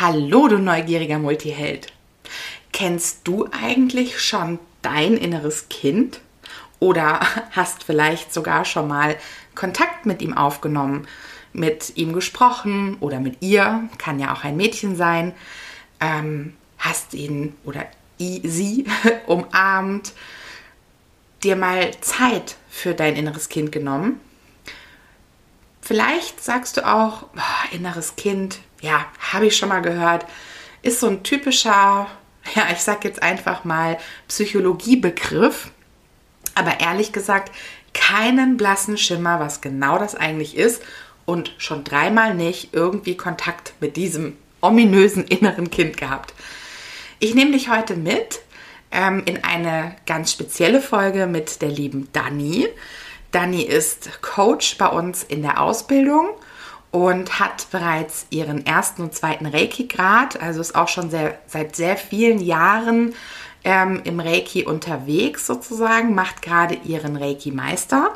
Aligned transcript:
Hallo, 0.00 0.48
du 0.48 0.58
neugieriger 0.58 1.20
Multiheld. 1.20 1.92
Kennst 2.72 3.28
du 3.28 3.48
eigentlich 3.52 4.20
schon 4.20 4.58
dein 4.82 5.16
inneres 5.16 5.68
Kind? 5.68 6.20
Oder 6.80 7.20
hast 7.52 7.84
vielleicht 7.84 8.34
sogar 8.34 8.64
schon 8.64 8.88
mal 8.88 9.16
Kontakt 9.54 10.04
mit 10.04 10.20
ihm 10.20 10.36
aufgenommen, 10.36 11.06
mit 11.52 11.96
ihm 11.96 12.12
gesprochen 12.12 12.96
oder 12.98 13.20
mit 13.20 13.40
ihr, 13.40 13.88
kann 13.98 14.18
ja 14.18 14.34
auch 14.34 14.42
ein 14.42 14.56
Mädchen 14.56 14.96
sein, 14.96 15.32
ähm, 16.00 16.54
hast 16.76 17.14
ihn 17.14 17.54
oder 17.62 17.86
sie 18.18 18.86
umarmt, 19.26 20.12
dir 21.44 21.54
mal 21.54 21.92
Zeit 22.00 22.56
für 22.68 22.94
dein 22.94 23.14
inneres 23.14 23.48
Kind 23.48 23.70
genommen? 23.70 24.18
Vielleicht 25.80 26.42
sagst 26.42 26.78
du 26.78 26.84
auch, 26.84 27.26
oh, 27.36 27.76
inneres 27.76 28.16
Kind, 28.16 28.58
ja, 28.84 29.06
habe 29.32 29.46
ich 29.46 29.56
schon 29.56 29.70
mal 29.70 29.80
gehört, 29.80 30.26
ist 30.82 31.00
so 31.00 31.08
ein 31.08 31.22
typischer, 31.22 32.06
ja, 32.54 32.66
ich 32.70 32.80
sag 32.80 33.04
jetzt 33.04 33.22
einfach 33.22 33.64
mal 33.64 33.98
Psychologiebegriff. 34.28 35.70
Aber 36.54 36.80
ehrlich 36.80 37.12
gesagt, 37.12 37.50
keinen 37.94 38.56
blassen 38.56 38.98
Schimmer, 38.98 39.40
was 39.40 39.60
genau 39.60 39.98
das 39.98 40.14
eigentlich 40.14 40.56
ist 40.56 40.82
und 41.24 41.54
schon 41.58 41.84
dreimal 41.84 42.34
nicht 42.34 42.74
irgendwie 42.74 43.16
Kontakt 43.16 43.72
mit 43.80 43.96
diesem 43.96 44.36
ominösen 44.60 45.24
inneren 45.24 45.70
Kind 45.70 45.96
gehabt. 45.96 46.34
Ich 47.18 47.34
nehme 47.34 47.52
dich 47.52 47.70
heute 47.70 47.96
mit 47.96 48.40
ähm, 48.90 49.22
in 49.24 49.42
eine 49.42 49.96
ganz 50.06 50.32
spezielle 50.32 50.80
Folge 50.80 51.26
mit 51.26 51.62
der 51.62 51.70
lieben 51.70 52.08
Dani. 52.12 52.68
Dani 53.32 53.62
ist 53.62 54.22
Coach 54.22 54.76
bei 54.76 54.86
uns 54.86 55.22
in 55.22 55.42
der 55.42 55.60
Ausbildung 55.60 56.28
und 56.94 57.40
hat 57.40 57.66
bereits 57.72 58.24
ihren 58.30 58.64
ersten 58.64 59.02
und 59.02 59.12
zweiten 59.12 59.46
Reiki-Grad, 59.46 60.40
also 60.40 60.60
ist 60.60 60.76
auch 60.76 60.86
schon 60.86 61.10
sehr, 61.10 61.36
seit 61.48 61.74
sehr 61.74 61.96
vielen 61.96 62.38
Jahren 62.38 63.14
ähm, 63.64 64.02
im 64.04 64.20
Reiki 64.20 64.64
unterwegs 64.64 65.44
sozusagen, 65.44 66.14
macht 66.14 66.40
gerade 66.40 66.76
ihren 66.84 67.16
Reiki-Meister 67.16 68.10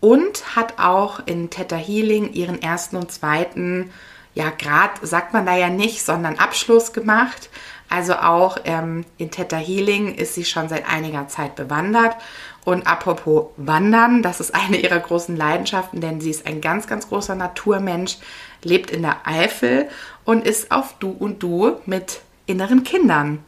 und 0.00 0.56
hat 0.56 0.80
auch 0.80 1.20
in 1.26 1.48
Theta 1.50 1.76
Healing 1.76 2.32
ihren 2.32 2.60
ersten 2.60 2.96
und 2.96 3.12
zweiten, 3.12 3.92
ja, 4.34 4.50
Grad 4.50 4.98
sagt 5.02 5.32
man 5.32 5.46
da 5.46 5.56
ja 5.56 5.68
nicht, 5.68 6.04
sondern 6.04 6.40
Abschluss 6.40 6.92
gemacht. 6.92 7.50
Also 7.88 8.14
auch 8.14 8.58
ähm, 8.64 9.04
in 9.16 9.30
Theta 9.30 9.58
Healing 9.58 10.12
ist 10.16 10.34
sie 10.34 10.44
schon 10.44 10.68
seit 10.68 10.90
einiger 10.90 11.28
Zeit 11.28 11.54
bewandert 11.54 12.16
und 12.64 12.86
apropos 12.86 13.46
Wandern, 13.56 14.22
das 14.22 14.40
ist 14.40 14.54
eine 14.54 14.76
ihrer 14.76 15.00
großen 15.00 15.36
Leidenschaften, 15.36 16.00
denn 16.00 16.20
sie 16.20 16.30
ist 16.30 16.46
ein 16.46 16.60
ganz, 16.60 16.86
ganz 16.86 17.08
großer 17.08 17.34
Naturmensch, 17.34 18.18
lebt 18.62 18.90
in 18.90 19.02
der 19.02 19.26
Eifel 19.26 19.88
und 20.24 20.46
ist 20.46 20.70
auf 20.70 20.94
Du 20.98 21.10
und 21.10 21.42
Du 21.42 21.76
mit 21.86 22.20
inneren 22.46 22.82
Kindern. 22.82 23.38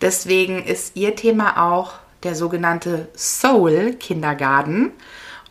Deswegen 0.00 0.64
ist 0.64 0.96
ihr 0.96 1.14
Thema 1.16 1.72
auch 1.72 1.94
der 2.22 2.34
sogenannte 2.34 3.08
Soul 3.14 3.94
Kindergarten. 3.94 4.92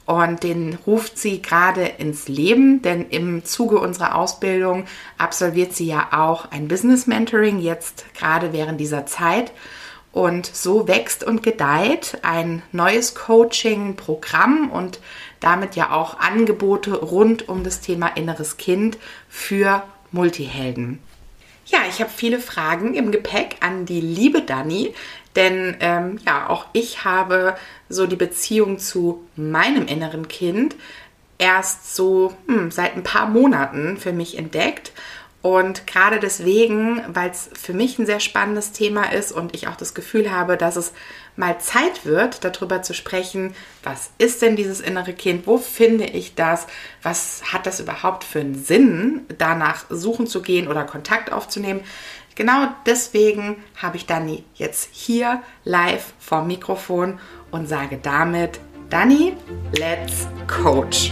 Und 0.05 0.43
den 0.43 0.77
ruft 0.85 1.17
sie 1.17 1.41
gerade 1.41 1.83
ins 1.83 2.27
Leben, 2.27 2.81
denn 2.81 3.09
im 3.09 3.45
Zuge 3.45 3.79
unserer 3.79 4.15
Ausbildung 4.15 4.83
absolviert 5.17 5.73
sie 5.73 5.85
ja 5.85 6.09
auch 6.11 6.51
ein 6.51 6.67
Business 6.67 7.07
Mentoring, 7.07 7.59
jetzt 7.59 8.03
gerade 8.13 8.51
während 8.51 8.81
dieser 8.81 9.05
Zeit. 9.05 9.53
Und 10.13 10.45
so 10.45 10.87
wächst 10.87 11.23
und 11.23 11.41
gedeiht 11.41 12.19
ein 12.21 12.61
neues 12.71 13.15
Coaching-Programm 13.15 14.69
und 14.69 14.99
damit 15.39 15.75
ja 15.75 15.91
auch 15.91 16.19
Angebote 16.19 16.93
rund 16.93 17.49
um 17.49 17.63
das 17.63 17.81
Thema 17.81 18.07
inneres 18.15 18.57
Kind 18.57 18.97
für 19.27 19.83
Multihelden. 20.11 20.99
Ja, 21.65 21.79
ich 21.89 21.99
habe 21.99 22.11
viele 22.15 22.39
Fragen 22.39 22.93
im 22.93 23.11
Gepäck 23.11 23.55
an 23.61 23.85
die 23.85 24.01
liebe 24.01 24.41
Dani, 24.41 24.93
denn 25.35 25.75
ähm, 25.79 26.19
ja, 26.25 26.47
auch 26.47 26.67
ich 26.73 27.03
habe 27.05 27.55
so 27.89 28.05
die 28.05 28.15
Beziehung 28.15 28.77
zu 28.77 29.23
meinem 29.35 29.87
inneren 29.87 30.27
Kind 30.27 30.75
erst 31.39 31.95
so 31.95 32.33
hm, 32.47 32.69
seit 32.69 32.95
ein 32.95 33.03
paar 33.03 33.27
Monaten 33.27 33.97
für 33.97 34.13
mich 34.13 34.37
entdeckt 34.37 34.91
und 35.43 35.85
gerade 35.87 36.21
deswegen, 36.21 37.03
weil 37.09 37.29
es 37.29 37.49
für 37.53 37.73
mich 37.73 37.99
ein 37.99 38.05
sehr 38.05 38.21
spannendes 38.21 38.71
Thema 38.71 39.11
ist 39.11 39.33
und 39.33 39.53
ich 39.53 39.67
auch 39.67 39.75
das 39.75 39.93
Gefühl 39.93 40.31
habe, 40.31 40.55
dass 40.55 40.77
es 40.77 40.93
mal 41.35 41.59
Zeit 41.59 42.05
wird, 42.05 42.45
darüber 42.45 42.81
zu 42.81 42.93
sprechen, 42.93 43.53
was 43.83 44.11
ist 44.17 44.41
denn 44.41 44.55
dieses 44.55 44.79
innere 44.79 45.11
Kind, 45.11 45.45
wo 45.45 45.57
finde 45.57 46.05
ich 46.05 46.35
das, 46.35 46.65
was 47.01 47.51
hat 47.51 47.65
das 47.65 47.81
überhaupt 47.81 48.23
für 48.23 48.39
einen 48.39 48.55
Sinn, 48.55 49.25
danach 49.37 49.83
suchen 49.89 50.27
zu 50.27 50.41
gehen 50.41 50.69
oder 50.69 50.85
Kontakt 50.85 51.33
aufzunehmen. 51.33 51.81
Genau 52.35 52.69
deswegen 52.85 53.57
habe 53.75 53.97
ich 53.97 54.05
Dani 54.05 54.45
jetzt 54.55 54.91
hier 54.93 55.43
live 55.65 56.13
vor 56.19 56.45
Mikrofon 56.45 57.19
und 57.51 57.67
sage 57.67 57.99
damit, 58.01 58.61
Dani, 58.89 59.35
let's 59.77 60.25
coach. 60.47 61.11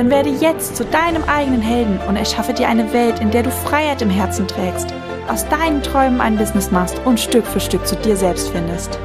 Dann 0.00 0.08
werde 0.08 0.30
jetzt 0.30 0.76
zu 0.76 0.86
deinem 0.86 1.24
eigenen 1.24 1.60
Helden 1.60 2.00
und 2.08 2.16
erschaffe 2.16 2.54
dir 2.54 2.66
eine 2.68 2.90
Welt, 2.94 3.20
in 3.20 3.30
der 3.30 3.42
du 3.42 3.50
Freiheit 3.50 4.00
im 4.00 4.08
Herzen 4.08 4.48
trägst, 4.48 4.94
aus 5.28 5.46
deinen 5.50 5.82
Träumen 5.82 6.22
ein 6.22 6.38
Business 6.38 6.70
machst 6.70 6.98
und 7.04 7.20
Stück 7.20 7.46
für 7.46 7.60
Stück 7.60 7.86
zu 7.86 7.96
dir 7.96 8.16
selbst 8.16 8.48
findest. 8.48 8.98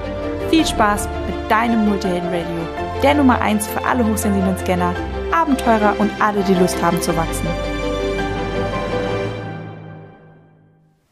Viel 0.50 0.66
Spaß 0.66 1.10
mit 1.28 1.52
deinem 1.52 1.90
Multihelden 1.90 2.30
Radio, 2.30 3.02
der 3.04 3.14
Nummer 3.16 3.42
1 3.42 3.68
für 3.68 3.84
alle 3.86 4.06
hochsensiblen 4.06 4.58
Scanner, 4.58 4.96
Abenteurer 5.34 5.96
und 5.98 6.10
alle, 6.22 6.42
die 6.44 6.54
Lust 6.54 6.82
haben 6.82 7.02
zu 7.02 7.14
wachsen. 7.18 7.46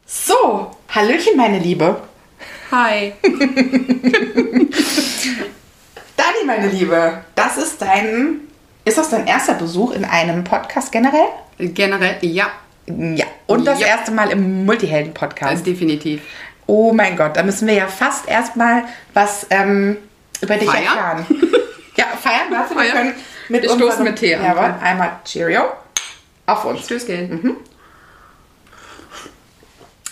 So, 0.06 0.72
Hallöchen, 0.96 1.36
meine 1.36 1.60
Liebe. 1.60 1.98
Hi. 2.72 3.12
Dani, 6.16 6.46
meine 6.46 6.70
Liebe, 6.70 7.26
das 7.36 7.58
ist 7.58 7.82
dein 7.82 8.53
ist 8.86 8.98
das 8.98 9.10
dein 9.10 9.28
erster 9.28 9.54
Besuch 9.54 9.92
in 9.92 10.06
einem 10.06 10.44
Podcast 10.44 10.92
generell? 10.92 11.28
Generell, 11.58 12.18
ja. 12.22 12.48
Ja. 12.86 13.26
Und 13.48 13.66
das 13.66 13.80
ja. 13.80 13.88
erste 13.88 14.12
Mal 14.12 14.32
im 14.32 14.66
Multihelden-Podcast? 14.66 15.66
Definitiv. 15.66 16.22
Oh 16.66 16.94
mein 16.94 17.16
Gott, 17.16 17.38
da 17.38 17.44
müssen 17.44 17.68
wir 17.68 17.76
ja 17.76 17.88
fast 17.88 18.28
erstmal 18.28 18.84
was 19.14 19.48
ähm, 19.50 19.98
über 20.42 20.56
dich 20.56 20.70
feiern? 20.70 20.84
erfahren. 20.84 21.26
ja, 21.96 22.06
feiern, 22.22 22.52
warte, 22.52 22.76
wir 22.76 22.92
können 22.92 23.14
mit 23.50 23.68
uns. 23.68 23.82
Stoßen 23.82 24.04
mit 24.04 24.18
Tee 24.18 24.36
an. 24.36 24.44
Ja, 24.44 24.80
einmal 24.82 25.20
Cheerio. 25.26 25.64
Auf 26.46 26.66
uns. 26.66 26.88
Tschüss, 26.88 27.06
gehen. 27.06 27.30
Mhm. 27.30 27.58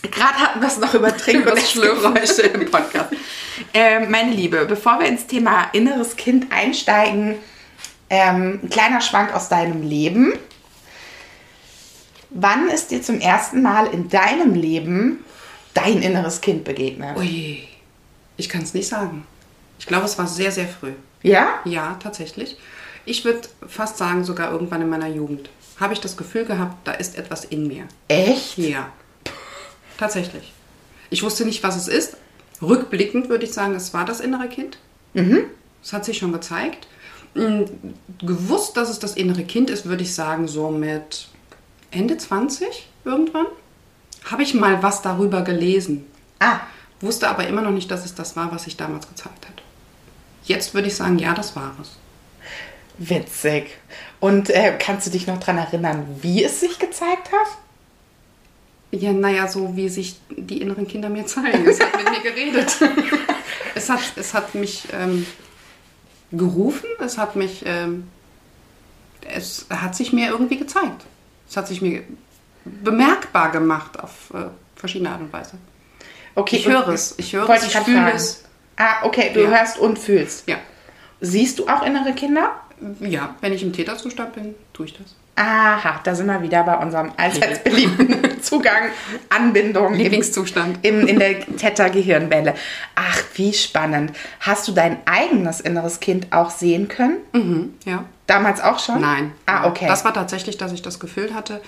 Gerade 0.09 0.39
hatten 0.39 0.61
wir 0.61 0.67
es 0.67 0.77
noch 0.77 0.93
über 0.93 1.15
Trink- 1.15 1.49
und 1.49 1.59
Schlürgeräusche 1.59 2.43
im 2.43 2.69
Podcast. 2.69 3.09
Äh, 3.73 4.07
meine 4.07 4.31
Liebe, 4.31 4.65
bevor 4.65 4.99
wir 4.99 5.07
ins 5.07 5.27
Thema 5.27 5.69
inneres 5.71 6.15
Kind 6.15 6.51
einsteigen, 6.51 7.35
ähm, 8.11 8.59
ein 8.61 8.69
kleiner 8.69 9.01
Schwank 9.01 9.33
aus 9.33 9.47
deinem 9.47 9.81
Leben. 9.81 10.33
Wann 12.29 12.69
ist 12.69 12.91
dir 12.91 13.01
zum 13.01 13.19
ersten 13.19 13.61
Mal 13.61 13.87
in 13.87 14.09
deinem 14.09 14.53
Leben 14.53 15.23
dein 15.73 16.01
inneres 16.01 16.41
Kind 16.41 16.65
begegnet? 16.65 17.17
Ui, 17.17 17.63
ich 18.35 18.49
kann 18.49 18.61
es 18.61 18.73
nicht 18.73 18.87
sagen. 18.87 19.25
Ich 19.79 19.87
glaube, 19.87 20.05
es 20.05 20.17
war 20.19 20.27
sehr, 20.27 20.51
sehr 20.51 20.67
früh. 20.67 20.91
Ja? 21.23 21.59
Ja, 21.63 21.97
tatsächlich. 22.03 22.57
Ich 23.05 23.23
würde 23.23 23.47
fast 23.67 23.97
sagen, 23.97 24.25
sogar 24.25 24.51
irgendwann 24.51 24.81
in 24.81 24.89
meiner 24.89 25.07
Jugend 25.07 25.49
habe 25.79 25.93
ich 25.93 26.01
das 26.01 26.17
Gefühl 26.17 26.45
gehabt, 26.45 26.85
da 26.85 26.91
ist 26.91 27.17
etwas 27.17 27.45
in 27.45 27.67
mir. 27.67 27.85
Echt? 28.09 28.57
Ja. 28.57 28.89
Tatsächlich. 29.97 30.51
Ich 31.09 31.23
wusste 31.23 31.45
nicht, 31.45 31.63
was 31.63 31.77
es 31.77 31.87
ist. 31.87 32.17
Rückblickend 32.61 33.29
würde 33.29 33.45
ich 33.45 33.53
sagen, 33.53 33.73
es 33.73 33.93
war 33.93 34.05
das 34.05 34.19
innere 34.19 34.49
Kind. 34.49 34.77
Mhm. 35.13 35.45
Es 35.81 35.93
hat 35.93 36.05
sich 36.05 36.17
schon 36.17 36.33
gezeigt. 36.33 36.87
Hm, 37.33 37.65
gewusst, 38.21 38.75
dass 38.77 38.89
es 38.89 38.99
das 38.99 39.15
innere 39.15 39.43
Kind 39.43 39.69
ist, 39.69 39.85
würde 39.85 40.03
ich 40.03 40.13
sagen, 40.13 40.47
so 40.47 40.69
mit 40.69 41.27
Ende 41.91 42.17
20 42.17 42.87
irgendwann. 43.05 43.47
Habe 44.25 44.43
ich 44.43 44.53
mal 44.53 44.83
was 44.83 45.01
darüber 45.01 45.41
gelesen. 45.41 46.05
Ah. 46.39 46.59
Wusste 46.99 47.27
aber 47.27 47.47
immer 47.47 47.61
noch 47.61 47.71
nicht, 47.71 47.89
dass 47.89 48.05
es 48.05 48.13
das 48.13 48.35
war, 48.35 48.51
was 48.51 48.63
sich 48.65 48.77
damals 48.77 49.07
gezeigt 49.07 49.47
hat. 49.47 49.63
Jetzt 50.43 50.73
würde 50.73 50.87
ich 50.87 50.95
sagen, 50.95 51.17
ja, 51.17 51.33
das 51.33 51.55
war 51.55 51.75
es. 51.81 51.97
Witzig. 52.97 53.77
Und 54.19 54.51
äh, 54.51 54.77
kannst 54.77 55.07
du 55.07 55.11
dich 55.11 55.25
noch 55.25 55.39
daran 55.39 55.57
erinnern, 55.57 56.05
wie 56.21 56.43
es 56.43 56.59
sich 56.59 56.77
gezeigt 56.77 57.31
hat? 57.31 57.57
Ja, 58.91 59.13
naja, 59.13 59.47
so 59.47 59.75
wie 59.75 59.89
sich 59.89 60.17
die 60.29 60.61
inneren 60.61 60.87
Kinder 60.87 61.09
mir 61.09 61.25
zeigen. 61.25 61.65
Es 61.65 61.79
hat 61.79 61.95
mit 61.95 62.09
mir 62.11 62.21
geredet. 62.21 62.75
es, 63.75 63.89
hat, 63.89 64.01
es 64.17 64.33
hat 64.33 64.53
mich 64.53 64.83
ähm, 64.93 65.25
gerufen, 66.31 66.87
es 66.99 67.17
hat 67.17 67.35
mich, 67.35 67.63
ähm, 67.65 68.07
es 69.33 69.65
hat 69.69 69.95
sich 69.95 70.13
mir 70.13 70.29
irgendwie 70.29 70.57
gezeigt. 70.57 71.05
Es 71.49 71.57
hat 71.57 71.67
sich 71.67 71.81
mir 71.81 72.03
bemerkbar 72.65 73.51
gemacht 73.51 73.99
auf 73.99 74.31
äh, 74.33 74.45
verschiedene 74.75 75.09
Art 75.11 75.21
und 75.21 75.33
Weise. 75.33 75.53
Okay, 76.35 76.57
Ich 76.57 76.67
höre 76.67 76.87
es, 76.89 77.15
ich 77.17 77.33
höre 77.33 77.49
es, 77.49 77.65
ich 77.65 77.77
fühle 77.77 78.11
es. 78.13 78.43
Ah, 78.77 79.03
okay, 79.03 79.31
du 79.33 79.41
Ja. 79.43 79.49
hörst 79.49 79.77
und 79.77 79.99
fühlst. 79.99 80.47
Ja. 80.47 80.57
Siehst 81.19 81.59
du 81.59 81.67
auch 81.67 81.83
innere 81.85 82.13
Kinder? 82.13 82.51
ja, 82.99 83.35
wenn 83.41 83.53
ich 83.53 83.61
im 83.61 83.73
Täterzustand 83.73 84.33
bin, 84.33 84.55
tue 84.73 84.87
ich 84.87 84.93
das. 84.97 85.15
Aha, 85.43 85.99
da 86.03 86.13
sind 86.13 86.27
wir 86.27 86.41
wieder 86.43 86.61
bei 86.63 86.77
unserem 86.77 87.11
allseits 87.17 87.63
beliebten 87.63 88.41
Zugang, 88.43 88.89
Anbindung. 89.29 89.93
im- 89.93 89.99
Lieblingszustand. 89.99 90.79
Im, 90.85 91.07
in 91.07 91.17
der 91.17 91.39
Theta-Gehirnwelle. 91.57 92.53
Ach, 92.95 93.23
wie 93.35 93.51
spannend. 93.53 94.11
Hast 94.39 94.67
du 94.67 94.71
dein 94.71 94.97
eigenes 95.05 95.59
inneres 95.59 95.99
Kind 95.99 96.27
auch 96.31 96.51
sehen 96.51 96.87
können? 96.89 97.17
Mhm, 97.33 97.73
ja. 97.85 98.05
Damals 98.27 98.61
auch 98.61 98.77
schon? 98.79 99.01
Nein. 99.01 99.31
Ah, 99.47 99.65
okay. 99.67 99.87
Das 99.87 100.05
war 100.05 100.13
tatsächlich, 100.13 100.57
dass 100.57 100.71
ich 100.73 100.83
das 100.83 100.99
Gefühl 100.99 101.33
hatte, 101.33 101.59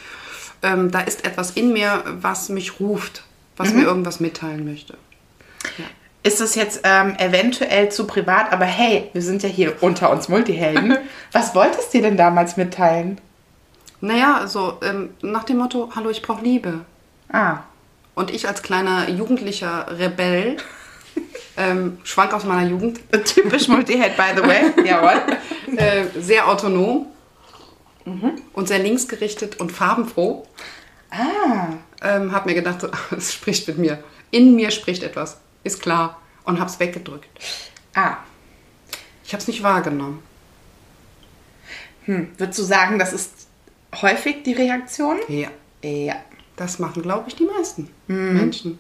ähm, 0.62 0.92
da 0.92 1.02
ist 1.02 1.26
etwas 1.26 1.52
in 1.52 1.74
mir, 1.74 2.04
was 2.22 2.50
mich 2.50 2.80
ruft, 2.80 3.24
was 3.58 3.72
Mhm. 3.74 3.80
mir 3.80 3.86
irgendwas 3.86 4.20
mitteilen 4.20 4.66
möchte. 4.66 4.98
Ist 6.22 6.40
das 6.40 6.56
jetzt 6.56 6.82
ähm, 6.84 7.16
eventuell 7.18 7.90
zu 7.90 8.06
privat? 8.08 8.54
Aber 8.54 8.66
hey, 8.66 9.10
wir 9.14 9.22
sind 9.22 9.42
ja 9.44 9.50
hier 9.50 9.82
unter 9.82 10.10
uns 10.10 10.30
Multihelden. 10.30 10.98
Was 11.34 11.54
wolltest 11.54 11.94
du 11.94 11.98
dir 11.98 12.04
denn 12.06 12.16
damals 12.18 12.56
mitteilen? 12.56 13.20
Naja, 14.04 14.36
also 14.38 14.80
ähm, 14.84 15.12
nach 15.22 15.46
dem 15.46 15.58
Motto, 15.60 15.90
hallo, 15.96 16.10
ich 16.10 16.22
brauche 16.22 16.44
Liebe. 16.44 16.82
Ah, 17.32 17.60
Und 18.16 18.32
ich 18.32 18.46
als 18.50 18.62
kleiner 18.62 19.10
jugendlicher 19.10 19.88
Rebell, 19.98 20.58
ähm, 21.58 21.98
schwank 22.04 22.34
aus 22.34 22.44
meiner 22.44 22.70
Jugend, 22.70 23.00
typisch 23.26 23.70
Multiheld, 23.70 24.18
by 24.18 24.24
the 24.36 24.44
way. 24.44 24.74
Jawohl. 24.86 25.22
äh, 25.78 26.06
sehr 26.20 26.50
autonom 26.50 27.08
und 28.52 28.68
sehr 28.68 28.80
linksgerichtet 28.80 29.62
und 29.62 29.72
farbenfroh, 29.72 30.46
Ah, 31.10 31.68
ähm, 32.02 32.34
habe 32.34 32.50
mir 32.50 32.56
gedacht, 32.56 32.82
so, 32.82 32.90
es 33.16 33.34
spricht 33.34 33.68
mit 33.70 33.78
mir. 33.78 34.04
In 34.32 34.56
mir 34.56 34.72
spricht 34.72 35.04
etwas, 35.04 35.38
ist 35.64 35.82
klar. 35.82 36.20
Und 36.44 36.60
habe 36.60 36.70
es 36.70 36.78
weggedrückt. 36.80 37.30
ah. 37.96 38.18
Ich 39.24 39.32
habe 39.32 39.42
es 39.42 39.48
nicht 39.48 39.64
wahrgenommen. 39.64 40.22
Hm. 42.06 42.28
Würdest 42.38 42.60
du 42.60 42.64
sagen, 42.64 43.00
das 43.00 43.14
ist 43.14 43.48
häufig 44.02 44.44
die 44.44 44.54
Reaktion? 44.54 45.18
Ja. 45.28 45.50
Ja. 45.84 46.16
Das 46.56 46.80
machen, 46.80 47.02
glaube 47.02 47.28
ich, 47.30 47.36
die 47.36 47.46
meisten 47.46 47.90
Mhm. 48.08 48.34
Menschen. 48.38 48.80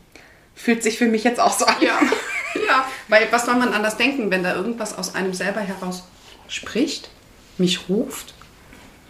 Fühlt 0.55 0.83
sich 0.83 0.97
für 0.97 1.07
mich 1.07 1.23
jetzt 1.23 1.39
auch 1.39 1.53
so 1.57 1.65
an. 1.65 1.75
Ja. 1.81 1.99
ja. 2.67 2.85
Weil 3.07 3.27
was 3.31 3.45
soll 3.45 3.55
man 3.55 3.73
anders 3.73 3.97
denken, 3.97 4.29
wenn 4.31 4.43
da 4.43 4.53
irgendwas 4.55 4.97
aus 4.97 5.15
einem 5.15 5.33
selber 5.33 5.61
heraus 5.61 6.03
spricht, 6.47 7.09
mich 7.57 7.89
ruft, 7.89 8.33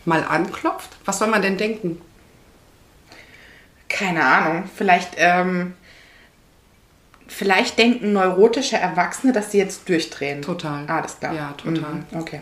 mal 0.05 0.23
anklopft? 0.23 0.89
Was 1.05 1.19
soll 1.19 1.27
man 1.27 1.41
denn 1.41 1.57
denken? 1.57 2.01
Keine 3.89 4.23
Ahnung. 4.25 4.69
Vielleicht, 4.75 5.11
ähm, 5.17 5.73
vielleicht 7.27 7.77
denken 7.77 8.13
neurotische 8.13 8.77
Erwachsene, 8.77 9.33
dass 9.33 9.51
sie 9.51 9.57
jetzt 9.59 9.87
durchdrehen. 9.89 10.41
Total. 10.41 10.85
Ah, 10.87 10.99
Alles 10.99 11.19
klar. 11.19 11.33
Ja, 11.33 11.53
total. 11.57 11.93
Mhm, 11.93 12.05
Okay. 12.17 12.41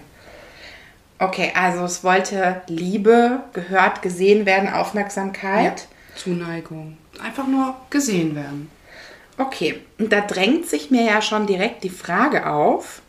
Okay, 1.21 1.51
also 1.53 1.83
es 1.83 2.03
wollte 2.03 2.63
Liebe, 2.65 3.41
gehört, 3.53 4.01
gesehen 4.01 4.47
werden, 4.47 4.73
Aufmerksamkeit. 4.73 5.87
Zuneigung. 6.15 6.97
Einfach 7.23 7.45
nur 7.45 7.75
gesehen 7.91 8.35
werden. 8.35 8.71
Okay, 9.37 9.81
und 9.99 10.11
da 10.11 10.21
drängt 10.21 10.67
sich 10.67 10.89
mir 10.89 11.03
ja 11.03 11.21
schon 11.21 11.45
direkt 11.45 11.83
die 11.83 11.91
Frage 11.91 12.47
auf, 12.47 13.03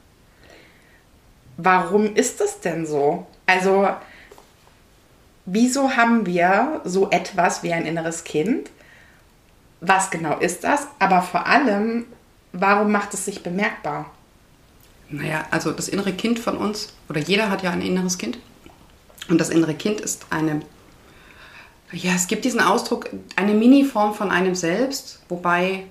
warum 1.57 2.15
ist 2.15 2.43
das 2.43 2.61
denn 2.61 2.85
so? 2.85 3.27
Also, 3.47 3.89
wieso 5.47 5.97
haben 5.97 6.27
wir 6.27 6.83
so 6.85 7.09
etwas 7.09 7.63
wie 7.63 7.73
ein 7.73 7.87
inneres 7.87 8.25
Kind? 8.25 8.69
Was 9.81 10.11
genau 10.11 10.37
ist 10.37 10.65
das? 10.65 10.87
Aber 10.99 11.23
vor 11.23 11.47
allem, 11.47 12.05
warum 12.53 12.93
macht 12.93 13.15
es 13.15 13.25
sich 13.25 13.43
bemerkbar? 13.43 14.11
Naja, 15.13 15.45
also 15.51 15.73
das 15.73 15.89
innere 15.89 16.13
Kind 16.13 16.39
von 16.39 16.57
uns, 16.57 16.95
oder 17.09 17.21
jeder 17.21 17.51
hat 17.51 17.63
ja 17.63 17.71
ein 17.71 17.83
inneres 17.83 18.19
Kind. 18.19 18.39
Und 19.29 19.41
das 19.41 19.51
innere 19.51 19.75
Kind 19.75 20.01
ist 20.01 20.27
eine, 20.31 20.63
ja, 21.93 22.13
es 22.15 22.27
gibt 22.27 22.45
diesen 22.45 22.61
Ausdruck, 22.61 23.11
eine 23.37 23.55
Mini-Form 23.55 24.15
von 24.15 24.31
einem 24.31 24.55
selbst, 24.55 25.21
wobei 25.29 25.85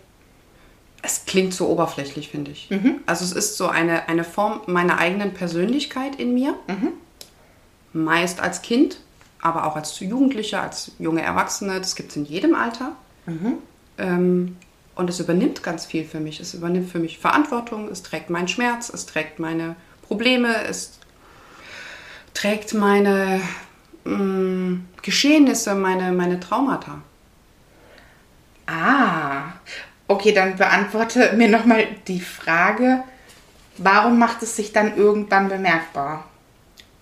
es 1.03 1.25
klingt 1.25 1.53
so 1.53 1.67
oberflächlich, 1.67 2.29
finde 2.29 2.51
ich. 2.51 2.67
Also 3.05 3.23
es 3.23 3.31
ist 3.31 3.57
so 3.57 3.67
eine, 3.67 4.09
eine 4.09 4.23
Form 4.23 4.61
meiner 4.67 4.97
eigenen 4.97 5.33
Persönlichkeit 5.33 6.15
in 6.17 6.33
mir. 6.33 6.55
Meist 7.93 8.39
als 8.39 8.61
Kind, 8.61 8.99
aber 9.41 9.65
auch 9.65 9.75
als 9.75 9.99
Jugendlicher, 9.99 10.61
als 10.61 10.91
junge 10.99 11.21
Erwachsene. 11.21 11.79
Das 11.79 11.95
gibt 11.95 12.11
es 12.11 12.17
in 12.17 12.25
jedem 12.25 12.53
Alter. 12.53 12.91
Ähm, 13.97 14.57
und 15.01 15.09
es 15.09 15.19
übernimmt 15.19 15.63
ganz 15.63 15.85
viel 15.85 16.05
für 16.05 16.19
mich. 16.19 16.39
Es 16.39 16.53
übernimmt 16.53 16.89
für 16.89 16.99
mich 16.99 17.19
Verantwortung, 17.19 17.89
es 17.89 18.03
trägt 18.03 18.29
meinen 18.29 18.47
Schmerz, 18.47 18.89
es 18.89 19.05
trägt 19.05 19.39
meine 19.39 19.75
Probleme, 20.07 20.63
es 20.63 20.99
trägt 22.33 22.73
meine 22.73 23.41
mh, 24.05 24.79
Geschehnisse, 25.01 25.75
meine, 25.75 26.11
meine 26.11 26.39
Traumata. 26.39 27.01
Ah, 28.67 29.53
okay, 30.07 30.31
dann 30.31 30.55
beantworte 30.55 31.33
mir 31.35 31.49
nochmal 31.49 31.87
die 32.07 32.21
Frage, 32.21 33.03
warum 33.77 34.19
macht 34.19 34.43
es 34.43 34.55
sich 34.55 34.71
dann 34.71 34.95
irgendwann 34.95 35.49
bemerkbar? 35.49 36.25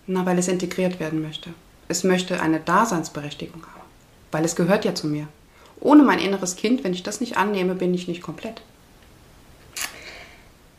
Na, 0.07 0.25
weil 0.25 0.39
es 0.39 0.47
integriert 0.47 0.99
werden 0.99 1.21
möchte. 1.21 1.51
Es 1.87 2.03
möchte 2.03 2.41
eine 2.41 2.59
Daseinsberechtigung 2.59 3.61
haben. 3.61 3.87
Weil 4.31 4.45
es 4.45 4.55
gehört 4.55 4.85
ja 4.85 4.95
zu 4.95 5.07
mir. 5.07 5.27
Ohne 5.81 6.03
mein 6.03 6.19
inneres 6.19 6.55
Kind, 6.55 6.83
wenn 6.83 6.93
ich 6.93 7.03
das 7.03 7.21
nicht 7.21 7.37
annehme, 7.37 7.75
bin 7.75 7.93
ich 7.93 8.07
nicht 8.07 8.21
komplett. 8.21 8.61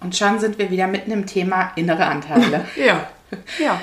Und 0.00 0.16
schon 0.16 0.40
sind 0.40 0.58
wir 0.58 0.70
wieder 0.70 0.86
mitten 0.86 1.10
im 1.10 1.26
Thema 1.26 1.72
innere 1.76 2.06
Anteile. 2.06 2.66
Ja. 2.76 3.08
Ja. 3.60 3.80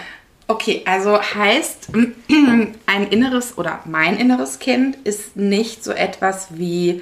Okay, 0.47 0.83
also 0.85 1.21
heißt, 1.21 1.89
ein 2.85 3.07
inneres 3.09 3.57
oder 3.57 3.79
mein 3.85 4.17
inneres 4.17 4.59
Kind 4.59 4.97
ist 5.05 5.37
nicht 5.37 5.83
so 5.83 5.91
etwas 5.91 6.57
wie 6.57 7.01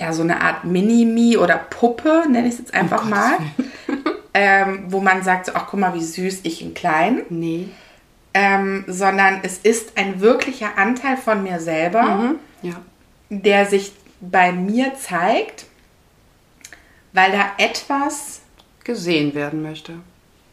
ja, 0.00 0.12
so 0.12 0.22
eine 0.22 0.40
Art 0.40 0.64
Mini-Me 0.64 1.38
oder 1.38 1.58
Puppe, 1.58 2.24
nenne 2.28 2.48
ich 2.48 2.54
es 2.54 2.58
jetzt 2.58 2.74
einfach 2.74 3.02
Gottes 3.02 3.10
mal. 3.10 3.32
Ähm, 4.32 4.84
wo 4.86 5.00
man 5.00 5.24
sagt, 5.24 5.46
so, 5.46 5.52
ach 5.54 5.66
guck 5.68 5.80
mal, 5.80 5.92
wie 5.92 6.02
süß, 6.02 6.40
ich 6.44 6.62
in 6.62 6.72
klein. 6.72 7.22
Nee. 7.30 7.68
Ähm, 8.32 8.84
sondern 8.86 9.40
es 9.42 9.58
ist 9.58 9.98
ein 9.98 10.20
wirklicher 10.20 10.78
Anteil 10.78 11.16
von 11.16 11.42
mir 11.42 11.58
selber, 11.60 12.02
Mhm. 12.02 12.34
Ja. 12.62 12.74
der 13.28 13.66
sich 13.66 13.92
bei 14.20 14.52
mir 14.52 14.94
zeigt, 14.94 15.66
weil 17.12 17.32
da 17.32 17.52
etwas 17.58 18.40
Gesehen 18.84 19.34
werden 19.34 19.62
möchte. 19.62 19.94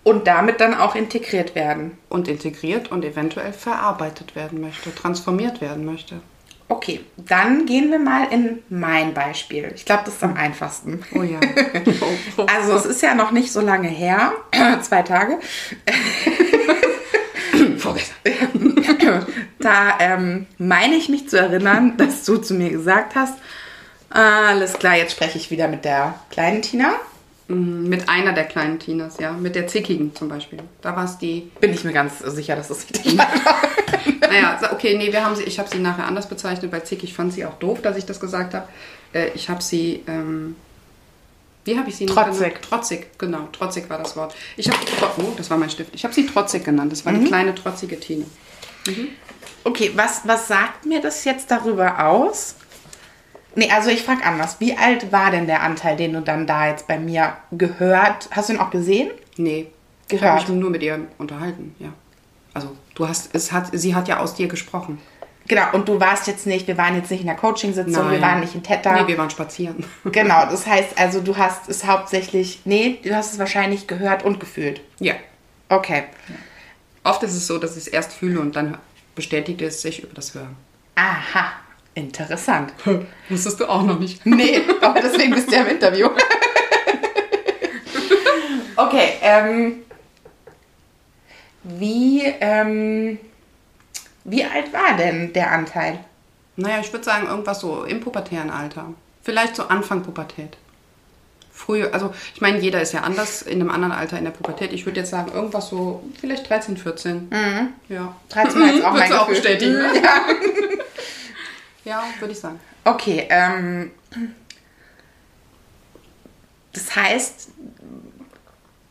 und 0.03 0.25
damit 0.25 0.61
dann 0.61 0.73
auch 0.73 0.95
integriert 0.95 1.53
werden. 1.53 1.97
Und 2.09 2.27
integriert 2.29 2.91
und 2.91 3.03
eventuell 3.03 3.51
verarbeitet 3.53 4.35
werden 4.35 4.61
möchte, 4.61 4.95
transformiert 4.95 5.59
werden 5.61 5.83
möchte. 5.85 6.21
Okay, 6.69 7.01
dann 7.17 7.65
gehen 7.65 7.91
wir 7.91 7.99
mal 7.99 8.27
in 8.31 8.59
mein 8.69 9.13
Beispiel. 9.13 9.71
Ich 9.75 9.85
glaube, 9.85 10.03
das 10.05 10.15
ist 10.15 10.23
am 10.23 10.35
einfachsten. 10.35 11.03
Oh 11.13 11.21
ja. 11.23 11.39
Also 12.55 12.73
es 12.75 12.85
ist 12.85 13.01
ja 13.01 13.15
noch 13.15 13.31
nicht 13.31 13.51
so 13.51 13.59
lange 13.61 13.87
her, 13.89 14.31
zwei 14.81 15.01
Tage. 15.01 15.39
Da 19.59 19.97
ähm, 19.99 20.45
meine 20.57 20.95
ich 20.95 21.09
mich 21.09 21.29
zu 21.29 21.37
erinnern, 21.39 21.97
dass 21.97 22.23
du 22.25 22.37
zu 22.37 22.53
mir 22.53 22.69
gesagt 22.69 23.15
hast, 23.15 23.33
alles 24.09 24.73
klar, 24.73 24.95
jetzt 24.95 25.11
spreche 25.13 25.37
ich 25.37 25.51
wieder 25.51 25.67
mit 25.67 25.83
der 25.83 26.15
kleinen 26.29 26.61
Tina. 26.61 26.95
Mhm, 27.47 27.87
Mit 27.87 28.09
einer 28.09 28.33
der 28.33 28.43
kleinen 28.43 28.79
Tinas, 28.79 29.19
ja. 29.19 29.31
Mit 29.31 29.55
der 29.55 29.67
Zickigen 29.67 30.13
zum 30.15 30.27
Beispiel. 30.27 30.59
Da 30.81 30.95
war 30.95 31.05
es 31.05 31.17
die. 31.17 31.51
Bin 31.59 31.73
ich 31.73 31.83
mir 31.83 31.93
ganz 31.93 32.19
sicher, 32.19 32.55
dass 32.55 32.67
das 32.67 32.85
richtig 32.89 33.17
war. 33.17 33.27
Naja, 34.19 34.59
okay, 34.71 34.97
nee, 34.97 35.11
wir 35.11 35.23
haben 35.23 35.35
sie, 35.35 35.43
ich 35.43 35.57
habe 35.57 35.69
sie 35.69 35.79
nachher 35.79 36.05
anders 36.05 36.27
bezeichnet, 36.27 36.71
weil 36.71 36.83
Zickig 36.83 37.13
fand 37.13 37.33
sie 37.33 37.45
auch 37.45 37.53
doof, 37.55 37.81
dass 37.81 37.97
ich 37.97 38.05
das 38.05 38.19
gesagt 38.19 38.53
habe. 38.53 38.67
Äh, 39.13 39.29
ich 39.35 39.49
habe 39.49 39.63
sie, 39.63 40.03
ähm, 40.07 40.55
wie 41.67 41.77
habe 41.77 41.89
ich 41.89 41.95
sie 41.97 42.05
Trotzig. 42.05 42.61
Trotzig, 42.61 43.19
genau, 43.19 43.47
trotzig 43.51 43.89
war 43.89 43.99
das 43.99 44.15
Wort. 44.15 44.33
Ich 44.55 44.69
habe, 44.69 44.79
oh, 45.17 45.33
das 45.35 45.49
war 45.49 45.57
mein 45.57 45.69
Stift. 45.69 45.93
Ich 45.93 46.03
habe 46.03 46.13
sie 46.13 46.25
trotzig 46.25 46.63
genannt. 46.63 46.91
Das 46.91 47.05
war 47.05 47.13
die 47.13 47.25
kleine 47.25 47.53
trotzige 47.53 47.99
Tine. 47.99 48.25
Okay, 49.63 49.91
was, 49.95 50.21
was 50.25 50.47
sagt 50.47 50.85
mir 50.85 51.01
das 51.01 51.25
jetzt 51.25 51.51
darüber 51.51 52.05
aus? 52.07 52.55
Nee, 53.55 53.69
also 53.71 53.89
ich 53.89 54.03
frage 54.03 54.23
anders. 54.23 54.59
Wie 54.59 54.77
alt 54.77 55.11
war 55.11 55.31
denn 55.31 55.47
der 55.47 55.63
Anteil, 55.63 55.97
den 55.97 56.13
du 56.13 56.21
dann 56.21 56.47
da 56.47 56.67
jetzt 56.67 56.87
bei 56.87 56.99
mir 56.99 57.35
gehört? 57.51 58.29
Hast 58.31 58.49
du 58.49 58.53
ihn 58.53 58.59
auch 58.59 58.69
gesehen? 58.69 59.09
Nee, 59.35 59.67
ich 60.03 60.07
Gehört. 60.07 60.41
habe 60.41 60.51
mich 60.51 60.61
nur 60.61 60.69
mit 60.69 60.83
ihr 60.83 61.07
unterhalten, 61.17 61.75
ja. 61.79 61.89
Also 62.53 62.75
du 62.95 63.07
hast, 63.07 63.29
es 63.33 63.51
hat, 63.51 63.69
sie 63.73 63.93
hat 63.93 64.07
ja 64.07 64.19
aus 64.19 64.35
dir 64.35 64.47
gesprochen. 64.47 64.99
Genau, 65.47 65.63
und 65.71 65.87
du 65.87 65.99
warst 65.99 66.27
jetzt 66.27 66.45
nicht, 66.45 66.67
wir 66.67 66.77
waren 66.77 66.95
jetzt 66.95 67.09
nicht 67.09 67.21
in 67.21 67.27
der 67.27 67.35
Coaching-Sitzung, 67.35 68.11
wir 68.11 68.21
waren 68.21 68.41
nicht 68.41 68.53
in 68.53 68.63
Theta. 68.63 68.93
Nee, 68.93 69.07
wir 69.07 69.17
waren 69.17 69.29
spazieren. 69.29 69.85
Genau, 70.03 70.45
das 70.45 70.67
heißt 70.67 70.97
also, 70.97 71.21
du 71.21 71.37
hast 71.37 71.69
es 71.69 71.85
hauptsächlich, 71.85 72.61
nee, 72.65 72.99
du 73.03 73.15
hast 73.15 73.33
es 73.33 73.39
wahrscheinlich 73.39 73.87
gehört 73.87 74.23
und 74.23 74.39
gefühlt. 74.39 74.81
Ja. 74.99 75.13
Okay. 75.69 76.03
Oft 77.03 77.23
ist 77.23 77.35
es 77.35 77.47
so, 77.47 77.57
dass 77.57 77.77
ich 77.77 77.83
es 77.83 77.87
erst 77.87 78.13
fühle 78.13 78.39
und 78.41 78.55
dann 78.55 78.77
bestätigt 79.15 79.61
es 79.61 79.81
sich 79.81 80.03
über 80.03 80.13
das 80.13 80.33
Hören. 80.33 80.55
Aha, 80.95 81.51
interessant. 81.93 82.73
Wusstest 83.29 83.59
du 83.59 83.65
auch 83.69 83.83
noch 83.83 83.99
nicht. 83.99 84.25
Nee, 84.25 84.61
aber 84.81 84.99
deswegen 85.01 85.33
bist 85.33 85.49
du 85.49 85.55
ja 85.55 85.61
im 85.61 85.67
Interview. 85.67 86.09
okay, 88.75 89.13
ähm, 89.21 89.83
wie, 91.63 92.23
ähm, 92.41 93.19
wie 94.27 94.43
alt 94.43 94.73
war 94.73 94.97
denn 94.97 95.33
der 95.33 95.51
Anteil? 95.51 95.99
Naja, 96.57 96.79
ich 96.81 96.91
würde 96.91 97.05
sagen, 97.05 97.27
irgendwas 97.27 97.61
so 97.61 97.83
im 97.83 98.01
pubertären 98.01 98.49
Alter. 98.49 98.93
Vielleicht 99.23 99.55
so 99.55 99.63
Anfang 99.63 100.03
Pubertät. 100.03 100.57
Früher, 101.51 101.93
also 101.93 102.13
ich 102.35 102.41
meine, 102.41 102.59
jeder 102.59 102.81
ist 102.81 102.93
ja 102.93 103.01
anders 103.01 103.41
in 103.41 103.61
einem 103.61 103.71
anderen 103.71 103.93
Alter 103.93 104.17
in 104.17 104.25
der 104.25 104.31
Pubertät. 104.31 104.73
Ich 104.73 104.85
würde 104.85 104.99
jetzt 104.99 105.09
sagen, 105.09 105.31
irgendwas 105.33 105.69
so, 105.69 106.03
vielleicht 106.19 106.47
13, 106.49 106.77
14. 106.77 107.31
Ja. 107.89 108.15
13 108.29 108.61
war 108.61 108.67
jetzt 108.67 108.85
auch 108.85 108.93
mein 108.93 109.13
auch 109.13 109.27
bestätigen, 109.27 109.73
ne? 109.73 110.01
Ja. 110.03 110.21
Ja, 111.85 112.03
würde 112.19 112.33
ich 112.33 112.39
sagen. 112.39 112.59
Okay, 112.83 113.27
ähm, 113.29 113.91
das 116.73 116.93
heißt, 116.97 117.47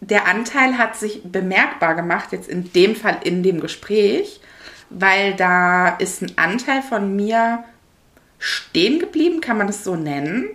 der 0.00 0.26
Anteil 0.26 0.78
hat 0.78 0.96
sich 0.96 1.22
bemerkbar 1.22 1.94
gemacht, 1.94 2.32
jetzt 2.32 2.48
in 2.48 2.72
dem 2.72 2.96
Fall 2.96 3.18
in 3.22 3.42
dem 3.42 3.60
Gespräch, 3.60 4.40
weil 4.90 5.34
da 5.34 5.88
ist 5.96 6.22
ein 6.22 6.32
Anteil 6.36 6.82
von 6.82 7.14
mir 7.16 7.64
stehen 8.38 8.98
geblieben, 8.98 9.40
kann 9.40 9.58
man 9.58 9.66
das 9.66 9.82
so 9.84 9.96
nennen? 9.96 10.48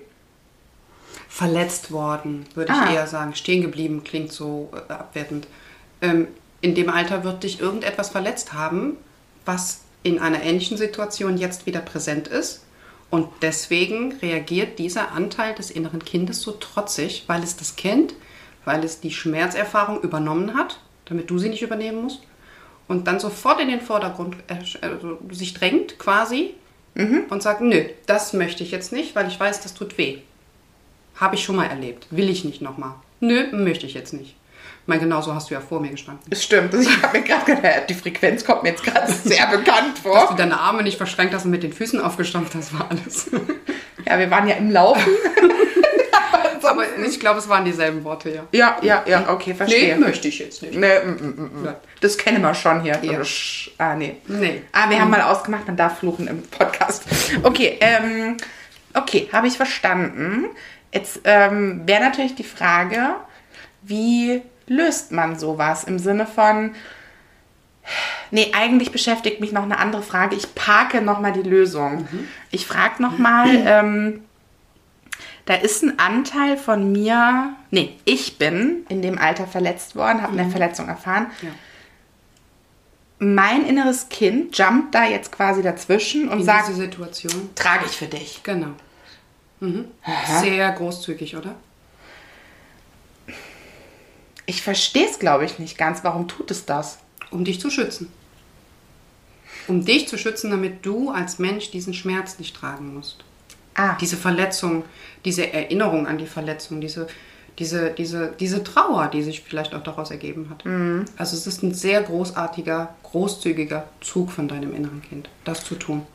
Verletzt 1.28 1.92
worden, 1.92 2.46
würde 2.56 2.74
Ah. 2.74 2.86
ich 2.90 2.96
eher 2.96 3.08
sagen. 3.08 3.36
Stehen 3.36 3.62
geblieben 3.62 4.04
klingt 4.04 4.32
so 4.32 4.70
äh, 4.74 4.92
abwertend. 4.94 5.48
Ähm, 6.02 6.28
in 6.62 6.76
dem 6.76 6.90
Alter 6.90 7.24
wird 7.24 7.44
dich 7.44 7.60
irgendetwas 7.60 8.10
verletzt 8.10 8.54
haben, 8.54 8.98
was 9.46 9.82
in 10.04 10.20
einer 10.20 10.44
ähnlichen 10.44 10.78
Situation 10.78 11.38
jetzt 11.38 11.66
wieder 11.66 11.80
präsent 11.80 12.28
ist. 12.28 12.64
Und 13.10 13.28
deswegen 13.42 14.14
reagiert 14.22 14.78
dieser 14.80 15.12
Anteil 15.12 15.54
des 15.56 15.72
inneren 15.72 16.04
Kindes 16.04 16.42
so 16.42 16.52
trotzig, 16.52 17.24
weil 17.28 17.44
es 17.44 17.58
das 17.58 17.76
kennt, 17.76 18.14
weil 18.64 18.84
es 18.84 19.00
die 19.02 19.12
Schmerzerfahrung 19.12 20.02
übernommen 20.02 20.54
hat, 20.56 20.80
damit 21.06 21.30
du 21.30 21.38
sie 21.38 21.50
nicht 21.50 21.62
übernehmen 21.62 22.04
musst. 22.04 22.22
Und 22.92 23.08
dann 23.08 23.22
sofort 23.22 23.62
in 23.62 23.70
den 23.70 23.80
Vordergrund 23.80 24.36
äh, 24.48 24.56
also 24.86 25.18
sich 25.32 25.54
drängt 25.54 25.98
quasi 25.98 26.56
und 27.30 27.42
sagt, 27.42 27.62
nö, 27.62 27.86
das 28.06 28.34
möchte 28.34 28.64
ich 28.64 28.72
jetzt 28.72 28.92
nicht, 28.92 29.16
weil 29.16 29.26
ich 29.30 29.40
weiß, 29.40 29.62
das 29.62 29.74
tut 29.74 29.98
weh. 29.98 30.18
Habe 31.16 31.36
ich 31.36 31.44
schon 31.46 31.56
mal 31.56 31.68
erlebt. 31.68 32.08
Will 32.12 32.30
ich 32.30 32.44
nicht 32.44 32.62
nochmal. 32.62 32.96
Nö, 33.22 33.46
möchte 33.54 33.86
ich 33.86 33.94
jetzt 33.94 34.12
nicht. 34.12 34.36
Ich 34.82 34.88
meine, 34.88 35.00
genauso 35.00 35.34
hast 35.34 35.50
du 35.50 35.54
ja 35.54 35.62
vor 35.62 35.80
mir 35.80 35.92
gestanden. 35.92 36.26
Das 36.30 36.44
stimmt. 36.44 36.74
Ich 36.74 37.02
habe 37.02 37.20
mir 37.20 37.24
gerade 37.24 37.46
gedacht, 37.56 37.84
die 37.90 37.94
Frequenz 37.94 38.44
kommt 38.44 38.64
mir 38.64 38.70
jetzt 38.72 38.84
gerade 38.84 39.10
sehr 39.24 39.48
bekannt 39.48 39.96
Dass 39.96 40.04
du 40.04 40.10
vor. 40.10 40.36
deine 40.36 40.60
Arme 40.60 40.84
nicht 40.84 40.98
verschränkt 40.98 41.34
hast 41.34 41.46
und 41.46 41.52
mit 41.52 41.64
den 41.64 41.72
Füßen 41.72 42.02
aufgestampft 42.02 42.56
hast, 42.56 42.78
war 42.78 42.90
alles. 42.90 43.32
Ja, 44.06 44.20
wir 44.20 44.30
waren 44.30 44.50
ja 44.50 44.56
im 44.56 44.70
Laufen. 44.70 45.14
Aber 46.66 46.84
ich 47.06 47.20
glaube, 47.20 47.40
es 47.40 47.50
waren 47.50 47.66
dieselben 47.66 48.04
Worte, 48.04 48.30
ja. 48.30 48.44
Ja, 48.52 48.78
ja, 48.82 49.04
ja, 49.08 49.30
okay, 49.30 49.54
verstehe. 49.54 49.98
möchte 49.98 50.28
ich 50.28 50.40
jetzt 50.40 50.62
nicht. 50.62 50.76
Nee, 50.76 51.00
mm, 51.04 51.10
mm, 51.10 51.62
mm. 51.62 51.66
Ja. 51.66 51.76
Das 52.00 52.18
kennen 52.18 52.42
wir 52.42 52.54
schon 52.54 52.82
hier. 52.82 53.00
Ja. 53.02 53.22
Ah, 53.78 53.96
nee. 53.96 54.18
Nee. 54.28 54.64
Ah, 54.72 54.90
wir 54.90 55.00
haben 55.00 55.10
mal 55.10 55.22
ausgemacht, 55.22 55.68
man 55.68 55.78
darf 55.78 56.00
fluchen 56.00 56.28
im 56.28 56.44
Podcast. 56.44 57.04
Okay, 57.44 57.78
ähm, 57.80 58.38
okay, 58.94 59.30
habe 59.32 59.48
ich 59.48 59.58
verstanden. 59.58 60.46
Jetzt 60.94 61.22
ähm, 61.24 61.84
wäre 61.86 62.02
natürlich 62.02 62.36
die 62.36 62.44
Frage, 62.44 63.16
wie 63.82 64.42
löst 64.68 65.12
man 65.12 65.38
sowas 65.38 65.84
im 65.84 66.00
Sinne 66.00 66.26
von, 66.26 66.72
nee, 68.32 68.52
eigentlich 68.56 68.92
beschäftigt 68.92 69.40
mich 69.40 69.52
noch 69.52 69.64
eine 69.64 69.80
andere 69.80 70.02
Frage. 70.02 70.36
Ich 70.36 70.56
parke 70.56 71.02
nochmal 71.02 71.34
die 71.34 71.48
Lösung. 71.48 72.08
Ich 72.52 72.66
frage 72.66 73.02
nochmal, 73.02 73.48
ähm, 73.66 74.24
da 75.46 75.56
ist 75.56 75.84
ein 75.84 76.00
Anteil 76.00 76.58
von 76.58 76.92
mir, 76.92 77.56
nee, 77.72 77.98
ich 78.06 78.38
bin 78.38 78.86
in 78.90 79.02
dem 79.02 79.18
Alter 79.18 79.48
verletzt 79.48 79.96
worden, 79.96 80.22
habe 80.22 80.38
eine 80.38 80.50
Verletzung 80.50 80.88
erfahren. 80.88 81.28
Ja. 81.42 81.50
Mein 83.20 83.66
inneres 83.68 84.10
Kind 84.10 84.58
jumpt 84.58 84.96
da 84.96 85.06
jetzt 85.06 85.32
quasi 85.32 85.62
dazwischen 85.62 86.30
und 86.30 86.40
In 86.40 86.46
sagt, 86.46 86.70
diese 86.70 86.82
Situation. 86.82 87.50
trage 87.56 87.86
ich 87.86 87.92
für 87.92 88.08
dich. 88.08 88.42
Genau. 88.44 88.72
Mhm. 89.60 89.86
Sehr 90.42 90.72
großzügig, 90.72 91.36
oder? 91.36 91.56
Ich 94.48 94.64
verstehe 94.64 95.08
es, 95.08 95.20
glaube 95.20 95.46
ich, 95.46 95.60
nicht 95.60 95.78
ganz. 95.78 96.04
Warum 96.04 96.28
tut 96.28 96.50
es 96.52 96.66
das? 96.66 96.98
Um 97.30 97.46
dich 97.46 97.62
zu 97.62 97.70
schützen. 97.70 98.12
Um 99.68 99.86
dich 99.86 100.08
zu 100.08 100.18
schützen, 100.18 100.50
damit 100.50 100.86
du 100.86 101.12
als 101.12 101.38
Mensch 101.38 101.70
diesen 101.70 101.94
Schmerz 101.94 102.40
nicht 102.40 102.56
tragen 102.56 102.96
musst. 102.96 103.24
Ah, 103.76 103.96
Diese 104.02 104.18
Verletzung, 104.18 104.84
diese 105.24 105.52
Erinnerung 105.54 106.08
an 106.08 106.18
die 106.18 106.26
Verletzung, 106.26 106.82
diese, 106.82 107.08
diese, 107.60 107.92
diese, 107.92 108.34
diese 108.40 108.64
Trauer, 108.64 109.08
die 109.08 109.24
sich 109.24 109.42
vielleicht 109.42 109.74
auch 109.74 109.84
daraus 109.84 110.12
ergeben 110.12 110.50
hat. 110.50 110.64
Also 111.18 111.38
es 111.38 111.48
ist 111.48 111.64
ein 111.64 111.74
sehr 111.74 112.02
großartiger, 112.02 112.94
großzügiger 113.04 113.88
Zug 114.02 114.32
von 114.32 114.48
deinem 114.48 114.74
inneren 114.76 115.02
Kind, 115.02 115.30
das 115.46 115.64
zu 115.64 115.76
tun. 115.76 116.06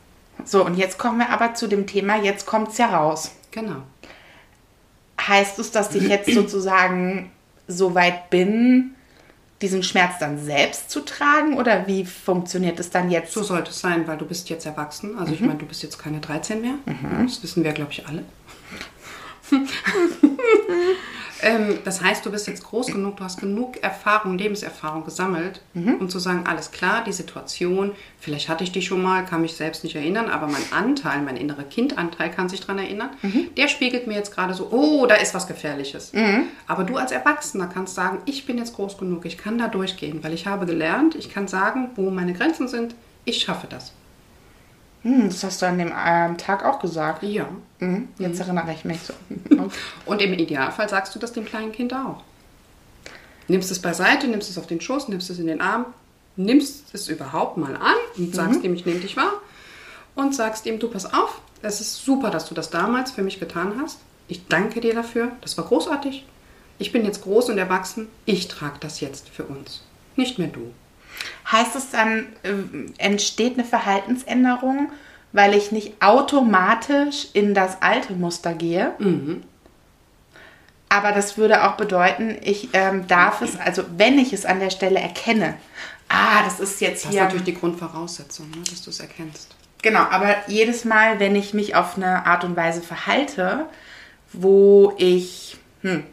so, 0.45 0.65
und 0.65 0.75
jetzt 0.77 0.97
kommen 0.99 1.19
wir 1.19 1.29
aber 1.29 1.53
zu 1.55 1.67
dem 1.67 1.87
Thema, 1.87 2.17
jetzt 2.21 2.45
kommt 2.45 2.69
es 2.69 2.77
ja 2.77 2.87
raus. 2.95 3.31
Genau. 3.51 3.81
Heißt 5.19 5.57
es, 5.59 5.71
dass 5.71 5.95
ich 5.95 6.07
jetzt 6.07 6.31
sozusagen 6.33 7.31
so 7.67 7.95
weit 7.95 8.29
bin, 8.29 8.93
diesen 9.61 9.83
Schmerz 9.83 10.19
dann 10.19 10.43
selbst 10.43 10.89
zu 10.89 11.01
tragen? 11.01 11.57
Oder 11.57 11.87
wie 11.87 12.05
funktioniert 12.05 12.79
es 12.79 12.89
dann 12.89 13.09
jetzt? 13.09 13.33
So 13.33 13.43
sollte 13.43 13.71
es 13.71 13.79
sein, 13.79 14.07
weil 14.07 14.17
du 14.17 14.25
bist 14.25 14.49
jetzt 14.49 14.65
erwachsen. 14.65 15.17
Also 15.17 15.33
ich 15.33 15.41
meine, 15.41 15.55
du 15.55 15.65
bist 15.65 15.83
jetzt 15.83 15.97
keine 15.97 16.19
13 16.19 16.61
mehr. 16.61 16.75
Das 17.23 17.41
wissen 17.43 17.63
wir, 17.63 17.73
glaube 17.73 17.91
ich, 17.91 18.07
alle. 18.07 18.23
Ähm, 21.47 21.79
das 21.83 22.01
heißt, 22.01 22.25
du 22.25 22.31
bist 22.31 22.47
jetzt 22.47 22.63
groß 22.63 22.87
genug, 22.87 23.17
du 23.17 23.23
hast 23.23 23.39
genug 23.39 23.81
Erfahrung, 23.83 24.37
Lebenserfahrung 24.37 25.03
gesammelt, 25.05 25.61
um 25.99 26.09
zu 26.09 26.19
sagen, 26.19 26.43
alles 26.47 26.71
klar, 26.71 27.03
die 27.05 27.11
Situation, 27.13 27.91
vielleicht 28.19 28.49
hatte 28.49 28.63
ich 28.63 28.71
die 28.71 28.81
schon 28.81 29.01
mal, 29.01 29.25
kann 29.25 29.41
mich 29.41 29.53
selbst 29.55 29.83
nicht 29.83 29.95
erinnern, 29.95 30.29
aber 30.29 30.47
mein 30.47 30.63
Anteil, 30.71 31.21
mein 31.21 31.37
innerer 31.37 31.63
Kindanteil 31.63 32.29
kann 32.31 32.49
sich 32.49 32.61
daran 32.61 32.79
erinnern. 32.79 33.09
Der 33.57 33.67
spiegelt 33.67 34.07
mir 34.07 34.15
jetzt 34.15 34.33
gerade 34.33 34.53
so, 34.53 34.69
oh, 34.71 35.05
da 35.07 35.15
ist 35.15 35.33
was 35.33 35.47
Gefährliches. 35.47 36.11
Aber 36.67 36.83
du 36.83 36.97
als 36.97 37.11
Erwachsener 37.11 37.67
kannst 37.67 37.95
sagen, 37.95 38.19
ich 38.25 38.45
bin 38.45 38.57
jetzt 38.57 38.75
groß 38.75 38.97
genug, 38.97 39.25
ich 39.25 39.37
kann 39.37 39.57
da 39.57 39.67
durchgehen, 39.67 40.23
weil 40.23 40.33
ich 40.33 40.47
habe 40.47 40.65
gelernt, 40.65 41.15
ich 41.15 41.29
kann 41.29 41.47
sagen, 41.47 41.91
wo 41.95 42.09
meine 42.09 42.33
Grenzen 42.33 42.67
sind, 42.67 42.95
ich 43.25 43.39
schaffe 43.39 43.67
das. 43.69 43.93
Hm, 45.03 45.29
das 45.29 45.43
hast 45.43 45.61
du 45.61 45.67
an 45.67 45.77
dem 45.77 45.93
ähm, 45.95 46.37
Tag 46.37 46.65
auch 46.65 46.79
gesagt. 46.79 47.23
Ja. 47.23 47.47
Mhm, 47.79 48.09
jetzt 48.17 48.39
erinnere 48.39 48.71
ich 48.73 48.85
mich 48.85 48.99
so. 49.01 49.13
Und 50.05 50.21
im 50.21 50.33
Idealfall 50.33 50.89
sagst 50.89 51.13
du 51.15 51.19
das 51.19 51.33
dem 51.33 51.45
kleinen 51.45 51.71
Kind 51.71 51.93
auch. 51.93 52.23
Nimmst 53.47 53.71
es 53.71 53.81
beiseite, 53.81 54.27
nimmst 54.27 54.49
es 54.49 54.57
auf 54.57 54.67
den 54.67 54.81
Schoß, 54.81 55.07
nimmst 55.07 55.29
es 55.29 55.39
in 55.39 55.47
den 55.47 55.61
Arm, 55.61 55.85
nimmst 56.35 56.93
es 56.93 57.07
überhaupt 57.07 57.57
mal 57.57 57.75
an 57.75 57.95
und 58.17 58.35
sagst 58.35 58.63
ihm, 58.63 58.73
ich 58.73 58.85
nehme 58.85 58.99
dich 58.99 59.15
wahr. 59.15 59.41
Und 60.15 60.35
sagst 60.35 60.65
ihm, 60.65 60.79
du 60.79 60.89
pass 60.89 61.05
auf, 61.13 61.41
es 61.61 61.79
ist 61.79 62.03
super, 62.03 62.29
dass 62.29 62.49
du 62.49 62.55
das 62.55 62.69
damals 62.69 63.11
für 63.11 63.21
mich 63.21 63.39
getan 63.39 63.79
hast. 63.81 63.99
Ich 64.27 64.47
danke 64.47 64.81
dir 64.81 64.93
dafür, 64.93 65.31
das 65.41 65.57
war 65.57 65.65
großartig. 65.65 66.25
Ich 66.79 66.91
bin 66.91 67.05
jetzt 67.05 67.23
groß 67.23 67.49
und 67.49 67.57
erwachsen, 67.57 68.07
ich 68.25 68.47
trage 68.47 68.77
das 68.79 68.99
jetzt 68.99 69.29
für 69.29 69.43
uns, 69.43 69.83
nicht 70.15 70.37
mehr 70.37 70.47
du. 70.47 70.73
Heißt 71.51 71.75
es 71.75 71.89
dann, 71.91 72.27
ähm, 72.43 72.93
entsteht 72.97 73.53
eine 73.53 73.63
Verhaltensänderung, 73.63 74.91
weil 75.31 75.53
ich 75.55 75.71
nicht 75.71 76.01
automatisch 76.01 77.27
in 77.33 77.53
das 77.53 77.81
alte 77.81 78.13
Muster 78.13 78.53
gehe? 78.53 78.93
Aber 80.89 81.11
das 81.11 81.37
würde 81.37 81.65
auch 81.67 81.73
bedeuten, 81.75 82.37
ich 82.41 82.69
ähm, 82.73 83.07
darf 83.07 83.41
es, 83.41 83.59
also 83.59 83.83
wenn 83.97 84.17
ich 84.17 84.31
es 84.33 84.45
an 84.45 84.59
der 84.59 84.69
Stelle 84.69 84.99
erkenne, 84.99 85.55
ah, 86.07 86.43
das 86.43 86.59
ist 86.59 86.79
jetzt 86.81 87.03
Das 87.05 87.11
hier. 87.11 87.21
ist 87.21 87.25
natürlich 87.25 87.45
die 87.45 87.59
Grundvoraussetzung, 87.59 88.49
ne, 88.51 88.57
dass 88.69 88.81
du 88.83 88.89
es 88.89 88.99
erkennst. 88.99 89.53
Genau, 89.81 89.99
aber 89.99 90.35
jedes 90.47 90.85
Mal, 90.85 91.19
wenn 91.19 91.35
ich 91.35 91.53
mich 91.53 91.75
auf 91.75 91.97
eine 91.97 92.25
Art 92.25 92.43
und 92.43 92.55
Weise 92.55 92.81
verhalte, 92.81 93.65
wo 94.33 94.93
ich 94.97 95.57
hm, 95.81 96.03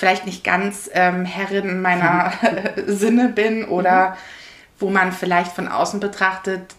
vielleicht 0.00 0.24
nicht 0.24 0.44
ganz 0.44 0.88
ähm, 0.94 1.26
Herrin 1.26 1.82
meiner 1.82 2.32
Sinne 2.86 3.28
bin 3.28 3.66
oder 3.66 4.16
wo 4.78 4.88
man 4.88 5.12
vielleicht 5.12 5.52
von 5.52 5.68
außen 5.68 6.00
betrachtet 6.00 6.74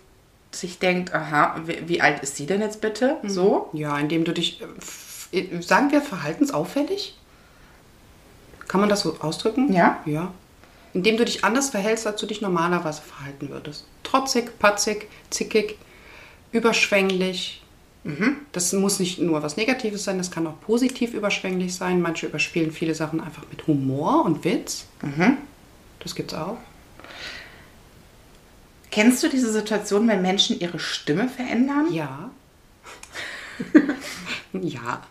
sich 0.49 0.79
denkt, 0.79 1.13
aha, 1.13 1.55
wie, 1.67 1.87
wie 1.87 2.01
alt 2.01 2.23
ist 2.23 2.35
sie 2.35 2.47
denn 2.47 2.61
jetzt 2.61 2.81
bitte? 2.81 3.17
So? 3.23 3.69
Ja, 3.73 3.95
indem 3.99 4.23
du 4.23 4.33
dich, 4.33 4.63
äh, 5.31 5.39
äh, 5.39 5.61
sagen 5.61 5.91
wir, 5.91 6.01
verhaltensauffällig? 6.01 7.15
Kann 8.67 8.81
man 8.81 8.89
das 8.89 9.01
so 9.01 9.15
ausdrücken? 9.19 9.71
Ja. 9.71 9.99
Ja. 10.05 10.33
Indem 10.95 11.17
du 11.17 11.23
dich 11.23 11.45
anders 11.45 11.69
verhältst, 11.69 12.07
als 12.07 12.19
du 12.19 12.25
dich 12.25 12.41
normalerweise 12.41 13.03
verhalten 13.03 13.49
würdest. 13.49 13.85
Trotzig, 14.01 14.57
patzig, 14.57 15.07
zickig, 15.29 15.77
überschwänglich. 16.51 17.60
Das 18.51 18.73
muss 18.73 18.99
nicht 18.99 19.19
nur 19.19 19.43
was 19.43 19.57
Negatives 19.57 20.03
sein, 20.03 20.17
das 20.17 20.31
kann 20.31 20.47
auch 20.47 20.59
positiv 20.61 21.13
überschwänglich 21.13 21.75
sein. 21.75 22.01
Manche 22.01 22.25
überspielen 22.25 22.71
viele 22.71 22.95
Sachen 22.95 23.21
einfach 23.21 23.43
mit 23.51 23.67
Humor 23.67 24.25
und 24.25 24.43
Witz. 24.43 24.85
Das 25.99 26.15
gibt's 26.15 26.33
auch. 26.33 26.57
Kennst 28.89 29.23
du 29.23 29.29
diese 29.29 29.51
Situation, 29.51 30.07
wenn 30.07 30.21
Menschen 30.21 30.59
ihre 30.59 30.79
Stimme 30.79 31.29
verändern? 31.29 31.93
Ja. 31.93 32.31
ja. 34.53 35.01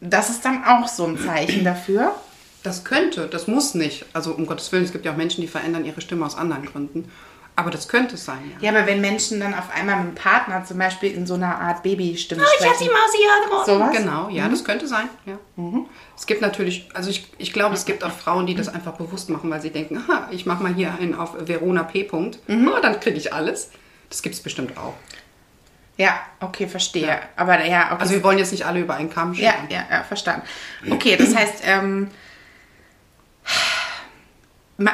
Das 0.00 0.30
ist 0.30 0.44
dann 0.44 0.64
auch 0.64 0.86
so 0.86 1.06
ein 1.06 1.18
Zeichen 1.18 1.64
dafür. 1.64 2.14
Das 2.62 2.84
könnte, 2.84 3.26
das 3.26 3.48
muss 3.48 3.74
nicht. 3.74 4.04
Also 4.12 4.32
um 4.32 4.46
Gottes 4.46 4.70
Willen, 4.70 4.84
es 4.84 4.92
gibt 4.92 5.04
ja 5.04 5.12
auch 5.12 5.16
Menschen, 5.16 5.40
die 5.40 5.48
verändern 5.48 5.84
ihre 5.84 6.00
Stimme 6.00 6.24
aus 6.24 6.36
anderen 6.36 6.64
Gründen. 6.66 7.10
Aber 7.54 7.70
das 7.70 7.86
könnte 7.86 8.14
es 8.14 8.24
sein, 8.24 8.50
ja. 8.60 8.70
Ja, 8.70 8.76
aber 8.78 8.86
wenn 8.86 9.02
Menschen 9.02 9.38
dann 9.38 9.52
auf 9.52 9.70
einmal 9.74 10.02
mit 10.02 10.08
dem 10.08 10.14
Partner 10.14 10.64
zum 10.64 10.78
Beispiel 10.78 11.12
in 11.12 11.26
so 11.26 11.34
einer 11.34 11.60
Art 11.60 11.82
Babystimme 11.82 12.42
Oh, 12.42 12.46
sprechen. 12.56 12.88
Mausi 12.90 13.66
Sowas? 13.66 13.94
Genau, 13.94 14.30
ja, 14.30 14.48
das 14.48 14.64
könnte 14.64 14.86
sein. 14.86 15.08
Ja. 15.26 15.38
Es 16.16 16.26
gibt 16.26 16.40
natürlich, 16.40 16.88
also 16.94 17.10
ich, 17.10 17.30
ich 17.36 17.52
glaube, 17.52 17.74
es 17.74 17.84
gibt 17.84 18.04
auch 18.04 18.10
Frauen, 18.10 18.46
die 18.46 18.54
das 18.54 18.68
einfach 18.68 18.92
bewusst 18.92 19.28
machen, 19.28 19.50
weil 19.50 19.60
sie 19.60 19.70
denken, 19.70 19.98
aha, 19.98 20.28
ich 20.30 20.46
mache 20.46 20.62
mal 20.62 20.72
hier 20.74 20.94
einen 20.98 21.14
auf 21.14 21.34
Verona 21.46 21.82
P. 21.82 22.04
Punkt. 22.04 22.38
Oh, 22.48 22.80
dann 22.80 22.98
kriege 23.00 23.18
ich 23.18 23.34
alles. 23.34 23.70
Das 24.08 24.22
gibt 24.22 24.34
es 24.34 24.40
bestimmt 24.42 24.78
auch. 24.78 24.94
Ja, 25.98 26.20
okay, 26.40 26.66
verstehe. 26.66 27.20
Aber 27.36 27.64
ja, 27.66 27.92
okay. 27.92 28.00
Also 28.00 28.14
wir 28.14 28.24
wollen 28.24 28.38
jetzt 28.38 28.52
nicht 28.52 28.64
alle 28.64 28.80
über 28.80 28.94
einen 28.94 29.10
Kamm 29.10 29.34
ja, 29.34 29.52
scheren. 29.52 29.66
ja, 29.68 29.84
ja, 29.90 30.02
verstanden. 30.04 30.46
Okay, 30.90 31.16
das 31.16 31.34
heißt, 31.34 31.62
ähm, 31.66 32.10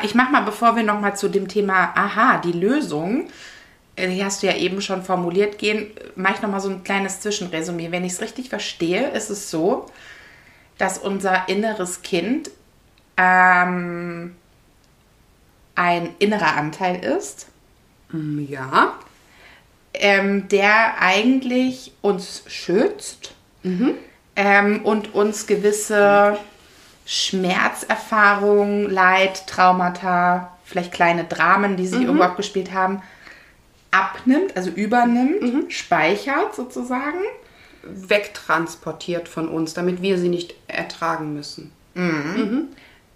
ich 0.03 0.15
mach 0.15 0.31
mal, 0.31 0.43
bevor 0.43 0.77
wir 0.77 0.83
nochmal 0.83 1.17
zu 1.17 1.29
dem 1.29 1.49
Thema, 1.49 1.93
aha, 1.95 2.39
die 2.39 2.53
Lösung, 2.53 3.29
äh, 3.97 4.09
die 4.09 4.25
hast 4.25 4.43
du 4.43 4.47
ja 4.47 4.57
eben 4.57 4.81
schon 4.81 5.03
formuliert, 5.03 5.59
gehen, 5.59 5.91
mache 6.17 6.35
ich 6.35 6.43
nochmal 6.43 6.61
so 6.61 6.71
ein 6.71 6.85
kleines 6.85 7.21
Zwischenresümee. 7.21 7.91
Wenn 7.91 8.05
ich 8.05 8.13
es 8.13 8.21
richtig 8.21 8.49
verstehe, 8.49 9.11
ist 9.11 9.31
es 9.31 9.51
so, 9.51 9.87
dass 10.79 10.99
unser 10.99 11.49
inneres 11.49 12.03
Kind 12.03 12.51
ähm, 13.17 14.37
ein 15.75 16.11
innerer 16.19 16.57
Anteil 16.57 17.05
ist, 17.05 17.47
Ja, 18.13 18.95
ähm, 19.95 20.49
der 20.49 21.01
eigentlich 21.01 21.93
uns 22.01 22.43
schützt. 22.47 23.35
Ähm, 24.37 24.85
und 24.85 25.15
uns 25.15 25.47
gewisse 25.47 26.39
Schmerzerfahrungen, 27.11 28.91
Leid, 28.91 29.47
Traumata, 29.47 30.53
vielleicht 30.65 30.93
kleine 30.93 31.25
Dramen, 31.25 31.79
die 31.79 31.87
sich 31.87 32.03
irgendwo 32.03 32.23
abgespielt 32.23 32.75
haben, 32.75 33.01
abnimmt, 33.91 34.55
also 34.59 34.69
übernimmt, 34.69 35.73
speichert 35.73 36.55
sozusagen. 36.55 37.19
wegtransportiert 37.83 39.27
von 39.29 39.49
uns, 39.49 39.73
damit 39.73 40.03
wir 40.03 40.19
sie 40.19 40.29
nicht 40.29 40.55
ertragen 40.67 41.33
müssen. 41.33 41.73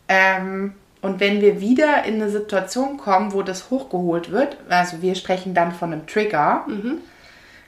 Ähm, 0.08 0.72
und 1.02 1.20
wenn 1.20 1.42
wir 1.42 1.60
wieder 1.60 2.04
in 2.04 2.14
eine 2.14 2.30
Situation 2.30 2.96
kommen, 2.96 3.32
wo 3.34 3.42
das 3.42 3.68
hochgeholt 3.68 4.30
wird, 4.30 4.56
also 4.70 5.02
wir 5.02 5.14
sprechen 5.16 5.52
dann 5.52 5.72
von 5.72 5.92
einem 5.92 6.06
Trigger, 6.06 6.64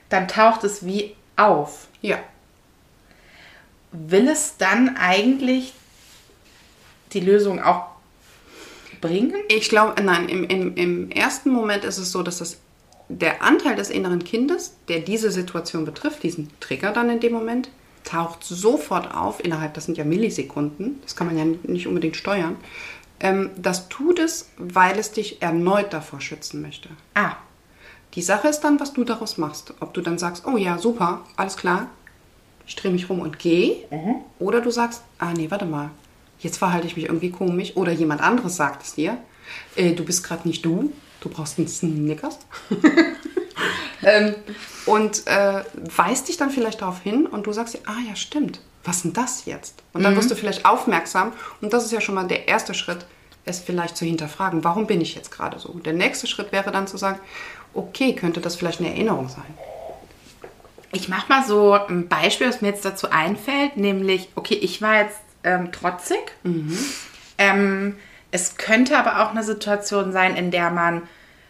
dann 0.09 0.27
taucht 0.27 0.63
es 0.63 0.85
wie 0.85 1.15
auf. 1.35 1.87
Ja, 2.01 2.17
will 3.91 4.27
es 4.27 4.57
dann 4.57 4.97
eigentlich 4.97 5.73
die 7.13 7.19
Lösung 7.19 7.61
auch 7.61 7.85
bringen? 9.01 9.33
Ich 9.49 9.69
glaube, 9.69 10.01
nein, 10.01 10.29
im, 10.29 10.43
im, 10.45 10.75
im 10.75 11.11
ersten 11.11 11.49
Moment 11.49 11.83
ist 11.83 11.97
es 11.97 12.11
so, 12.11 12.23
dass 12.23 12.39
das 12.39 12.57
der 13.07 13.43
Anteil 13.43 13.75
des 13.75 13.89
inneren 13.91 14.23
Kindes, 14.23 14.75
der 14.87 14.99
diese 14.99 15.29
Situation 15.29 15.85
betrifft, 15.85 16.23
diesen 16.23 16.49
Trigger 16.59 16.91
dann 16.91 17.09
in 17.09 17.19
dem 17.19 17.33
Moment, 17.33 17.69
taucht 18.03 18.43
sofort 18.43 19.13
auf, 19.13 19.43
innerhalb, 19.43 19.73
das 19.75 19.85
sind 19.85 19.97
ja 19.97 20.03
Millisekunden, 20.05 20.99
das 21.03 21.15
kann 21.15 21.27
man 21.27 21.37
ja 21.37 21.45
nicht 21.63 21.87
unbedingt 21.87 22.15
steuern. 22.15 22.55
Ähm, 23.19 23.51
das 23.57 23.89
tut 23.89 24.19
es, 24.19 24.49
weil 24.57 24.97
es 24.99 25.11
dich 25.11 25.41
erneut 25.41 25.93
davor 25.93 26.19
schützen 26.21 26.61
möchte. 26.61 26.89
Ah, 27.13 27.35
Die 28.15 28.21
Sache 28.21 28.47
ist 28.47 28.61
dann, 28.61 28.79
was 28.79 28.93
du 28.93 29.03
daraus 29.03 29.37
machst. 29.37 29.73
Ob 29.81 29.93
du 29.93 30.01
dann 30.01 30.17
sagst, 30.17 30.45
oh 30.47 30.57
ja, 30.57 30.77
super, 30.77 31.25
alles 31.35 31.57
klar, 31.57 31.89
ich 32.65 32.75
drehe 32.75 32.91
mich 32.91 33.09
rum 33.09 33.19
und 33.19 33.39
gehe. 33.39 33.75
Oder 34.39 34.61
du 34.61 34.71
sagst, 34.71 35.01
ah 35.19 35.33
nee, 35.33 35.51
warte 35.51 35.65
mal, 35.65 35.89
jetzt 36.45 36.57
verhalte 36.57 36.87
ich 36.87 36.95
mich 36.95 37.05
irgendwie 37.05 37.31
komisch. 37.31 37.75
Oder 37.75 37.91
jemand 37.91 38.21
anderes 38.21 38.55
sagt 38.55 38.83
es 38.83 38.95
dir, 38.95 39.17
äh, 39.75 39.93
du 39.93 40.05
bist 40.05 40.23
gerade 40.23 40.47
nicht 40.47 40.63
du, 40.63 40.93
du 41.19 41.29
brauchst 41.29 41.57
einen 41.57 41.67
Snickers. 41.67 42.39
ähm, 44.03 44.35
und 44.85 45.27
äh, 45.27 45.63
weist 45.95 46.29
dich 46.29 46.37
dann 46.37 46.51
vielleicht 46.51 46.81
darauf 46.81 47.01
hin 47.01 47.25
und 47.25 47.47
du 47.47 47.51
sagst 47.51 47.73
dir, 47.73 47.81
ah 47.85 47.97
ja, 48.07 48.15
stimmt, 48.15 48.61
was 48.83 49.01
denn 49.01 49.13
das 49.13 49.45
jetzt? 49.45 49.83
Und 49.93 50.03
dann 50.03 50.15
wirst 50.15 50.31
du 50.31 50.35
vielleicht 50.35 50.65
aufmerksam 50.65 51.33
und 51.61 51.73
das 51.73 51.85
ist 51.85 51.91
ja 51.91 52.01
schon 52.01 52.15
mal 52.15 52.27
der 52.27 52.47
erste 52.47 52.73
Schritt, 52.73 53.05
es 53.47 53.59
vielleicht 53.59 53.97
zu 53.97 54.05
hinterfragen, 54.05 54.63
warum 54.63 54.87
bin 54.87 55.01
ich 55.01 55.13
jetzt 55.13 55.31
gerade 55.31 55.59
so? 55.59 55.73
Der 55.73 55.93
nächste 55.93 56.25
Schritt 56.25 56.51
wäre 56.51 56.71
dann 56.71 56.87
zu 56.87 56.97
sagen, 56.97 57.19
okay, 57.73 58.13
könnte 58.13 58.41
das 58.41 58.55
vielleicht 58.55 58.79
eine 58.79 58.89
Erinnerung 58.89 59.29
sein? 59.29 59.53
ich 60.95 61.09
mache 61.09 61.27
mal 61.29 61.45
so 61.45 61.73
ein 61.73 62.07
Beispiel, 62.07 62.47
was 62.47 62.61
mir 62.61 62.69
jetzt 62.69 62.85
dazu 62.85 63.09
einfällt, 63.09 63.77
nämlich, 63.77 64.29
okay, 64.35 64.55
ich 64.55 64.81
war 64.81 65.01
jetzt 65.01 65.19
ähm, 65.45 65.71
trotzig. 65.71 66.19
Ähm, 67.37 67.95
es 68.31 68.57
könnte 68.57 68.97
aber 68.97 69.23
auch 69.23 69.31
eine 69.31 69.43
Situation 69.43 70.11
sein, 70.11 70.35
in 70.35 70.51
der 70.51 70.71
man 70.71 71.03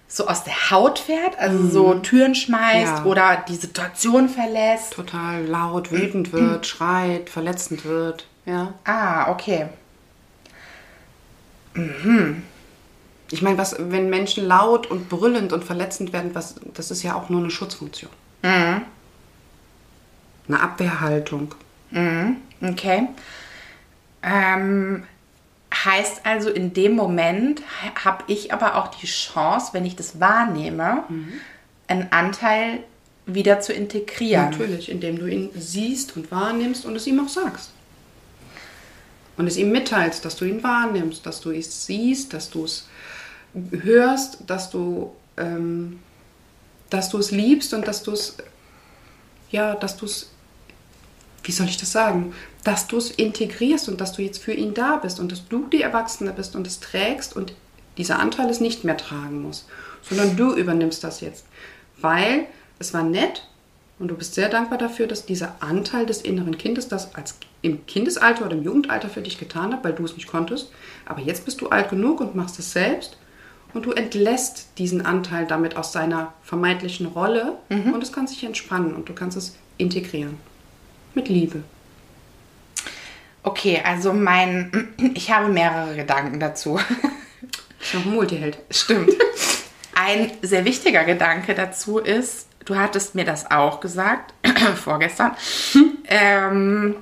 so 0.07 0.27
aus 0.27 0.43
der 0.43 0.69
Haut 0.69 0.99
fährt, 0.99 1.39
also 1.39 1.67
so 1.67 1.95
Türen 1.95 2.35
schmeißt 2.35 2.97
Ja. 2.99 3.05
oder 3.05 3.43
die 3.49 3.55
Situation 3.55 4.29
verlässt. 4.29 4.93
total 4.93 5.43
laut, 5.45 5.91
wütend 5.91 6.31
wird, 6.31 6.67
schreit, 6.67 7.29
verletzend 7.31 7.85
wird. 7.85 8.27
Ja. 8.45 8.73
Ah, 8.83 9.31
okay. 9.31 9.65
Ich 13.31 13.41
meine, 13.41 13.57
was, 13.57 13.75
wenn 13.79 14.09
Menschen 14.09 14.45
laut 14.45 14.85
und 14.87 15.09
brüllend 15.09 15.51
und 15.51 15.63
verletzend 15.63 16.13
werden, 16.13 16.35
was, 16.35 16.55
das 16.73 16.91
ist 16.91 17.03
ja 17.03 17.15
auch 17.15 17.29
nur 17.29 17.41
eine 17.41 17.49
Schutzfunktion. 17.51 18.11
Eine 18.43 18.85
Abwehrhaltung. 20.49 21.53
Okay. 22.61 23.07
Ähm, 24.25 25.03
heißt 25.71 26.25
also, 26.25 26.49
in 26.49 26.73
dem 26.73 26.93
Moment 26.93 27.61
habe 28.03 28.23
ich 28.27 28.51
aber 28.51 28.75
auch 28.75 28.87
die 28.87 29.07
Chance, 29.07 29.69
wenn 29.73 29.85
ich 29.85 29.95
das 29.95 30.19
wahrnehme, 30.19 31.03
einen 31.87 32.11
Anteil 32.11 32.79
wieder 33.25 33.59
zu 33.59 33.73
integrieren. 33.73 34.49
Natürlich, 34.51 34.89
indem 34.89 35.19
du 35.19 35.27
ihn 35.27 35.49
siehst 35.55 36.15
und 36.15 36.31
wahrnimmst 36.31 36.85
und 36.85 36.95
es 36.95 37.07
ihm 37.07 37.19
auch 37.19 37.29
sagst. 37.29 37.71
Und 39.37 39.47
es 39.47 39.57
ihm 39.57 39.71
mitteilst, 39.71 40.23
dass 40.23 40.35
du 40.37 40.45
ihn 40.45 40.63
wahrnimmst, 40.63 41.25
dass 41.25 41.41
du 41.41 41.51
es 41.51 41.85
siehst, 41.85 42.33
dass 42.33 42.49
du 42.49 42.63
es 42.63 42.87
hörst, 43.71 44.37
dass 44.47 44.69
du, 44.69 45.13
ähm, 45.37 45.99
dass 46.89 47.09
du 47.09 47.17
es 47.17 47.31
liebst 47.31 47.73
und 47.73 47.87
dass 47.87 48.03
du 48.03 48.11
es, 48.11 48.37
ja, 49.51 49.75
dass 49.75 49.97
du 49.97 50.05
es, 50.05 50.31
wie 51.45 51.51
soll 51.51 51.67
ich 51.67 51.77
das 51.77 51.91
sagen, 51.91 52.33
dass 52.63 52.87
du 52.87 52.97
es 52.97 53.11
integrierst 53.11 53.87
und 53.87 54.01
dass 54.01 54.13
du 54.13 54.21
jetzt 54.21 54.41
für 54.41 54.53
ihn 54.53 54.73
da 54.73 54.97
bist 54.97 55.19
und 55.19 55.31
dass 55.31 55.47
du 55.47 55.67
die 55.67 55.81
Erwachsene 55.81 56.33
bist 56.33 56.55
und 56.55 56.65
es 56.67 56.79
trägst 56.79 57.35
und 57.35 57.53
dieser 57.97 58.19
Anteil 58.19 58.49
es 58.49 58.59
nicht 58.59 58.83
mehr 58.83 58.97
tragen 58.97 59.41
muss, 59.41 59.67
sondern 60.01 60.35
du 60.35 60.53
übernimmst 60.53 61.03
das 61.03 61.21
jetzt, 61.21 61.45
weil 62.01 62.45
es 62.79 62.93
war 62.93 63.03
nett 63.03 63.47
und 63.99 64.09
du 64.09 64.15
bist 64.15 64.33
sehr 64.33 64.49
dankbar 64.49 64.77
dafür, 64.77 65.07
dass 65.07 65.25
dieser 65.25 65.55
Anteil 65.61 66.05
des 66.05 66.21
inneren 66.21 66.57
Kindes 66.57 66.87
das 66.87 67.15
als 67.15 67.35
im 67.61 67.85
Kindesalter 67.85 68.45
oder 68.45 68.55
im 68.55 68.63
Jugendalter 68.63 69.09
für 69.09 69.21
dich 69.21 69.39
getan 69.39 69.73
hat, 69.73 69.83
weil 69.83 69.93
du 69.93 70.03
es 70.03 70.15
nicht 70.15 70.27
konntest. 70.27 70.69
Aber 71.05 71.21
jetzt 71.21 71.45
bist 71.45 71.61
du 71.61 71.69
alt 71.69 71.89
genug 71.89 72.19
und 72.19 72.35
machst 72.35 72.59
es 72.59 72.73
selbst 72.73 73.17
und 73.73 73.85
du 73.85 73.91
entlässt 73.91 74.67
diesen 74.77 75.05
Anteil 75.05 75.47
damit 75.47 75.77
aus 75.77 75.91
seiner 75.91 76.33
vermeintlichen 76.43 77.05
Rolle 77.05 77.53
und 77.69 78.03
es 78.03 78.11
kann 78.11 78.27
sich 78.27 78.43
entspannen 78.43 78.93
und 78.95 79.07
du 79.09 79.13
kannst 79.13 79.37
es 79.37 79.55
integrieren. 79.77 80.37
Mit 81.15 81.29
Liebe. 81.29 81.63
Okay, 83.41 83.81
also 83.83 84.11
mein, 84.11 84.93
ich 85.15 85.31
habe 85.31 85.47
mehrere 85.47 85.95
Gedanken 85.95 86.39
dazu. 86.39 86.79
Ein 87.93 88.13
Multiheld. 88.13 88.57
Stimmt. 88.69 89.13
Ein 89.95 90.31
sehr 90.41 90.65
wichtiger 90.65 91.05
Gedanke 91.05 91.55
dazu 91.55 91.99
ist, 91.99 92.47
du 92.65 92.75
hattest 92.75 93.15
mir 93.15 93.23
das 93.23 93.49
auch 93.49 93.79
gesagt, 93.79 94.33
vorgestern. 94.75 95.31
Ähm, 96.07 96.97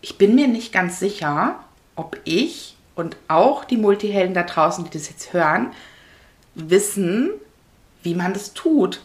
ich 0.00 0.16
bin 0.16 0.36
mir 0.36 0.46
nicht 0.46 0.72
ganz 0.72 1.00
sicher, 1.00 1.58
ob 1.96 2.20
ich 2.22 2.76
und 2.94 3.16
auch 3.26 3.64
die 3.64 3.76
Multihelden 3.76 4.32
da 4.32 4.44
draußen, 4.44 4.84
die 4.84 4.90
das 4.90 5.08
jetzt 5.08 5.32
hören, 5.32 5.72
wissen, 6.54 7.30
wie 8.04 8.14
man 8.14 8.32
das 8.32 8.54
tut. 8.54 9.00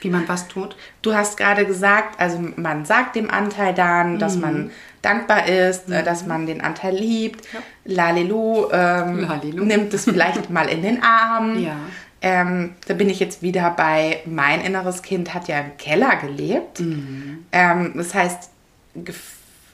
Wie 0.00 0.10
man 0.10 0.26
was 0.28 0.48
tut. 0.48 0.74
Du 1.02 1.14
hast 1.14 1.36
gerade 1.36 1.64
gesagt, 1.64 2.18
also 2.20 2.40
man 2.56 2.84
sagt 2.84 3.14
dem 3.14 3.30
Anteil 3.30 3.72
dann, 3.74 4.18
dass 4.18 4.36
man 4.36 4.70
dankbar 5.00 5.46
ist, 5.46 5.88
äh, 5.90 6.02
dass 6.02 6.26
man 6.26 6.46
den 6.46 6.60
Anteil 6.60 6.94
liebt. 6.94 7.46
Lalelu, 7.84 8.68
ähm, 8.72 9.20
Lalelu. 9.20 9.64
nimmt 9.64 9.94
es 9.94 10.04
vielleicht 10.04 10.50
mal 10.50 10.68
in 10.68 10.82
den 10.82 11.02
Arm. 11.02 11.58
Ja. 11.62 11.76
ähm, 12.20 12.74
da 12.86 12.94
bin 12.94 13.08
ich 13.10 13.18
jetzt 13.20 13.42
wieder 13.42 13.70
bei, 13.70 14.20
mein 14.26 14.60
inneres 14.60 15.02
Kind 15.02 15.34
hat 15.34 15.48
ja 15.48 15.58
im 15.60 15.76
Keller 15.76 16.16
gelebt. 16.16 16.80
Mhm. 16.80 17.46
Ähm, 17.52 17.92
das 17.96 18.14
heißt, 18.14 18.50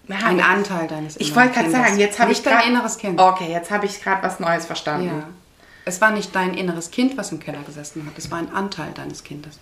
ja, 0.09 0.17
Ein 0.25 0.41
Anteil 0.41 0.87
deines 0.89 1.17
ich 1.17 1.29
inneren 1.31 1.37
wollte 1.49 1.61
gerade 1.61 1.71
sagen, 1.71 1.99
jetzt 1.99 2.19
habe 2.19 2.33
ich 2.33 2.43
grad- 2.43 2.67
inneres 2.67 2.97
Kind. 2.99 3.21
Okay, 3.21 3.51
jetzt 3.53 3.71
habe 3.71 3.85
ich 3.87 4.03
gerade 4.03 4.23
was 4.23 4.41
Neues 4.41 4.65
verstanden. 4.67 5.07
Ja. 5.09 5.29
Es 5.89 6.01
war 6.03 6.11
nicht 6.11 6.35
dein 6.35 6.53
inneres 6.55 6.91
Kind, 6.91 7.17
was 7.17 7.33
im 7.33 7.41
Keller 7.41 7.63
gesessen 7.67 8.05
hat. 8.07 8.13
Es 8.19 8.31
war 8.31 8.39
ein 8.39 8.53
Anteil 8.53 8.93
deines 8.95 9.25
Kindes. 9.25 9.59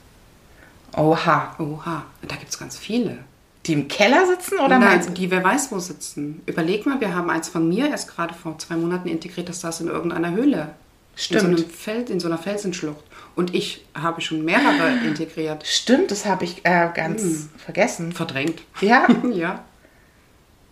Oha. 0.96 1.54
Oha, 1.58 2.04
da 2.26 2.36
gibt 2.36 2.50
es 2.50 2.58
ganz 2.58 2.76
viele. 2.76 3.18
Die 3.66 3.72
im 3.74 3.86
Keller 3.88 4.26
sitzen 4.26 4.58
oder 4.58 4.78
Nein, 4.78 4.88
meinst 4.88 5.08
du? 5.10 5.12
die 5.14 5.30
wer 5.30 5.42
weiß 5.42 5.70
wo 5.72 5.78
sitzen. 5.78 6.40
Überleg 6.46 6.84
mal, 6.86 7.00
wir 7.00 7.14
haben 7.14 7.30
eins 7.30 7.48
von 7.48 7.68
mir 7.68 7.88
erst 7.88 8.08
gerade 8.14 8.34
vor 8.34 8.58
zwei 8.58 8.76
Monaten 8.76 9.08
integriert, 9.08 9.48
das 9.48 9.60
saß 9.60 9.80
in 9.82 9.88
irgendeiner 9.88 10.32
Höhle. 10.32 10.70
Stimmt. 11.14 11.42
In 11.44 11.56
so, 11.56 11.62
einem 11.64 11.70
Feld, 11.70 12.10
in 12.10 12.20
so 12.20 12.28
einer 12.28 12.38
Felsenschlucht. 12.38 13.04
Und 13.34 13.54
ich 13.54 13.84
habe 13.94 14.20
schon 14.20 14.44
mehrere 14.44 14.98
integriert. 15.06 15.66
Stimmt, 15.66 16.10
das 16.10 16.26
habe 16.26 16.44
ich 16.44 16.64
äh, 16.64 16.90
ganz 16.94 17.22
Hm. 17.22 17.48
vergessen. 17.56 18.12
Verdrängt. 18.12 18.62
Ja. 18.80 19.06
ja. 19.32 19.64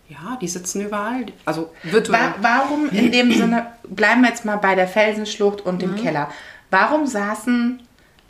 Ja, 0.09 0.37
die 0.39 0.47
sitzen 0.47 0.81
überall. 0.85 1.25
Also 1.45 1.71
virtuell. 1.83 2.19
Wa 2.19 2.35
warum 2.41 2.89
in 2.89 3.11
dem 3.11 3.31
Sinne, 3.37 3.67
bleiben 3.87 4.21
wir 4.21 4.29
jetzt 4.29 4.45
mal 4.45 4.57
bei 4.57 4.75
der 4.75 4.87
Felsenschlucht 4.87 5.61
und 5.61 5.75
Mhm. 5.75 5.79
dem 5.79 5.95
Keller. 5.95 6.29
Warum 6.69 7.07
saßen 7.07 7.81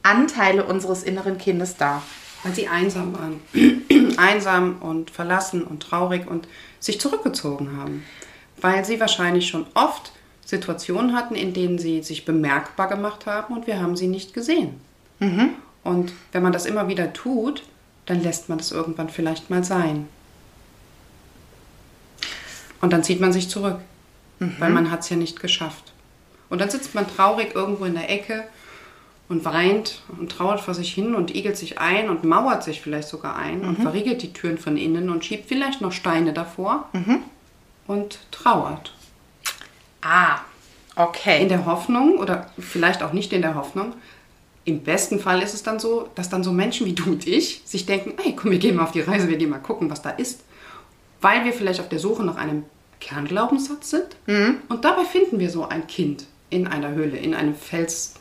Anteile 0.04 0.64
unseres 0.66 1.04
inneren 1.04 1.38
Kindes 1.38 1.76
da? 1.78 2.02
Weil 2.44 2.54
sie 2.54 2.68
einsam 2.68 3.14
waren. 3.18 3.42
einsam 4.18 4.78
und 4.82 5.10
verlassen 5.12 5.64
und 5.64 5.82
traurig 5.84 6.28
und 6.28 6.48
sich 6.80 7.00
zurückgezogen 7.00 7.76
haben. 7.78 8.06
Weil 8.62 8.86
sie 8.86 9.00
wahrscheinlich 9.00 9.48
schon 9.48 9.66
oft 9.74 10.12
Situationen 10.46 11.16
hatten, 11.16 11.36
in 11.36 11.54
denen 11.54 11.80
sie 11.80 12.04
sich 12.04 12.24
bemerkbar 12.24 12.88
gemacht 12.88 13.26
haben 13.26 13.56
und 13.56 13.68
wir 13.68 13.82
haben 13.82 13.98
sie 13.98 14.08
nicht 14.08 14.34
gesehen. 14.34 14.80
Und 15.84 16.14
wenn 16.32 16.44
man 16.44 16.54
das 16.54 16.66
immer 16.68 16.88
wieder 16.88 17.12
tut, 17.14 17.64
dann 18.06 18.22
lässt 18.22 18.48
man 18.48 18.60
das 18.60 18.72
irgendwann 18.72 19.10
vielleicht 19.10 19.50
mal 19.50 19.64
sein. 19.64 20.08
Und 22.82 22.94
dann 22.94 23.04
zieht 23.04 23.20
man 23.20 23.34
sich 23.34 23.50
zurück, 23.50 23.80
weil 24.60 24.72
man 24.72 24.92
hat 24.92 25.02
es 25.02 25.10
ja 25.10 25.16
nicht 25.16 25.40
geschafft. 25.40 25.94
Und 26.50 26.60
dann 26.62 26.70
sitzt 26.70 26.94
man 26.94 27.08
traurig 27.08 27.56
irgendwo 27.56 27.86
in 27.86 27.96
der 27.96 28.10
Ecke 28.10 28.44
und 29.28 29.44
weint 29.46 30.02
und 30.20 30.32
trauert 30.32 30.60
vor 30.60 30.74
sich 30.74 30.94
hin 30.94 31.16
und 31.16 31.34
igelt 31.36 31.58
sich 31.58 31.80
ein 31.80 32.10
und 32.10 32.24
mauert 32.24 32.64
sich 32.64 32.82
vielleicht 32.82 33.08
sogar 33.08 33.36
ein 33.36 33.62
und 33.66 33.82
verriegelt 33.82 34.22
die 34.22 34.34
Türen 34.34 34.58
von 34.58 34.78
innen 34.78 35.10
und 35.10 35.26
schiebt 35.26 35.48
vielleicht 35.48 35.82
noch 35.82 35.92
Steine 35.92 36.34
davor 36.34 36.90
und 37.88 38.20
trauert. 38.32 38.94
Ah, 40.02 40.40
okay. 40.96 41.42
In 41.42 41.50
der 41.50 41.66
Hoffnung 41.66 42.20
oder 42.20 42.52
vielleicht 42.60 43.02
auch 43.02 43.14
nicht 43.14 43.34
in 43.34 43.42
der 43.42 43.56
Hoffnung. 43.56 43.94
Im 44.64 44.82
besten 44.82 45.20
Fall 45.20 45.42
ist 45.42 45.54
es 45.54 45.64
dann 45.64 45.80
so, 45.80 46.10
dass 46.16 46.30
dann 46.30 46.44
so 46.44 46.52
Menschen 46.52 46.86
wie 46.86 46.94
du 46.94 47.06
und 47.06 47.28
ich 47.28 47.62
sich 47.66 47.86
denken, 47.86 48.14
ey, 48.24 48.36
komm, 48.36 48.52
wir 48.52 48.60
gehen 48.60 48.76
mal 48.76 48.84
auf 48.84 48.92
die 48.92 49.02
Reise, 49.02 49.28
wir 49.28 49.38
gehen 49.38 49.50
mal 49.50 49.60
gucken, 49.60 49.90
was 49.90 50.02
da 50.02 50.12
ist. 50.12 50.42
Weil 51.26 51.44
wir 51.44 51.54
vielleicht 51.54 51.80
auf 51.80 51.90
der 51.90 52.00
Suche 52.00 52.24
nach 52.24 52.36
einem 52.36 52.66
Kernglaubenssatz 53.00 53.90
sind. 53.90 54.16
Und 54.70 54.86
dabei 54.86 55.04
finden 55.06 55.40
wir 55.40 55.50
so 55.50 55.68
ein 55.68 55.88
Kind 55.88 56.26
in 56.50 56.68
einer 56.68 56.90
Höhle, 56.92 57.18
in 57.18 57.34
einem 57.34 57.56
Fels... 57.56 58.14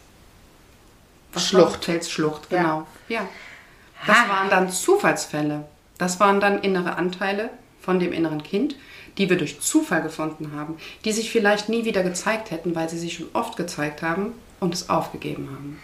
Schlucht. 1.37 1.79
das? 1.81 1.85
Felsschlucht, 1.87 2.51
Ja. 2.51 2.63
genau. 2.63 2.87
Ja. 3.09 3.29
Das 4.07 4.17
Ha. 4.17 4.29
waren 4.29 4.51
dann 4.51 4.71
Zufallsfälle. 4.71 5.65
Das 5.99 6.21
waren 6.21 6.41
dann 6.41 6.61
innere 6.63 6.97
Anteile 6.97 7.51
von 7.81 7.99
dem 7.99 8.13
inneren 8.13 8.43
Kind, 8.43 8.77
die 9.19 9.29
wir 9.29 9.37
durch 9.37 9.61
Zufall 9.61 10.03
gefunden 10.03 10.53
haben, 10.57 10.77
die 11.05 11.13
sich 11.13 11.31
vielleicht 11.31 11.69
nie 11.69 11.85
wieder 11.85 12.03
gezeigt 12.03 12.51
hätten, 12.51 12.75
weil 12.75 12.89
sie 12.89 12.99
sich 12.99 13.15
schon 13.15 13.27
oft 13.33 13.57
gezeigt 13.57 14.03
haben 14.03 14.33
und 14.61 14.75
es 14.75 14.89
aufgegeben 14.91 15.49
haben. 15.51 15.83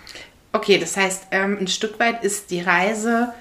Okay, 0.53 0.79
das 0.79 0.97
heißt, 0.97 1.27
ähm, 1.33 1.59
ein 1.61 1.69
Stück 1.69 1.99
weit 2.01 2.25
ist 2.25 2.51
die 2.51 2.61
Reise 2.61 3.33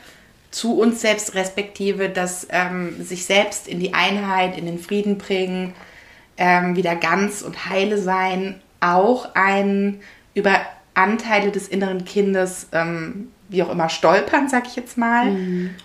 zu 0.51 0.79
uns 0.79 1.01
selbst, 1.01 1.35
respektive 1.35 2.09
das 2.09 2.47
ähm, 2.49 3.03
sich 3.03 3.25
selbst 3.25 3.67
in 3.67 3.79
die 3.79 3.93
Einheit, 3.93 4.57
in 4.57 4.65
den 4.65 4.79
Frieden 4.79 5.17
bringen, 5.17 5.73
ähm, 6.37 6.75
wieder 6.75 6.95
ganz 6.95 7.41
und 7.41 7.69
heile 7.69 7.97
sein, 7.97 8.61
auch 8.79 9.35
ein 9.35 9.99
über 10.33 10.59
Anteile 10.93 11.51
des 11.51 11.67
inneren 11.67 12.05
Kindes, 12.05 12.67
ähm, 12.71 13.29
wie 13.49 13.63
auch 13.63 13.69
immer, 13.69 13.89
stolpern, 13.89 14.49
sag 14.49 14.67
ich 14.67 14.75
jetzt 14.75 14.97
mal, 14.97 15.35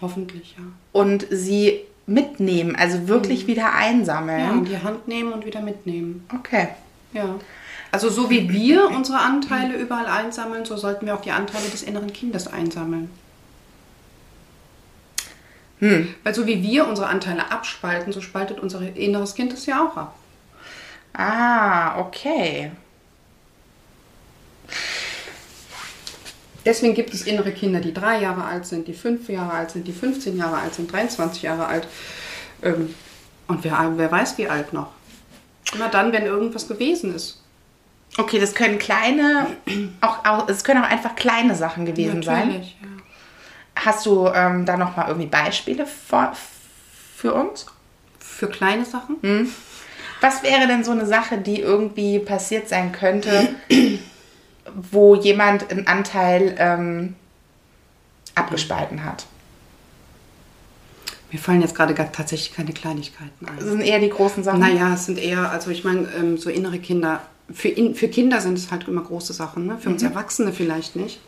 Hoffentlich, 0.01 0.55
ja. 0.57 0.65
und 0.93 1.27
sie 1.31 1.81
mitnehmen, 2.07 2.77
also 2.77 3.09
wirklich 3.09 3.47
wieder 3.47 3.75
einsammeln. 3.75 4.41
Ja, 4.41 4.53
und 4.53 4.69
die 4.69 4.79
Hand 4.79 5.09
nehmen 5.09 5.33
und 5.33 5.47
wieder 5.47 5.63
mitnehmen. 5.63 6.27
Okay. 6.35 6.69
Ja. 7.13 7.37
Also 7.91 8.11
so 8.11 8.29
wie 8.29 8.51
wir 8.51 8.91
unsere 8.95 9.19
Anteile 9.19 9.77
überall 9.77 10.07
einsammeln, 10.07 10.65
so 10.65 10.77
sollten 10.77 11.07
wir 11.07 11.15
auch 11.15 11.23
die 11.23 11.31
Anteile 11.31 11.69
des 11.69 11.83
inneren 11.83 12.13
Kindes 12.13 12.47
einsammeln. 12.47 13.11
Weil 16.23 16.35
so 16.35 16.47
wie 16.47 16.63
wir 16.63 16.87
unsere 16.87 17.09
Anteile 17.09 17.51
abspalten, 17.51 18.13
so 18.13 18.21
spaltet 18.21 18.61
unser 18.61 18.81
inneres 18.97 19.35
Kind 19.35 19.53
es 19.53 19.67
ja 19.67 19.87
auch 19.87 19.97
ab. 19.97 20.17
Ah, 21.13 21.99
okay. 22.01 22.73
Deswegen 26.65 26.95
gibt 26.95 27.13
es 27.13 27.23
innere 27.23 27.53
Kinder, 27.53 27.81
die 27.81 27.93
drei 27.93 28.21
Jahre 28.21 28.45
alt 28.45 28.67
sind, 28.67 28.89
die 28.89 28.95
fünf 28.95 29.29
Jahre 29.29 29.53
alt 29.53 29.71
sind, 29.71 29.87
die 29.87 29.93
15 29.93 30.37
Jahre 30.37 30.59
alt 30.59 30.75
sind, 30.75 30.91
23 30.91 31.43
Jahre 31.43 31.67
alt. 31.67 31.87
Ähm, 32.63 32.95
und 33.47 33.63
wer, 33.65 33.93
wer 33.97 34.11
weiß, 34.11 34.39
wie 34.39 34.49
alt 34.49 34.73
noch. 34.73 34.93
Immer 35.75 35.89
dann, 35.89 36.13
wenn 36.13 36.25
irgendwas 36.25 36.67
gewesen 36.67 37.15
ist. 37.15 37.43
Okay, 38.17 38.39
das 38.39 38.55
können 38.55 38.79
kleine, 38.79 39.49
auch, 40.01 40.25
auch 40.25 40.49
es 40.49 40.65
können 40.65 40.83
auch 40.83 40.89
einfach 40.89 41.17
kleine 41.17 41.55
Sachen 41.55 41.85
gewesen 41.85 42.23
sein. 42.23 42.49
Natürlich, 42.49 42.77
ja. 42.81 42.94
Hast 43.77 44.07
du 44.07 44.29
ähm, 44.29 44.67
da 44.67 44.77
noch 44.77 44.97
mal 44.97 45.09
irgendwie 45.09 45.27
Beispiele 45.27 45.87
vor, 45.87 46.33
für 47.17 47.35
uns? 47.35 47.67
Für 48.19 48.49
kleine 48.49 48.85
Sachen? 48.85 49.17
Was 50.21 50.43
wäre 50.43 50.67
denn 50.67 50.85
so 50.85 50.93
eine 50.93 51.07
Sache, 51.07 51.39
die 51.39 51.61
irgendwie 51.61 52.19
passiert 52.19 52.69
sein 52.69 52.93
könnte, 52.93 53.55
wo 54.75 55.15
jemand 55.15 55.71
einen 55.71 55.87
Anteil 55.87 56.55
ähm, 56.59 57.15
abgespalten 58.35 59.05
hat? 59.05 59.27
Mir 61.31 61.39
fallen 61.39 61.63
jetzt 61.63 61.75
gerade 61.75 61.95
tatsächlich 61.95 62.55
keine 62.55 62.73
Kleinigkeiten 62.73 63.47
ein. 63.47 63.57
Das 63.57 63.67
sind 63.67 63.81
eher 63.81 63.99
die 63.99 64.09
großen 64.09 64.45
Sachen. 64.45 64.61
Naja, 64.61 64.95
es 64.95 65.07
sind 65.07 65.19
eher, 65.19 65.51
also 65.51 65.71
ich 65.71 65.83
meine, 65.83 66.09
ähm, 66.17 66.39
so 66.39 66.49
innere 66.49 66.79
Kinder, 66.79 67.23
für, 67.53 67.69
in, 67.69 67.95
für 67.95 68.09
Kinder 68.09 68.41
sind 68.41 68.57
es 68.57 68.71
halt 68.71 68.87
immer 68.87 69.03
große 69.03 69.33
Sachen, 69.33 69.67
ne? 69.67 69.77
für 69.79 69.91
uns 69.91 70.03
Erwachsene 70.03 70.53
vielleicht 70.53 70.97
nicht. 70.97 71.21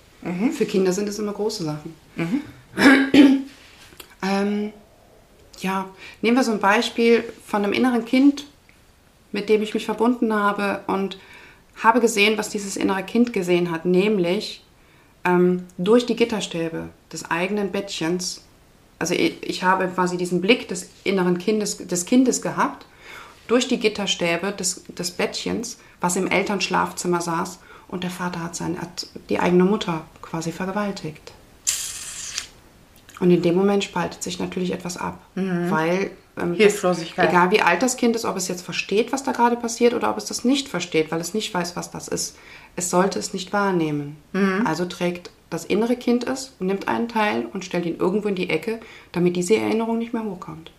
Für 0.53 0.67
Kinder 0.67 0.93
sind 0.93 1.09
es 1.09 1.19
immer 1.19 1.33
große 1.33 1.65
Sachen. 1.65 1.95
ähm, 4.23 4.73
ja, 5.61 5.89
nehmen 6.21 6.37
wir 6.37 6.45
so 6.45 6.53
ein 6.53 6.61
Beispiel 6.61 7.25
von 7.45 7.65
einem 7.65 7.73
inneren 7.73 8.05
Kind, 8.05 8.47
mit 9.33 9.49
dem 9.49 9.63
ich 9.63 9.75
mich 9.75 9.87
verbunden 9.87 10.33
habe 10.33 10.81
und 10.87 11.19
habe 11.83 12.01
gesehen, 12.01 12.39
was 12.39 12.49
dieses 12.49 12.77
innere 12.77 13.03
Kind 13.03 13.33
gesehen 13.33 13.71
hat, 13.71 13.85
nämlich 13.85 14.65
ähm, 15.25 15.65
durch 15.79 16.07
die 16.07 16.17
Gitterstäbe 16.17 16.89
des 17.13 17.31
eigenen 17.31 17.71
Bettchens. 17.71 18.43
Also 18.99 19.15
ich, 19.15 19.43
ich 19.43 19.63
habe 19.63 19.89
quasi 19.89 20.17
diesen 20.17 20.41
Blick 20.41 20.69
des 20.69 20.89
inneren 21.05 21.39
Kindes, 21.39 21.77
des 21.87 22.07
Kindes 22.07 22.41
gehabt, 22.41 22.87
durch 23.47 23.69
die 23.69 23.79
Gitterstäbe 23.79 24.53
des, 24.53 24.85
des 24.87 25.11
Bettchens, 25.11 25.79
was 26.01 26.17
im 26.17 26.27
Elternschlafzimmer 26.27 27.21
saß 27.21 27.61
und 27.89 28.03
der 28.03 28.11
Vater 28.11 28.43
hat, 28.43 28.57
seine, 28.57 28.81
hat 28.81 29.07
die 29.29 29.39
eigene 29.39 29.65
Mutter 29.65 30.03
quasi 30.23 30.53
vergewaltigt. 30.53 31.33
Und 33.19 33.31
in 33.31 33.41
dem 33.43 33.55
Moment 33.55 33.83
spaltet 33.83 34.23
sich 34.23 34.39
natürlich 34.39 34.73
etwas 34.73 34.99
ab, 34.99 35.19
weil 35.35 36.11
ähm, 36.37 36.55
Hilflosigkeit. 36.55 37.27
Das, 37.27 37.33
egal 37.33 37.51
wie 37.51 37.63
alt 37.63 37.83
das 37.83 37.97
Kind 37.97 38.15
ist, 38.15 38.27
ob 38.27 38.37
es 38.37 38.49
jetzt 38.49 38.63
versteht, 38.63 39.13
was 39.13 39.23
da 39.23 39.33
gerade 39.33 39.57
passiert 39.57 39.95
oder 39.95 40.11
ob 40.11 40.19
es 40.19 40.27
das 40.27 40.45
nicht 40.45 40.69
versteht, 40.69 41.11
weil 41.11 41.21
es 41.21 41.33
nicht 41.33 41.53
weiß, 41.55 41.77
was 41.77 41.91
das 41.91 42.09
ist. 42.09 42.37
Es 42.77 42.91
sollte 42.91 43.19
es 43.19 43.33
nicht 43.33 43.53
wahrnehmen. 43.55 44.17
Also 44.67 44.85
trägt 44.85 45.31
das 45.49 45.65
innere 45.65 45.97
Kind 45.97 46.25
es 46.25 46.55
und 46.59 46.67
nimmt 46.67 46.89
einen 46.89 47.09
Teil 47.09 47.47
und 47.51 47.65
stellt 47.65 47.87
ihn 47.87 47.97
irgendwo 47.97 48.29
in 48.29 48.35
die 48.35 48.51
Ecke, 48.51 48.81
damit 49.13 49.37
diese 49.37 49.57
Erinnerung 49.57 49.97
nicht 49.97 50.13
mehr 50.13 50.25
hochkommt. 50.25 50.71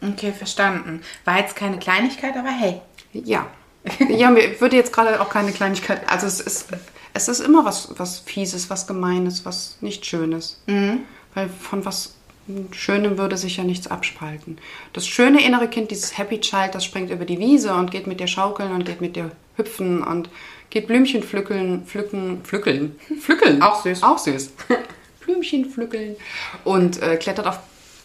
Okay, 0.00 0.32
verstanden. 0.32 1.02
War 1.24 1.38
jetzt 1.40 1.56
keine 1.56 1.78
Kleinigkeit, 1.78 2.36
aber 2.36 2.50
hey. 2.50 2.80
Ja. 3.12 3.46
Ja, 4.08 4.30
mir 4.30 4.60
würde 4.60 4.76
jetzt 4.76 4.92
gerade 4.92 5.20
auch 5.20 5.30
keine 5.30 5.52
Kleinigkeit. 5.52 6.02
Also 6.08 6.26
es 6.26 6.40
ist, 6.40 6.68
es 7.14 7.28
ist 7.28 7.40
immer 7.40 7.64
was, 7.64 7.94
was 7.98 8.20
Fieses, 8.20 8.70
was 8.70 8.86
Gemeines, 8.86 9.44
was 9.44 9.78
nicht 9.80 10.04
Schönes. 10.04 10.60
Weil 11.34 11.48
von 11.48 11.84
was 11.84 12.14
Schönem 12.72 13.18
würde 13.18 13.36
sich 13.36 13.58
ja 13.58 13.64
nichts 13.64 13.86
abspalten. 13.86 14.58
Das 14.92 15.06
schöne 15.06 15.44
innere 15.44 15.68
Kind, 15.68 15.90
dieses 15.90 16.16
Happy 16.16 16.40
Child, 16.40 16.74
das 16.74 16.84
springt 16.84 17.10
über 17.10 17.24
die 17.24 17.38
Wiese 17.38 17.74
und 17.74 17.90
geht 17.90 18.06
mit 18.06 18.20
dir 18.20 18.26
schaukeln 18.26 18.72
und 18.72 18.86
geht 18.86 19.00
mit 19.00 19.16
dir 19.16 19.30
hüpfen 19.56 20.02
und 20.02 20.30
geht 20.70 20.86
Blümchen 20.86 21.22
pflückeln, 21.22 21.84
pflücken, 21.84 22.40
pflückeln, 22.42 22.98
pflückeln. 23.20 23.62
Auch 23.62 23.82
süß. 23.82 24.02
Auch 24.02 24.18
süß. 24.18 24.52
Blümchen 25.24 25.66
pflückeln 25.66 26.16
und 26.64 27.02
äh, 27.02 27.16
klettert 27.16 27.46
auf 27.46 27.58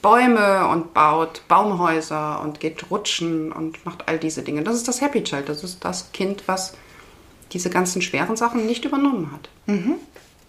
Bäume 0.03 0.67
und 0.67 0.93
baut 0.93 1.41
Baumhäuser 1.47 2.41
und 2.41 2.59
geht 2.59 2.91
rutschen 2.91 3.51
und 3.51 3.83
macht 3.85 4.07
all 4.07 4.19
diese 4.19 4.43
Dinge. 4.43 4.61
Das 4.61 4.75
ist 4.75 4.87
das 4.87 5.01
Happy 5.01 5.23
Child. 5.23 5.49
Das 5.49 5.63
ist 5.63 5.83
das 5.83 6.11
Kind, 6.11 6.43
was 6.45 6.75
diese 7.53 7.71
ganzen 7.71 8.03
schweren 8.03 8.35
Sachen 8.35 8.67
nicht 8.67 8.85
übernommen 8.85 9.31
hat. 9.31 9.49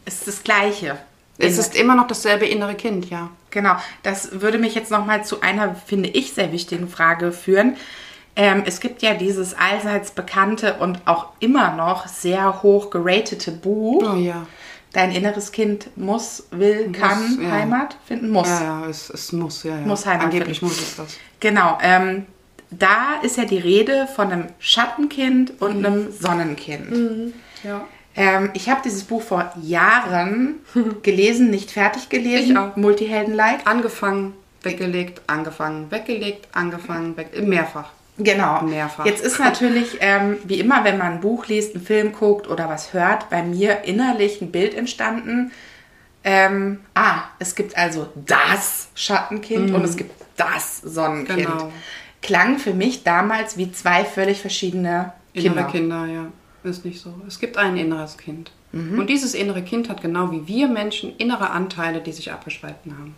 Es 0.05 0.19
ist 0.19 0.29
das 0.29 0.43
Gleiche. 0.43 0.99
Es 1.39 1.59
ist 1.59 1.75
immer 1.75 1.95
noch 1.95 2.07
dasselbe 2.07 2.47
innere 2.47 2.75
Kind, 2.75 3.11
ja. 3.11 3.31
Genau, 3.51 3.75
das 4.03 4.41
würde 4.41 4.59
mich 4.59 4.75
jetzt 4.75 4.91
nochmal 4.91 5.25
zu 5.25 5.41
einer, 5.41 5.75
finde 5.75 6.09
ich, 6.09 6.33
sehr 6.33 6.53
wichtigen 6.53 6.89
Frage 6.89 7.33
führen. 7.33 7.77
Ähm, 8.37 8.63
es 8.67 8.81
gibt 8.81 9.03
ja 9.03 9.15
dieses 9.15 9.55
allseits 9.55 10.11
bekannte 10.11 10.75
und 10.75 11.01
auch 11.07 11.29
immer 11.39 11.75
noch 11.75 12.09
sehr 12.09 12.63
hoch 12.63 12.91
geratete 12.91 13.53
Buch. 13.53 14.03
Oh 14.13 14.17
ja. 14.17 14.47
Dein 14.95 15.11
inneres 15.11 15.53
Kind 15.53 15.89
muss, 15.97 16.45
will, 16.53 16.91
kann 16.93 17.43
ja. 17.43 17.51
Heimat 17.51 17.97
finden, 18.07 18.31
muss. 18.31 18.49
Ja, 18.49 18.63
ja, 18.83 18.89
es, 18.89 19.11
es 19.11 19.33
muss, 19.33 19.65
ja, 19.65 19.75
ja. 19.77 19.85
Muss 19.85 20.07
Heimat 20.07 20.27
Angeblich 20.27 20.61
finden. 20.61 20.73
muss 20.75 20.83
es 20.83 20.97
das. 20.97 21.17
Genau, 21.41 21.77
ähm, 21.83 22.27
da 22.71 23.21
ist 23.23 23.37
ja 23.37 23.45
die 23.45 23.59
Rede 23.59 24.07
von 24.15 24.31
einem 24.31 24.47
Schattenkind 24.61 25.61
und 25.61 25.85
einem 25.85 26.11
Sonnenkind. 26.13 27.35
Ja. 27.63 27.85
Ähm, 28.17 28.51
ich 28.55 28.69
habe 28.69 28.81
dieses 28.85 29.03
Buch 29.05 29.23
vor 29.23 29.53
Jahren 29.61 30.57
gelesen, 31.03 31.51
nicht 31.51 31.73
fertig 31.73 32.09
gelesen. 32.09 32.53
Ich 32.53 32.59
auch. 32.59 32.77
Multihelden-like. 32.77 33.67
Angefangen, 33.67 34.35
weggelegt, 34.63 35.23
angefangen, 35.27 35.91
weggelegt, 35.91 36.49
angefangen, 36.53 37.17
weg, 37.17 37.31
mehrfach. 37.43 37.91
Genau. 38.17 38.63
Mehrfach. 38.63 39.05
Jetzt 39.07 39.25
ist 39.25 39.41
natürlich, 39.41 39.99
ähm, 40.01 40.37
wie 40.45 40.61
immer, 40.61 40.85
wenn 40.85 40.99
man 40.99 41.15
ein 41.15 41.21
Buch 41.21 41.47
liest, 41.47 41.75
einen 41.75 41.85
Film 41.85 42.13
guckt 42.13 42.49
oder 42.49 42.69
was 42.69 42.93
hört, 42.93 43.29
bei 43.31 43.43
mir 43.43 43.83
innerlich 43.85 44.41
ein 44.41 44.53
Bild 44.53 44.75
entstanden. 44.75 45.51
Ähm, 46.23 46.81
ah, 46.95 47.25
es 47.39 47.55
gibt 47.55 47.77
also 47.77 48.09
das 48.15 48.89
Schattenkind 48.95 49.75
und 49.75 49.85
es 49.85 49.97
gibt 49.97 50.13
das 50.37 50.81
Sonnenkind. 50.81 51.41
Mhm. 51.41 51.45
Genau. 51.45 51.73
Klang 52.23 52.59
für 52.59 52.73
mich 52.73 53.03
damals 53.03 53.59
wie 53.59 53.71
zwei 53.73 54.05
völlig 54.05 54.41
verschiedene 54.41 55.13
Innere 55.35 55.67
Kinder. 55.67 56.05
Kinder, 56.05 56.07
ja. 56.07 56.27
Ist 56.71 56.85
nicht 56.85 57.01
so. 57.01 57.13
Es 57.29 57.39
gibt 57.39 57.59
ein 57.59 57.77
inneres 57.77 58.17
Kind. 58.17 58.53
Mhm. 58.73 58.99
Und 58.99 59.11
dieses 59.11 59.35
innere 59.35 59.63
Kind 59.63 59.91
hat 59.91 60.01
genau 60.01 60.31
wie 60.31 60.47
wir 60.47 60.69
Menschen 60.69 61.15
innere 61.17 61.51
Anteile, 61.51 62.01
die 62.01 62.13
sich 62.13 62.33
abgespalten 62.33 62.97
haben. 62.97 63.15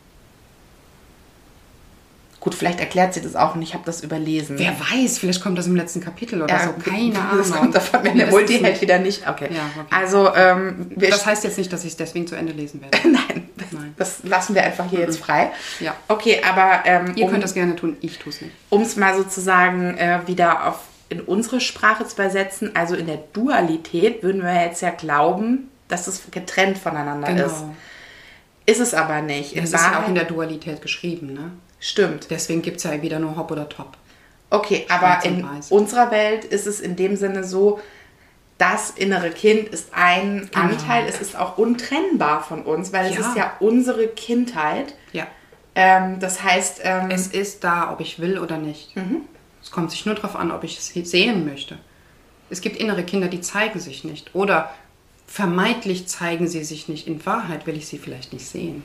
Gut, 2.46 2.54
vielleicht 2.54 2.78
erklärt 2.78 3.12
sie 3.12 3.20
das 3.22 3.34
auch 3.34 3.56
und 3.56 3.62
ich 3.62 3.74
habe 3.74 3.82
das 3.84 4.04
überlesen. 4.04 4.56
Wer 4.56 4.72
weiß, 4.78 5.18
vielleicht 5.18 5.42
kommt 5.42 5.58
das 5.58 5.66
im 5.66 5.74
letzten 5.74 6.00
Kapitel 6.00 6.40
oder 6.42 6.54
Ja, 6.54 6.62
so. 6.62 6.74
Keine 6.88 7.18
Ahnung. 7.18 7.38
Das 7.38 7.50
kommt 7.50 7.74
davon, 7.74 8.04
wenn 8.04 8.18
der 8.18 8.28
Multi 8.28 8.54
halt 8.60 8.74
nicht. 8.74 8.82
wieder 8.82 8.98
nicht. 9.00 9.28
Okay. 9.28 9.48
Ja, 9.52 9.62
okay. 9.76 9.86
Also, 9.90 10.32
ähm, 10.32 10.86
Das 10.94 11.26
heißt 11.26 11.42
jetzt 11.42 11.58
nicht, 11.58 11.72
dass 11.72 11.82
ich 11.82 11.90
es 11.90 11.96
deswegen 11.96 12.28
zu 12.28 12.36
Ende 12.36 12.52
lesen 12.52 12.80
werde. 12.82 12.98
Nein, 13.08 13.50
das, 13.56 13.72
Nein. 13.72 13.94
das 13.96 14.18
lassen 14.22 14.54
wir 14.54 14.62
einfach 14.62 14.88
hier 14.88 15.00
jetzt 15.00 15.18
frei. 15.18 15.50
Ja. 15.80 15.96
Okay, 16.06 16.40
aber 16.48 16.82
ähm, 16.84 17.14
Ihr 17.16 17.24
um 17.24 17.32
könnt 17.32 17.42
das 17.42 17.52
gerne 17.52 17.74
tun, 17.74 17.96
ich 18.00 18.16
tue 18.20 18.30
es 18.32 18.40
nicht. 18.40 18.52
um 18.70 18.82
es 18.82 18.94
mal 18.94 19.16
sozusagen 19.16 19.98
äh, 19.98 20.20
wieder 20.26 20.68
auf 20.68 20.78
in 21.08 21.20
unsere 21.22 21.60
Sprache 21.60 22.06
zu 22.06 22.14
übersetzen, 22.14 22.76
also 22.76 22.94
in 22.94 23.06
der 23.06 23.18
Dualität 23.32 24.22
würden 24.22 24.44
wir 24.44 24.54
jetzt 24.62 24.82
ja 24.82 24.90
glauben, 24.90 25.68
dass 25.88 26.06
es 26.06 26.22
getrennt 26.30 26.78
voneinander 26.78 27.28
ist. 27.28 27.56
Genau. 27.60 27.74
Ist 28.66 28.80
es 28.80 28.94
aber 28.94 29.20
nicht. 29.22 29.56
Es 29.56 29.64
ist 29.72 29.72
ja 29.74 30.00
auch 30.02 30.08
in 30.08 30.14
der 30.14 30.24
Dualität 30.24 30.80
geschrieben, 30.80 31.32
ne? 31.32 31.50
Stimmt. 31.80 32.30
Deswegen 32.30 32.62
gibt 32.62 32.78
es 32.78 32.84
ja 32.84 33.02
wieder 33.02 33.18
nur 33.18 33.36
Hop 33.36 33.50
oder 33.50 33.68
Top. 33.68 33.96
Okay, 34.50 34.86
aber 34.88 35.24
in 35.24 35.42
Weiß. 35.42 35.70
unserer 35.70 36.10
Welt 36.10 36.44
ist 36.44 36.66
es 36.66 36.80
in 36.80 36.94
dem 36.96 37.16
Sinne 37.16 37.42
so, 37.44 37.80
das 38.58 38.90
innere 38.90 39.30
Kind 39.30 39.68
ist 39.68 39.88
ein 39.92 40.48
Genau. 40.52 40.66
Anteil, 40.66 41.04
es 41.08 41.20
ist 41.20 41.36
auch 41.36 41.58
untrennbar 41.58 42.42
von 42.42 42.62
uns, 42.62 42.92
weil 42.92 43.06
es 43.10 43.18
Ja. 43.18 43.28
ist 43.28 43.36
ja 43.36 43.52
unsere 43.60 44.06
Kindheit. 44.08 44.94
Ja. 45.12 45.26
Ähm, 45.74 46.20
das 46.20 46.42
heißt, 46.42 46.80
ähm, 46.84 47.10
Es 47.10 47.26
ist 47.26 47.64
da, 47.64 47.92
ob 47.92 48.00
ich 48.00 48.18
will 48.18 48.38
oder 48.38 48.56
nicht. 48.56 48.94
Es 49.62 49.70
kommt 49.70 49.90
sich 49.90 50.06
nur 50.06 50.14
darauf 50.14 50.36
an, 50.36 50.50
ob 50.52 50.64
ich 50.64 50.78
es 50.78 51.10
sehen 51.10 51.44
möchte. 51.44 51.76
Es 52.48 52.60
gibt 52.60 52.76
innere 52.78 53.02
Kinder, 53.02 53.26
die 53.28 53.40
zeigen 53.42 53.78
sich 53.80 54.04
nicht. 54.04 54.34
Oder 54.34 54.72
vermeintlich 55.26 56.06
zeigen 56.06 56.46
sie 56.48 56.64
sich 56.64 56.88
nicht. 56.88 57.06
In 57.08 57.26
Wahrheit 57.26 57.66
will 57.66 57.76
ich 57.76 57.88
sie 57.88 57.98
vielleicht 57.98 58.32
nicht 58.32 58.46
sehen. 58.46 58.84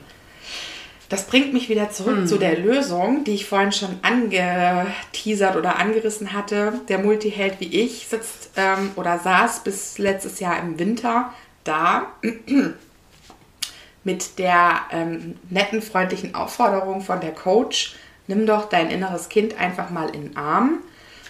Das 1.12 1.26
bringt 1.26 1.52
mich 1.52 1.68
wieder 1.68 1.90
zurück 1.90 2.16
Hm. 2.16 2.26
zu 2.26 2.38
der 2.38 2.58
Lösung, 2.58 3.22
die 3.24 3.34
ich 3.34 3.44
vorhin 3.44 3.70
schon 3.70 3.98
angeteasert 4.00 5.56
oder 5.56 5.78
angerissen 5.78 6.32
hatte. 6.32 6.80
Der 6.88 6.98
Multiheld 7.00 7.60
wie 7.60 7.66
ich 7.66 8.08
sitzt 8.08 8.48
ähm, 8.56 8.92
oder 8.96 9.18
saß 9.18 9.62
bis 9.62 9.98
letztes 9.98 10.40
Jahr 10.40 10.58
im 10.58 10.78
Winter 10.78 11.34
da 11.64 12.06
mit 14.04 14.38
der 14.38 14.80
ähm, 14.90 15.36
netten, 15.50 15.82
freundlichen 15.82 16.34
Aufforderung 16.34 17.02
von 17.02 17.20
der 17.20 17.32
Coach, 17.32 17.94
nimm 18.26 18.46
doch 18.46 18.70
dein 18.70 18.88
inneres 18.88 19.28
Kind 19.28 19.60
einfach 19.60 19.90
mal 19.90 20.08
in 20.14 20.28
den 20.28 20.36
Arm. 20.38 20.78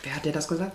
Wer 0.05 0.14
hat 0.14 0.25
dir 0.25 0.33
das 0.33 0.47
gesagt? 0.47 0.71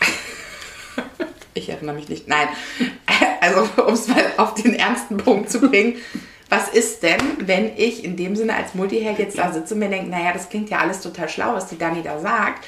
Ich 1.54 1.68
erinnere 1.68 1.94
mich 1.94 2.08
nicht. 2.08 2.26
Nein. 2.26 2.48
Also, 3.40 3.68
um 3.86 3.94
es 3.94 4.06
mal 4.08 4.22
auf 4.36 4.54
den 4.54 4.74
ernsten 4.74 5.16
Punkt 5.16 5.50
zu 5.50 5.60
bringen. 5.60 5.96
Was 6.50 6.68
ist 6.68 7.04
denn, 7.04 7.20
wenn 7.38 7.76
ich 7.76 8.04
in 8.04 8.16
dem 8.16 8.34
Sinne 8.34 8.56
als 8.56 8.74
Multiheld 8.74 9.18
jetzt 9.18 9.38
da 9.38 9.52
sitze 9.52 9.74
und 9.74 9.80
mir 9.80 9.88
denke, 9.88 10.10
naja, 10.10 10.32
das 10.32 10.48
klingt 10.48 10.68
ja 10.68 10.78
alles 10.78 11.00
total 11.00 11.28
schlau, 11.28 11.54
was 11.54 11.68
die 11.68 11.78
Dani 11.78 12.02
da 12.02 12.18
sagt. 12.18 12.66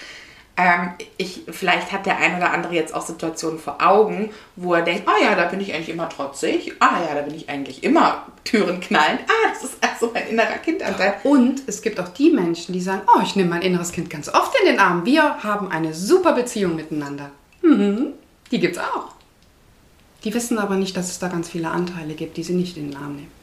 Ähm, 0.56 0.90
ich, 1.16 1.42
vielleicht 1.48 1.90
hat 1.92 2.06
der 2.06 2.18
ein 2.18 2.36
oder 2.36 2.52
andere 2.52 2.74
jetzt 2.74 2.94
auch 2.94 3.04
Situationen 3.04 3.58
vor 3.58 3.78
Augen, 3.80 4.30
wo 4.54 4.74
er 4.74 4.82
denkt, 4.82 5.08
ah 5.08 5.20
ja, 5.20 5.34
da 5.34 5.46
bin 5.46 5.60
ich 5.60 5.74
eigentlich 5.74 5.88
immer 5.88 6.08
trotzig. 6.08 6.74
Ah 6.78 7.00
ja, 7.08 7.14
da 7.14 7.22
bin 7.22 7.34
ich 7.34 7.48
eigentlich 7.48 7.82
immer 7.82 8.26
Türen 8.44 8.78
knallend. 8.80 9.20
Ah, 9.26 9.48
das 9.52 9.64
ist 9.64 9.78
also 9.80 10.10
mein 10.14 10.28
innerer 10.28 10.58
Kindanteil. 10.58 11.14
Und 11.24 11.62
es 11.66 11.82
gibt 11.82 11.98
auch 11.98 12.08
die 12.08 12.30
Menschen, 12.30 12.74
die 12.74 12.80
sagen, 12.80 13.02
oh, 13.16 13.20
ich 13.22 13.34
nehme 13.34 13.50
mein 13.50 13.62
inneres 13.62 13.90
Kind 13.92 14.10
ganz 14.10 14.28
oft 14.28 14.52
in 14.60 14.66
den 14.66 14.78
Arm. 14.78 15.04
Wir 15.04 15.42
haben 15.42 15.70
eine 15.72 15.92
super 15.92 16.34
Beziehung 16.34 16.76
miteinander. 16.76 17.30
Mhm. 17.62 18.12
Die 18.50 18.60
gibt's 18.60 18.78
auch. 18.78 19.08
Die 20.22 20.32
wissen 20.34 20.58
aber 20.58 20.76
nicht, 20.76 20.96
dass 20.96 21.10
es 21.10 21.18
da 21.18 21.26
ganz 21.28 21.48
viele 21.48 21.70
Anteile 21.70 22.14
gibt, 22.14 22.36
die 22.36 22.44
sie 22.44 22.54
nicht 22.54 22.76
in 22.76 22.90
den 22.90 22.96
Arm 22.96 23.16
nehmen. 23.16 23.41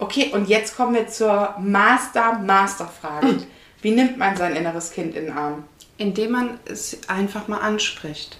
Okay, 0.00 0.30
und 0.32 0.48
jetzt 0.48 0.76
kommen 0.76 0.94
wir 0.94 1.06
zur 1.08 1.54
Master-Master-Frage. 1.58 3.42
Wie 3.82 3.90
nimmt 3.90 4.16
man 4.16 4.34
sein 4.36 4.56
inneres 4.56 4.90
Kind 4.92 5.14
in 5.14 5.26
den 5.26 5.36
Arm? 5.36 5.64
Indem 5.98 6.32
man 6.32 6.58
es 6.64 6.98
einfach 7.06 7.48
mal 7.48 7.58
anspricht. 7.58 8.38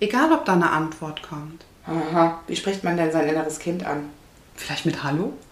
Egal, 0.00 0.32
ob 0.32 0.46
da 0.46 0.54
eine 0.54 0.70
Antwort 0.70 1.22
kommt. 1.22 1.64
Aha. 1.86 2.40
Wie 2.46 2.56
spricht 2.56 2.82
man 2.82 2.96
denn 2.96 3.12
sein 3.12 3.28
inneres 3.28 3.58
Kind 3.58 3.84
an? 3.84 4.08
Vielleicht 4.56 4.86
mit 4.86 5.04
Hallo? 5.04 5.34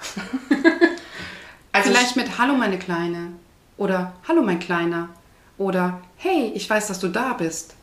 Also 1.71 1.91
Vielleicht 1.91 2.17
mit 2.17 2.39
Hallo, 2.39 2.55
meine 2.55 2.79
Kleine. 2.79 3.33
Oder 3.77 4.15
Hallo, 4.27 4.43
mein 4.43 4.59
Kleiner. 4.59 5.11
Oder 5.59 6.01
Hey, 6.17 6.51
ich 6.55 6.69
weiß, 6.69 6.89
dass 6.89 6.99
du 6.99 7.09
da 7.09 7.35
bist. 7.35 7.75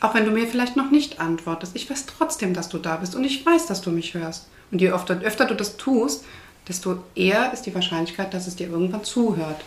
Auch 0.00 0.14
wenn 0.14 0.24
du 0.24 0.30
mir 0.30 0.46
vielleicht 0.46 0.76
noch 0.76 0.90
nicht 0.90 1.20
antwortest, 1.20 1.74
ich 1.74 1.90
weiß 1.90 2.06
trotzdem, 2.06 2.54
dass 2.54 2.68
du 2.68 2.78
da 2.78 2.96
bist 2.96 3.16
und 3.16 3.24
ich 3.24 3.44
weiß, 3.44 3.66
dass 3.66 3.80
du 3.80 3.90
mich 3.90 4.14
hörst. 4.14 4.46
Und 4.70 4.80
je 4.80 4.90
öfter, 4.90 5.20
öfter 5.22 5.44
du 5.46 5.54
das 5.54 5.76
tust, 5.76 6.24
desto 6.68 7.02
eher 7.14 7.52
ist 7.52 7.62
die 7.62 7.74
Wahrscheinlichkeit, 7.74 8.32
dass 8.34 8.46
es 8.46 8.56
dir 8.56 8.68
irgendwann 8.68 9.04
zuhört. 9.04 9.62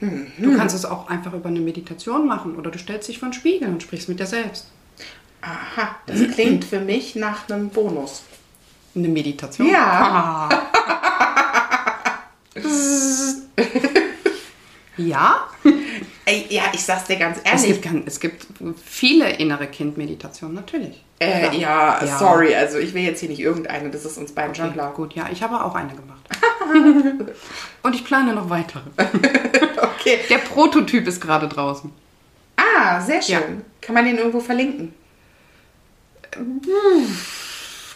Du 0.00 0.56
kannst 0.56 0.74
es 0.74 0.84
auch 0.84 1.08
einfach 1.08 1.32
über 1.32 1.48
eine 1.48 1.60
Meditation 1.60 2.26
machen 2.26 2.56
oder 2.56 2.70
du 2.70 2.78
stellst 2.78 3.08
dich 3.08 3.18
vor 3.18 3.28
den 3.30 3.32
Spiegel 3.32 3.68
und 3.68 3.82
sprichst 3.82 4.08
mit 4.10 4.20
dir 4.20 4.26
selbst. 4.26 4.66
Aha, 5.40 5.96
das 6.06 6.28
klingt 6.34 6.64
für 6.64 6.80
mich 6.80 7.14
nach 7.14 7.48
einem 7.48 7.70
Bonus. 7.70 8.22
Eine 8.94 9.08
Meditation? 9.08 9.68
Ja. 9.70 10.48
Ja? 14.98 15.48
Ey, 16.24 16.46
ja, 16.48 16.62
ich 16.72 16.82
sag's 16.82 17.04
dir 17.04 17.16
ganz 17.16 17.38
Es 17.44 17.44
ehrlich. 17.64 17.82
gibt, 17.82 17.84
gan- 17.84 18.02
es 18.06 18.18
gibt 18.20 18.46
viele 18.84 19.30
innere 19.30 19.66
Kindmeditationen, 19.66 20.54
natürlich. 20.54 21.02
Äh, 21.18 21.48
Klar. 21.48 22.04
ja, 22.04 22.18
sorry, 22.18 22.54
also 22.54 22.76
ich 22.78 22.92
will 22.92 23.02
jetzt 23.02 23.20
hier 23.20 23.30
nicht 23.30 23.40
irgendeine, 23.40 23.88
das 23.90 24.04
ist 24.04 24.18
uns 24.18 24.32
beiden 24.32 24.54
schon 24.54 24.66
Okay, 24.66 24.74
klar. 24.74 24.92
gut, 24.92 25.14
ja, 25.14 25.28
ich 25.32 25.42
habe 25.42 25.64
auch 25.64 25.74
eine 25.74 25.94
gemacht. 25.94 26.20
Und 27.82 27.94
ich 27.94 28.04
plane 28.04 28.34
noch 28.34 28.50
weitere. 28.50 28.82
Okay. 29.98 30.20
Der 30.30 30.38
Prototyp 30.38 31.06
ist 31.08 31.20
gerade 31.20 31.48
draußen. 31.48 31.90
Ah, 32.56 33.00
sehr 33.00 33.20
schön. 33.20 33.32
Ja. 33.34 33.40
Kann 33.80 33.94
man 33.96 34.04
den 34.04 34.18
irgendwo 34.18 34.38
verlinken? 34.38 34.94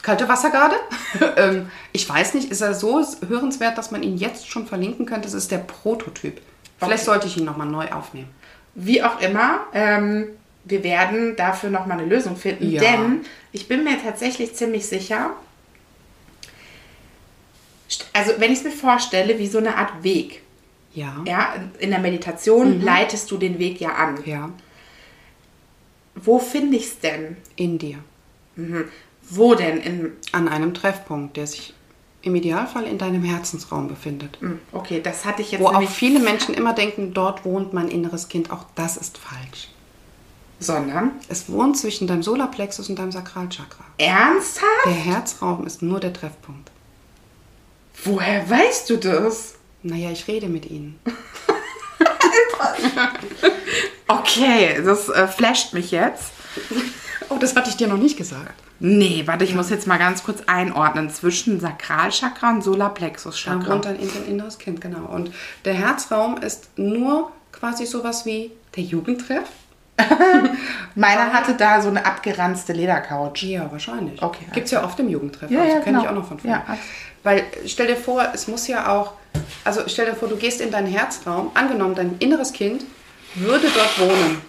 Kalte 0.03 0.29
Wassergarde? 0.29 0.77
ähm, 1.37 1.71
ich 1.93 2.09
weiß 2.09 2.35
nicht, 2.35 2.51
ist 2.51 2.63
er 2.63 2.75
so 2.75 3.05
hörenswert, 3.29 3.77
dass 3.79 3.91
man 3.91 4.03
ihn 4.03 4.17
jetzt 4.17 4.49
schon 4.51 4.67
verlinken 4.67 5.07
könnte? 5.07 5.23
Das 5.29 5.35
ist 5.35 5.51
der 5.51 5.59
Prototyp. 5.59 6.41
Vielleicht 6.79 7.03
Okay. 7.03 7.05
sollte 7.13 7.27
ich 7.27 7.37
ihn 7.37 7.45
nochmal 7.45 7.67
neu 7.69 7.91
aufnehmen. 7.93 8.31
Wie 8.75 9.03
auch 9.03 9.21
immer, 9.21 9.61
ähm, 9.75 10.29
wir 10.71 10.83
werden 10.85 11.37
dafür 11.37 11.71
nochmal 11.71 11.99
eine 11.99 12.09
Lösung 12.09 12.37
finden, 12.37 12.71
Ja. 12.71 12.81
denn 12.81 13.25
ich 13.53 13.69
bin 13.69 13.85
mir 13.85 14.01
tatsächlich 14.03 14.55
ziemlich 14.55 14.87
sicher, 14.87 15.31
also 18.13 18.33
wenn 18.39 18.53
ich 18.53 18.59
es 18.59 18.65
mir 18.65 18.71
vorstelle, 18.71 19.39
wie 19.39 19.47
so 19.47 19.59
eine 19.59 19.77
Art 19.77 20.03
Weg. 20.03 20.43
Ja. 20.95 21.23
Ja, 21.27 21.55
in 21.79 21.91
der 21.91 22.01
Meditation 22.01 22.81
leitest 22.81 23.31
du 23.31 23.37
den 23.39 23.59
Weg 23.59 23.81
ja 23.81 23.91
an. 23.95 24.19
Ja. 24.25 24.51
Wo 26.17 26.39
finde 26.39 26.77
ich 26.77 26.85
es 26.87 26.99
denn? 27.01 27.37
In 27.57 27.79
dir. 27.79 27.99
Wo 29.23 29.55
denn? 29.55 29.79
In, 29.81 30.13
An 30.33 30.49
einem 30.49 30.75
Treffpunkt, 30.75 31.37
der 31.37 31.47
sich 31.47 31.75
im 32.23 32.35
Idealfall 32.35 32.85
in 32.85 32.99
deinem 32.99 33.23
Herzensraum 33.25 33.89
befindet. 33.89 34.37
hm, 34.41 34.59
okay, 34.73 35.01
das 35.03 35.25
hatte 35.25 35.41
ich 35.43 35.53
jetzt 35.53 35.61
Wo 35.63 35.69
auch 35.69 35.83
viele 35.89 36.19
Menschen 36.19 36.55
immer 36.55 36.75
denken, 36.75 37.15
dort 37.15 37.45
wohnt 37.45 37.73
mein 37.73 37.89
inneres 37.89 38.29
Kind. 38.29 38.51
Auch 38.51 38.65
das 38.75 38.97
ist 38.99 39.17
falsch. 39.17 39.69
Sondern? 40.61 41.13
Es 41.29 41.49
wohnt 41.51 41.77
zwischen 41.79 42.07
deinem 42.07 42.23
Solarplexus 42.23 42.89
und 42.91 42.99
deinem 42.99 43.13
Sakralchakra. 43.13 43.85
Ernsthaft? 43.99 44.67
Der 44.87 44.93
Herzraum 44.93 45.67
ist 45.67 45.81
nur 45.83 45.99
der 46.01 46.13
Treffpunkt. 46.13 46.71
Woher 48.05 48.49
weißt 48.49 48.89
du 48.91 48.97
das? 48.99 49.55
Naja, 49.83 50.11
ich 50.11 50.29
rede 50.29 50.49
mit 50.49 50.71
ihnen. 50.71 50.99
Okay, 54.09 54.81
das 54.85 55.09
äh, 55.09 55.27
flasht 55.29 55.73
mich 55.73 55.91
jetzt. 55.93 56.33
Oh, 57.29 57.37
das 57.39 57.55
hatte 57.55 57.71
ich 57.71 57.77
dir 57.77 57.87
noch 57.87 57.97
nicht 57.97 58.17
gesagt. 58.17 58.55
Nee, 58.81 59.23
warte, 59.27 59.45
ich 59.45 59.55
muss 59.55 59.71
jetzt 59.71 59.87
mal 59.87 59.99
ganz 59.99 60.25
kurz 60.25 60.43
einordnen. 60.47 61.11
Zwischen 61.11 61.61
Sakralchakra 61.61 62.51
und 62.51 62.59
Da 62.59 62.63
Solarplexus-Chakra. 62.65 63.69
wohnt 63.73 63.85
dein 63.85 63.97
in- 63.97 64.27
inneres 64.27 64.59
Kind, 64.59 64.81
genau. 64.81 65.07
Und 65.07 65.31
der 65.65 65.75
Herzraum 65.75 66.39
ist 66.39 66.77
nur 66.77 67.31
quasi 67.53 67.87
sowas 67.87 68.27
wie 68.27 68.51
der 68.77 68.83
Jugendtreff. 68.85 69.49
Meiner 70.95 71.33
hatte 71.33 71.55
da 71.55 71.81
so 71.81 71.89
eine 71.89 72.05
abgeranzte 72.05 72.73
Ledercouch. 72.73 73.43
Ja, 73.43 73.71
wahrscheinlich. 73.71 74.23
Okay, 74.23 74.45
Gibt 74.53 74.67
es 74.67 74.73
ja 74.73 74.85
oft 74.85 74.99
im 74.99 75.09
Jugendtreff. 75.09 75.51
Ja, 75.51 75.61
also 75.63 75.77
ja, 75.77 75.81
kenne 75.81 75.99
ich 75.99 76.05
genau. 76.05 76.15
auch 76.17 76.23
noch 76.23 76.29
von 76.29 76.39
früher. 76.39 76.51
Ja, 76.53 76.65
alles- 76.67 76.81
Weil 77.23 77.45
stell 77.67 77.87
dir 77.89 77.97
vor, 77.97 78.27
es 78.35 78.49
muss 78.49 78.67
ja 78.67 78.91
auch, 78.93 79.13
also 79.65 79.83
stell 79.87 80.07
dir 80.07 80.15
vor, 80.15 80.29
du 80.29 80.37
gehst 80.37 80.61
in 80.61 80.71
deinen 80.71 80.87
Herzraum, 80.87 81.51
angenommen, 81.55 81.95
dein 81.95 82.17
inneres 82.19 82.53
Kind 82.53 82.85
würde 83.35 83.69
dort 83.75 84.01
wohnen, 84.01 84.41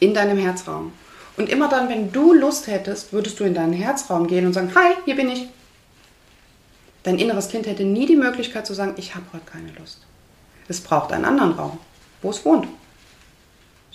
in 0.00 0.14
deinem 0.14 0.38
Herzraum. 0.38 0.92
Und 1.36 1.50
immer 1.50 1.68
dann, 1.68 1.88
wenn 1.90 2.12
du 2.12 2.32
Lust 2.32 2.66
hättest, 2.66 3.12
würdest 3.12 3.38
du 3.38 3.44
in 3.44 3.54
deinen 3.54 3.74
Herzraum 3.74 4.26
gehen 4.26 4.46
und 4.46 4.54
sagen, 4.54 4.72
hi, 4.74 4.94
hier 5.04 5.16
bin 5.16 5.28
ich. 5.28 5.48
Dein 7.02 7.18
inneres 7.18 7.48
Kind 7.48 7.66
hätte 7.66 7.84
nie 7.84 8.06
die 8.06 8.16
Möglichkeit 8.16 8.66
zu 8.66 8.72
sagen, 8.74 8.94
ich 8.96 9.14
habe 9.14 9.26
heute 9.32 9.44
keine 9.44 9.70
Lust. 9.78 10.00
Es 10.68 10.80
braucht 10.80 11.12
einen 11.12 11.24
anderen 11.24 11.52
Raum, 11.52 11.78
wo 12.22 12.30
es 12.30 12.44
wohnt. 12.44 12.66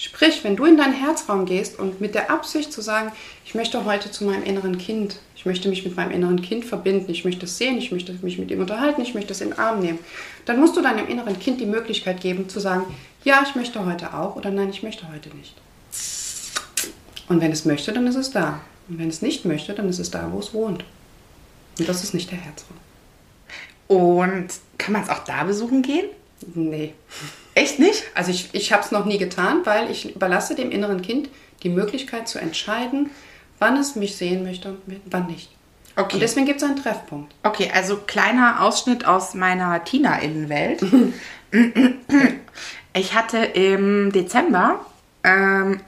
Sprich, 0.02 0.44
wenn 0.44 0.56
du 0.56 0.66
in 0.66 0.78
deinen 0.78 0.96
Herzraum 0.96 1.46
gehst 1.46 1.78
und 1.78 2.02
mit 2.02 2.16
der 2.16 2.32
Absicht 2.32 2.74
zu 2.74 2.82
sagen, 2.82 3.12
ich 3.46 3.54
möchte 3.54 3.86
heute 3.86 4.10
zu 4.10 4.24
meinem 4.24 4.42
inneren 4.42 4.80
Kind, 4.80 5.20
ich 5.36 5.46
möchte 5.46 5.70
mich 5.70 5.86
mit 5.86 5.96
meinem 5.96 6.10
inneren 6.10 6.42
Kind 6.42 6.66
verbinden, 6.66 7.12
ich 7.12 7.24
möchte 7.24 7.46
es 7.46 7.60
sehen, 7.60 7.78
ich 7.78 7.92
möchte 7.92 8.12
mich 8.24 8.40
mit 8.40 8.50
ihm 8.50 8.62
unterhalten, 8.62 9.04
ich 9.04 9.14
möchte 9.14 9.32
es 9.32 9.42
in 9.42 9.50
den 9.50 9.60
Arm 9.60 9.80
nehmen, 9.80 10.00
dann 10.46 10.60
musst 10.60 10.76
du 10.76 10.82
deinem 10.82 11.08
inneren 11.08 11.38
Kind 11.38 11.62
die 11.62 11.68
Möglichkeit 11.68 12.20
geben 12.20 12.50
zu 12.50 12.60
sagen, 12.60 12.86
ja, 13.24 13.44
ich 13.48 13.54
möchte 13.54 13.86
heute 13.86 14.16
auch 14.16 14.36
oder 14.36 14.50
nein, 14.50 14.72
ich 14.72 14.82
möchte 14.82 15.08
heute 15.08 15.30
nicht. 15.38 15.54
Und 17.30 17.40
wenn 17.40 17.52
es 17.52 17.66
möchte, 17.66 17.94
dann 17.94 18.08
ist 18.08 18.16
es 18.16 18.32
da. 18.32 18.60
Und 18.90 18.98
wenn 18.98 19.10
es 19.10 19.22
nicht 19.22 19.46
möchte, 19.46 19.76
dann 19.76 19.88
ist 19.88 20.00
es 20.00 20.10
da, 20.10 20.32
wo 20.32 20.40
es 20.40 20.52
wohnt. 20.52 20.84
Und 21.78 21.88
das 21.88 22.04
ist 22.04 22.16
nicht 22.16 22.32
der 22.32 22.40
Herzraum. 22.40 22.78
Und 23.88 24.48
kann 24.80 24.94
man 24.94 25.04
es 25.04 25.10
auch 25.10 25.24
da 25.26 25.44
besuchen 25.44 25.84
gehen? 25.84 26.10
Nee. 26.54 26.94
Echt 27.54 27.80
nicht? 27.80 28.04
Also 28.16 28.32
ich, 28.32 28.50
ich 28.54 28.72
habe 28.72 28.84
es 28.84 28.92
noch 28.92 29.06
nie 29.06 29.18
getan, 29.18 29.62
weil 29.66 29.92
ich 29.92 30.16
überlasse 30.16 30.56
dem 30.56 30.72
inneren 30.72 31.02
Kind 31.02 31.30
die 31.64 31.70
Möglichkeit 31.70 32.28
zu 32.28 32.40
entscheiden, 32.40 33.12
wann 33.60 33.78
es 33.78 33.96
mich 33.96 34.16
sehen 34.16 34.44
möchte 34.44 34.70
und 34.70 35.02
wann 35.06 35.28
nicht. 35.28 35.50
Okay. 35.96 36.16
Und 36.16 36.22
deswegen 36.22 36.46
gibt 36.46 36.62
es 36.62 36.68
einen 36.68 36.82
Treffpunkt. 36.82 37.34
Okay, 37.44 37.70
also 37.74 37.98
kleiner 37.98 38.62
Ausschnitt 38.64 39.06
aus 39.06 39.34
meiner 39.34 39.84
Tina-Innenwelt. 39.84 40.84
ich 42.94 43.14
hatte 43.14 43.38
im 43.38 44.12
Dezember, 44.12 44.86
ähm, 45.24 45.82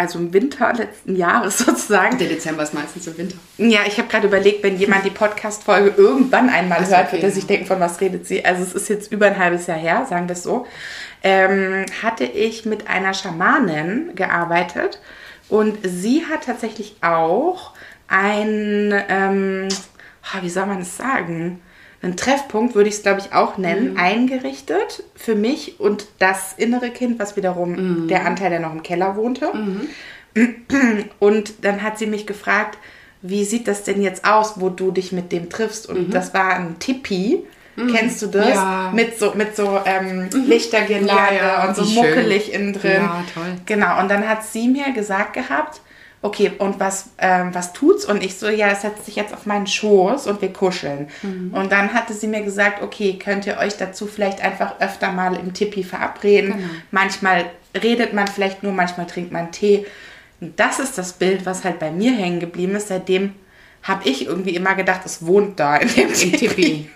also 0.00 0.18
im 0.18 0.32
Winter 0.32 0.72
letzten 0.72 1.14
Jahres 1.14 1.58
sozusagen, 1.66 2.18
Der 2.18 2.28
Dezember 2.28 2.62
ist 2.62 2.72
meistens 2.72 3.06
im 3.06 3.18
Winter. 3.18 3.36
Ja, 3.58 3.80
ich 3.86 3.98
habe 3.98 4.08
gerade 4.08 4.26
überlegt, 4.26 4.62
wenn 4.62 4.78
jemand 4.78 5.04
die 5.04 5.10
Podcast-Folge 5.10 5.94
irgendwann 5.96 6.48
einmal 6.48 6.80
Ach 6.82 6.90
hört, 6.90 7.08
okay, 7.08 7.12
wird 7.12 7.22
er 7.24 7.28
ja. 7.28 7.34
sich 7.34 7.46
denken, 7.46 7.66
von 7.66 7.80
was 7.80 8.00
redet 8.00 8.26
sie. 8.26 8.44
Also 8.44 8.62
es 8.62 8.72
ist 8.72 8.88
jetzt 8.88 9.12
über 9.12 9.26
ein 9.26 9.38
halbes 9.38 9.66
Jahr 9.66 9.78
her, 9.78 10.06
sagen 10.08 10.28
wir 10.28 10.32
es 10.32 10.42
so. 10.42 10.66
Ähm, 11.22 11.84
hatte 12.02 12.24
ich 12.24 12.64
mit 12.64 12.88
einer 12.88 13.12
Schamanin 13.12 14.14
gearbeitet 14.14 15.00
und 15.50 15.78
sie 15.82 16.24
hat 16.24 16.44
tatsächlich 16.44 16.96
auch 17.02 17.74
ein, 18.08 18.94
ähm, 19.08 19.68
ah, 20.22 20.38
wie 20.40 20.48
soll 20.48 20.64
man 20.64 20.80
es 20.80 20.96
sagen, 20.96 21.60
einen 22.02 22.16
Treffpunkt, 22.16 22.74
würde 22.74 22.88
ich 22.88 22.96
es 22.96 23.02
glaube 23.02 23.20
ich 23.20 23.32
auch 23.34 23.58
nennen, 23.58 23.96
eingerichtet 23.98 25.04
für 25.14 25.34
mich 25.34 25.78
und 25.80 26.06
das 26.18 26.54
innere 26.56 26.90
Kind, 26.90 27.18
was 27.18 27.36
wiederum 27.36 28.08
der 28.08 28.26
Anteil, 28.26 28.50
der 28.50 28.60
noch 28.60 28.72
im 28.72 28.82
Keller 28.82 29.16
wohnte. 29.16 29.52
Und 31.18 31.64
dann 31.64 31.82
hat 31.82 31.98
sie 31.98 32.06
mich 32.06 32.26
gefragt, 32.26 32.78
wie 33.22 33.44
sieht 33.44 33.68
das 33.68 33.82
denn 33.84 34.00
jetzt 34.00 34.24
aus, 34.24 34.54
wo 34.60 34.70
du 34.70 34.92
dich 34.92 35.12
mit 35.12 35.32
dem 35.32 35.50
triffst? 35.50 35.88
Und 35.88 36.14
das 36.14 36.32
war 36.32 36.54
ein 36.54 36.78
Tipi. 36.78 37.44
Kennst 37.94 38.20
du 38.22 38.26
das? 38.26 38.46
Mhm. 38.48 38.52
Ja. 38.52 38.92
Mit 38.94 39.18
so, 39.18 39.32
mit 39.34 39.56
so 39.56 39.78
ähm, 39.86 40.28
Lichtergirlande 40.46 41.12
Ja, 41.14 41.32
ja, 41.32 41.68
und 41.68 41.76
so 41.76 41.82
wie 41.86 41.94
schön. 41.94 42.02
muckelig 42.04 42.52
innen 42.52 42.72
drin. 42.74 42.92
Ja, 43.02 43.24
toll. 43.32 43.54
Genau, 43.64 44.00
und 44.00 44.10
dann 44.10 44.28
hat 44.28 44.44
sie 44.44 44.68
mir 44.68 44.92
gesagt 44.92 45.32
gehabt, 45.32 45.80
okay, 46.22 46.52
und 46.58 46.78
was, 46.78 47.10
ähm, 47.18 47.54
was 47.54 47.72
tut's? 47.72 48.04
Und 48.04 48.22
ich 48.22 48.38
so, 48.38 48.48
ja, 48.48 48.68
es 48.68 48.82
setzt 48.82 49.06
sich 49.06 49.16
jetzt 49.16 49.32
auf 49.32 49.46
meinen 49.46 49.66
Schoß 49.66 50.26
und 50.26 50.42
wir 50.42 50.52
kuscheln. 50.52 51.08
Mhm. 51.22 51.54
Und 51.54 51.72
dann 51.72 51.94
hatte 51.94 52.12
sie 52.12 52.26
mir 52.26 52.42
gesagt, 52.42 52.82
okay, 52.82 53.18
könnt 53.18 53.46
ihr 53.46 53.58
euch 53.58 53.76
dazu 53.76 54.06
vielleicht 54.06 54.42
einfach 54.42 54.80
öfter 54.80 55.12
mal 55.12 55.36
im 55.36 55.54
Tipi 55.54 55.82
verabreden. 55.82 56.52
Genau. 56.52 56.68
Manchmal 56.90 57.46
redet 57.80 58.12
man 58.12 58.26
vielleicht 58.26 58.62
nur, 58.62 58.72
manchmal 58.72 59.06
trinkt 59.06 59.32
man 59.32 59.52
Tee. 59.52 59.86
Und 60.40 60.58
das 60.58 60.78
ist 60.78 60.98
das 60.98 61.14
Bild, 61.14 61.46
was 61.46 61.64
halt 61.64 61.78
bei 61.78 61.90
mir 61.90 62.12
hängen 62.12 62.40
geblieben 62.40 62.74
ist. 62.74 62.88
Seitdem 62.88 63.34
habe 63.82 64.08
ich 64.08 64.26
irgendwie 64.26 64.54
immer 64.54 64.74
gedacht, 64.74 65.02
es 65.04 65.24
wohnt 65.24 65.58
da 65.58 65.76
in 65.76 65.88
dem 65.88 66.08
Im 66.08 66.14
Tipi. 66.14 66.90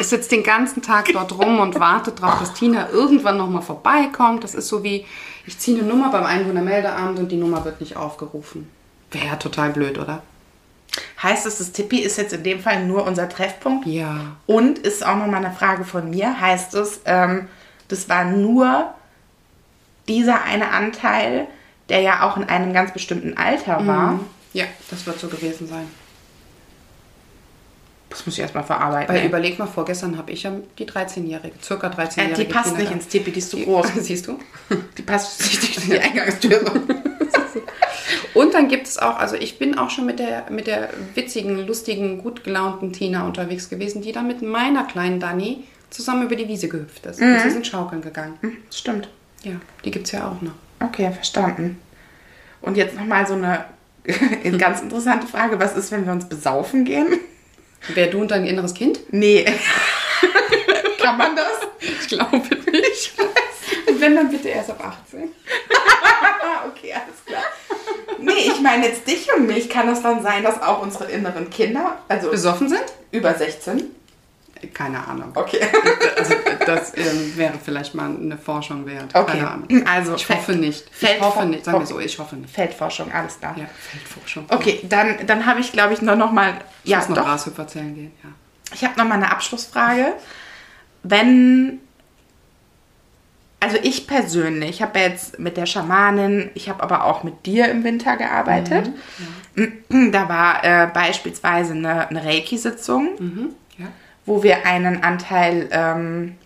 Tippi. 0.00 0.04
Es 0.04 0.10
sitzt 0.10 0.32
den 0.32 0.42
ganzen 0.42 0.82
Tag 0.82 1.08
dort 1.12 1.38
rum 1.38 1.60
und 1.60 1.78
wartet 1.78 2.20
darauf, 2.20 2.38
dass 2.40 2.54
Tina 2.54 2.90
irgendwann 2.90 3.36
nochmal 3.36 3.62
vorbeikommt. 3.62 4.44
Das 4.44 4.54
ist 4.54 4.68
so 4.68 4.82
wie, 4.82 5.06
ich 5.46 5.58
ziehe 5.58 5.78
eine 5.78 5.86
Nummer 5.86 6.10
beim 6.10 6.24
Einwohnermeldeamt 6.24 7.18
und 7.18 7.30
die 7.30 7.36
Nummer 7.36 7.64
wird 7.64 7.80
nicht 7.80 7.96
aufgerufen. 7.96 8.68
Wäre 9.10 9.26
ja 9.26 9.36
total 9.36 9.70
blöd, 9.70 9.98
oder? 9.98 10.22
Heißt 11.22 11.46
es, 11.46 11.58
das 11.58 11.72
Tipi 11.72 12.00
ist 12.00 12.18
jetzt 12.18 12.32
in 12.32 12.42
dem 12.42 12.60
Fall 12.60 12.84
nur 12.84 13.06
unser 13.06 13.28
Treffpunkt? 13.28 13.86
Ja. 13.86 14.36
Und 14.46 14.78
ist 14.78 15.06
auch 15.06 15.16
nochmal 15.16 15.44
eine 15.44 15.54
Frage 15.54 15.84
von 15.84 16.10
mir, 16.10 16.40
heißt 16.40 16.74
es, 16.74 17.00
ähm, 17.04 17.48
das 17.88 18.08
war 18.08 18.24
nur 18.24 18.94
dieser 20.08 20.42
eine 20.42 20.70
Anteil, 20.70 21.46
der 21.88 22.00
ja 22.00 22.28
auch 22.28 22.36
in 22.36 22.44
einem 22.44 22.72
ganz 22.72 22.92
bestimmten 22.92 23.36
Alter 23.36 23.86
war. 23.86 24.20
Ja, 24.52 24.64
das 24.90 25.06
wird 25.06 25.20
so 25.20 25.28
gewesen 25.28 25.68
sein. 25.68 25.86
Das 28.10 28.26
muss 28.26 28.34
ich 28.34 28.40
erstmal 28.40 28.64
verarbeiten. 28.64 29.14
Weil 29.14 29.22
ey. 29.22 29.28
überleg 29.28 29.58
mal, 29.58 29.66
vorgestern 29.66 30.18
habe 30.18 30.32
ich 30.32 30.42
ja 30.42 30.52
die 30.78 30.84
13-Jährige, 30.84 31.54
circa 31.62 31.86
13-Jährige. 31.88 32.34
äh, 32.34 32.44
die 32.44 32.52
passt 32.52 32.76
nicht 32.76 32.90
ins 32.90 33.06
Tipi, 33.08 33.30
die 33.30 33.38
ist 33.38 33.50
zu 33.50 33.58
groß. 33.58 33.86
Siehst 34.00 34.26
du? 34.26 34.38
Die 34.98 35.02
passt 35.02 35.40
nicht 35.40 35.62
durch 35.62 35.86
die 35.86 35.98
Eingangstür. 36.00 36.60
Und 38.34 38.54
dann 38.54 38.68
gibt 38.68 38.86
es 38.86 38.98
auch, 38.98 39.16
also 39.18 39.36
ich 39.36 39.58
bin 39.58 39.78
auch 39.78 39.90
schon 39.90 40.06
mit 40.06 40.18
der, 40.18 40.50
mit 40.50 40.66
der 40.66 40.90
witzigen, 41.14 41.66
lustigen, 41.66 42.18
gut 42.18 42.44
gelaunten 42.44 42.92
Tina 42.92 43.26
unterwegs 43.26 43.68
gewesen, 43.68 44.02
die 44.02 44.12
dann 44.12 44.26
mit 44.26 44.42
meiner 44.42 44.84
kleinen 44.84 45.20
Dani 45.20 45.64
zusammen 45.90 46.24
über 46.24 46.36
die 46.36 46.48
Wiese 46.48 46.68
gehüpft 46.68 47.06
ist. 47.06 47.20
Und 47.20 47.40
sie 47.40 47.50
sind 47.50 47.66
schaukeln 47.66 48.02
gegangen. 48.02 48.38
Stimmt. 48.70 49.08
Ja, 49.42 49.52
die 49.84 49.90
gibt 49.90 50.06
es 50.06 50.12
ja 50.12 50.28
auch 50.28 50.40
noch. 50.42 50.52
Okay, 50.80 51.10
verstanden. 51.12 51.78
Und 52.60 52.76
jetzt 52.76 52.96
nochmal 52.96 53.26
so 53.26 53.34
eine 53.34 53.64
ganz 54.58 54.80
interessante 54.80 55.26
Frage. 55.26 55.58
Was 55.58 55.76
ist, 55.76 55.90
wenn 55.92 56.06
wir 56.06 56.12
uns 56.12 56.28
besaufen 56.28 56.84
gehen? 56.84 57.08
Wer 57.88 58.06
du 58.08 58.20
und 58.20 58.30
dein 58.30 58.46
inneres 58.46 58.74
Kind? 58.74 59.00
Nee. 59.10 59.44
Kann 61.02 61.16
man 61.16 61.34
das? 61.34 61.60
Ich 61.80 62.08
glaube 62.08 62.38
nicht. 62.70 63.12
Und 63.88 64.00
wenn, 64.00 64.14
dann 64.14 64.30
bitte 64.30 64.48
erst 64.48 64.70
ab 64.70 64.84
18. 65.06 65.22
okay, 66.68 66.92
alles 66.92 67.24
klar. 67.26 67.42
Nee, 68.18 68.52
ich 68.52 68.60
meine 68.60 68.86
jetzt 68.86 69.06
dich 69.06 69.32
und 69.34 69.46
mich. 69.46 69.68
Kann 69.70 69.86
das 69.86 70.02
dann 70.02 70.22
sein, 70.22 70.42
dass 70.42 70.62
auch 70.62 70.82
unsere 70.82 71.04
inneren 71.10 71.48
Kinder, 71.50 71.98
also 72.08 72.30
Besoffen 72.30 72.68
sind? 72.68 72.84
über 73.12 73.34
16? 73.34 73.90
Keine 74.68 75.06
Ahnung. 75.06 75.30
Okay. 75.34 75.60
Also 76.16 76.34
das 76.66 76.96
ähm, 76.96 77.32
wäre 77.36 77.54
vielleicht 77.64 77.94
mal 77.94 78.06
eine 78.14 78.36
Forschung 78.36 78.84
wert. 78.86 79.14
Okay. 79.14 79.32
Keine 79.38 79.50
Ahnung. 79.50 79.68
Also 79.86 80.14
ich 80.14 80.28
hoffe 80.28 80.52
nicht. 80.52 80.84
Ich 81.00 81.08
Feldfor- 81.08 81.20
hoffe 81.20 81.46
nicht. 81.46 81.64
Sagen 81.64 81.78
wir 81.80 81.86
so, 81.86 81.98
ich 81.98 82.18
hoffe 82.18 82.36
nicht. 82.36 82.52
Feldforschung, 82.54 83.10
alles 83.12 83.38
klar. 83.38 83.54
Ja, 83.56 83.64
Feldforschung. 83.90 84.44
Okay, 84.48 84.80
dann, 84.88 85.26
dann 85.26 85.46
habe 85.46 85.60
ich, 85.60 85.72
glaube 85.72 85.94
ich, 85.94 86.02
nur 86.02 86.16
noch 86.16 86.32
mal. 86.32 86.54
Ich 86.84 86.90
Ja, 86.90 86.98
muss 86.98 87.08
noch 87.08 87.16
doch. 87.16 87.24
Grashüpfer 87.24 87.66
zählen 87.66 87.94
gehen. 87.94 88.12
Ja. 88.22 88.30
Ich 88.74 88.84
habe 88.84 88.98
noch 88.98 89.04
mal 89.06 89.14
eine 89.14 89.30
Abschlussfrage. 89.32 90.12
Wenn, 91.02 91.80
also 93.58 93.76
ich 93.82 94.06
persönlich 94.06 94.82
habe 94.82 94.98
jetzt 94.98 95.38
mit 95.38 95.56
der 95.56 95.66
Schamanin, 95.66 96.50
ich 96.54 96.68
habe 96.68 96.82
aber 96.82 97.04
auch 97.04 97.22
mit 97.24 97.46
dir 97.46 97.68
im 97.70 97.84
Winter 97.84 98.16
gearbeitet. 98.16 98.90
Da 99.88 100.28
war 100.28 100.64
äh, 100.64 100.86
beispielsweise 100.86 101.72
eine, 101.74 102.08
eine 102.08 102.24
Reiki-Sitzung, 102.24 103.08
Mhm. 103.18 103.48
Wo 104.26 104.42
wir 104.42 104.66
einen 104.66 105.02
Anteil, 105.02 105.68
ähm, 105.72 106.36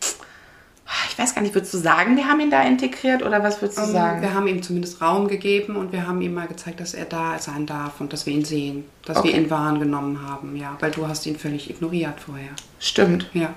ich 1.11 1.19
weiß 1.19 1.35
gar 1.35 1.43
nicht, 1.43 1.55
würdest 1.55 1.73
du 1.75 1.79
sagen, 1.79 2.17
wir 2.17 2.29
haben 2.29 2.41
ihn 2.41 2.51
da 2.51 2.63
integriert 2.63 3.23
oder 3.23 3.43
was 3.43 3.61
würdest 3.63 3.79
du 3.79 3.83
Ähm, 3.85 3.93
sagen? 3.93 4.23
Wir 4.23 4.35
haben 4.35 4.47
ihm 4.47 4.63
zumindest 4.63 5.01
Raum 5.01 5.29
gegeben 5.29 5.77
und 5.77 5.93
wir 5.93 6.07
haben 6.07 6.21
ihm 6.23 6.35
mal 6.35 6.47
gezeigt, 6.47 6.81
dass 6.81 6.95
er 6.95 7.05
da 7.07 7.39
sein 7.39 7.67
darf 7.67 8.01
und 8.01 8.13
dass 8.13 8.27
wir 8.27 8.33
ihn 8.33 8.45
sehen. 8.45 8.85
Dass 9.05 9.17
Okay. 9.19 9.29
wir 9.29 9.35
ihn 9.37 9.51
wahrgenommen 9.51 10.21
haben, 10.29 10.57
ja. 10.57 10.77
Weil 10.81 10.91
du 10.91 11.09
hast 11.09 11.27
ihn 11.27 11.37
völlig 11.39 11.71
ignoriert 11.71 12.21
vorher. 12.21 12.51
Stimmt. 12.79 13.29
Ja. 13.33 13.51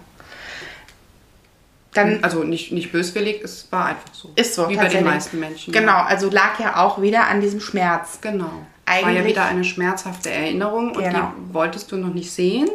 Dann 1.94 2.24
Also 2.24 2.44
nicht, 2.44 2.72
nicht 2.72 2.92
böswillig, 2.92 3.42
es 3.44 3.68
war 3.72 3.86
einfach 3.88 4.14
so. 4.14 4.32
ist 4.36 4.54
so. 4.54 4.70
Wie 4.70 4.76
bei 4.76 4.88
den 4.88 5.04
meisten 5.04 5.40
Menschen. 5.40 5.74
Genau, 5.74 5.94
Ja. 5.94 6.06
also 6.06 6.30
lag 6.30 6.60
ja 6.60 6.78
auch 6.78 7.02
wieder 7.02 7.28
an 7.28 7.42
diesem 7.42 7.60
Schmerz. 7.60 8.20
Genau. 8.22 8.46
war 8.86 8.96
ja 9.02 9.08
Eigentlich- 9.08 9.26
wieder 9.26 9.46
eine 9.46 9.64
schmerzhafte 9.66 10.30
Erinnerung 10.32 10.92
und 10.96 11.04
Genau. 11.04 11.32
die 11.50 11.54
wolltest 11.54 11.92
du 11.92 11.98
noch 11.98 12.14
nicht 12.14 12.32
sehen. 12.32 12.70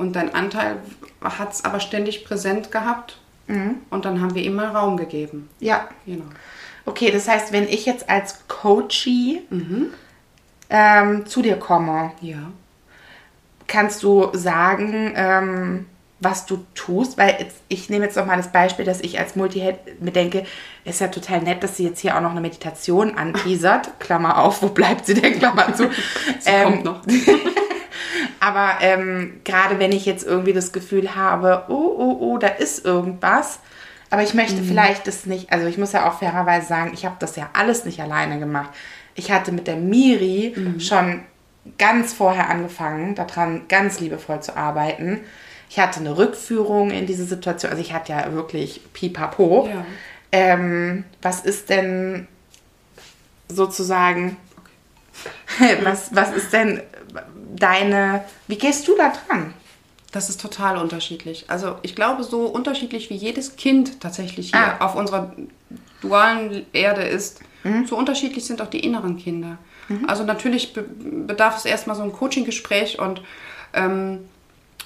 Und 0.00 0.14
dein 0.16 0.34
Anteil 0.34 0.76
hat 1.22 1.52
es 1.52 1.64
aber 1.64 1.78
ständig 1.80 2.24
präsent 2.24 2.70
gehabt. 2.72 3.18
Mhm. 3.48 3.76
Und 3.90 4.04
dann 4.06 4.20
haben 4.22 4.34
wir 4.34 4.42
ihm 4.42 4.54
mal 4.54 4.68
Raum 4.68 4.96
gegeben. 4.96 5.48
Ja. 5.58 5.88
Genau. 6.06 6.24
Okay, 6.86 7.10
das 7.10 7.28
heißt, 7.28 7.52
wenn 7.52 7.68
ich 7.68 7.84
jetzt 7.84 8.08
als 8.08 8.46
Coachie 8.48 9.42
ähm, 10.70 11.26
zu 11.26 11.42
dir 11.42 11.56
komme, 11.56 12.12
Ja. 12.22 12.38
kannst 13.66 14.02
du 14.02 14.30
sagen, 14.32 15.12
ähm, 15.14 15.86
was 16.20 16.46
du 16.46 16.64
tust? 16.74 17.18
Weil 17.18 17.36
jetzt, 17.38 17.58
ich 17.68 17.90
nehme 17.90 18.04
jetzt 18.06 18.16
noch 18.16 18.26
mal 18.26 18.36
das 18.36 18.52
Beispiel, 18.52 18.84
dass 18.84 19.00
ich 19.00 19.18
als 19.18 19.36
Multiheld 19.36 20.00
mir 20.02 20.10
denke, 20.12 20.44
ist 20.84 21.00
ja 21.00 21.08
total 21.08 21.42
nett, 21.42 21.62
dass 21.62 21.76
sie 21.76 21.84
jetzt 21.84 22.00
hier 22.00 22.16
auch 22.16 22.20
noch 22.22 22.30
eine 22.30 22.40
Meditation 22.40 23.14
anteasert. 23.16 23.90
Klammer 23.98 24.38
auf, 24.38 24.62
wo 24.62 24.68
bleibt 24.68 25.04
sie 25.06 25.14
denn? 25.14 25.38
Klammer 25.38 25.74
zu. 25.74 25.90
Sie 26.38 26.48
Ähm, 26.50 26.64
kommt 26.64 26.84
noch. 26.84 27.02
Aber 28.40 28.78
ähm, 28.80 29.40
gerade 29.44 29.78
wenn 29.78 29.92
ich 29.92 30.06
jetzt 30.06 30.26
irgendwie 30.26 30.52
das 30.52 30.72
Gefühl 30.72 31.14
habe, 31.14 31.64
oh, 31.68 31.74
oh, 31.74 32.16
oh, 32.20 32.38
da 32.38 32.48
ist 32.48 32.84
irgendwas, 32.84 33.60
aber 34.10 34.22
ich 34.22 34.34
möchte 34.34 34.62
vielleicht 34.62 35.06
das 35.06 35.24
nicht, 35.26 35.52
also 35.52 35.66
ich 35.68 35.78
muss 35.78 35.92
ja 35.92 36.08
auch 36.08 36.18
fairerweise 36.18 36.66
sagen, 36.66 36.90
ich 36.92 37.04
habe 37.04 37.16
das 37.20 37.36
ja 37.36 37.48
alles 37.52 37.84
nicht 37.84 38.00
alleine 38.00 38.40
gemacht. 38.40 38.70
Ich 39.14 39.30
hatte 39.30 39.52
mit 39.52 39.68
der 39.68 39.76
Miri 39.76 40.54
schon 40.80 41.22
ganz 41.78 42.12
vorher 42.12 42.48
angefangen, 42.48 43.14
daran 43.14 43.68
ganz 43.68 44.00
liebevoll 44.00 44.40
zu 44.40 44.56
arbeiten. 44.56 45.20
Ich 45.68 45.78
hatte 45.78 46.00
eine 46.00 46.16
Rückführung 46.16 46.90
in 46.90 47.06
diese 47.06 47.24
Situation, 47.24 47.70
also 47.70 47.80
ich 47.80 47.92
hatte 47.92 48.12
ja 48.12 48.32
wirklich 48.32 48.80
pipapo. 48.92 49.68
Ja. 49.72 49.86
Ähm, 50.32 51.04
was 51.22 51.40
ist 51.40 51.70
denn 51.70 52.26
sozusagen, 53.48 54.36
was, 55.82 56.14
was 56.14 56.32
ist 56.32 56.52
denn 56.52 56.80
deine, 57.56 58.24
wie 58.48 58.56
gehst 58.58 58.86
du 58.88 58.96
da 58.96 59.12
dran? 59.26 59.54
Das 60.12 60.28
ist 60.28 60.40
total 60.40 60.76
unterschiedlich. 60.76 61.44
Also 61.48 61.76
ich 61.82 61.94
glaube, 61.94 62.24
so 62.24 62.42
unterschiedlich 62.46 63.10
wie 63.10 63.14
jedes 63.14 63.56
Kind 63.56 64.00
tatsächlich 64.00 64.50
hier 64.50 64.58
Ah. 64.80 64.84
auf 64.84 64.96
unserer 64.96 65.32
dualen 66.00 66.66
Erde 66.72 67.02
ist, 67.02 67.40
so 67.86 67.96
unterschiedlich 67.96 68.44
sind 68.46 68.60
auch 68.62 68.68
die 68.70 68.80
inneren 68.80 69.18
Kinder. 69.18 69.58
Also 70.06 70.24
natürlich 70.24 70.72
be 70.72 70.82
bedarf 70.82 71.58
es 71.58 71.64
erstmal 71.64 71.94
so 71.96 72.02
ein 72.02 72.12
Coaching-Gespräch 72.12 72.98
und 72.98 73.20
ähm, 73.74 74.20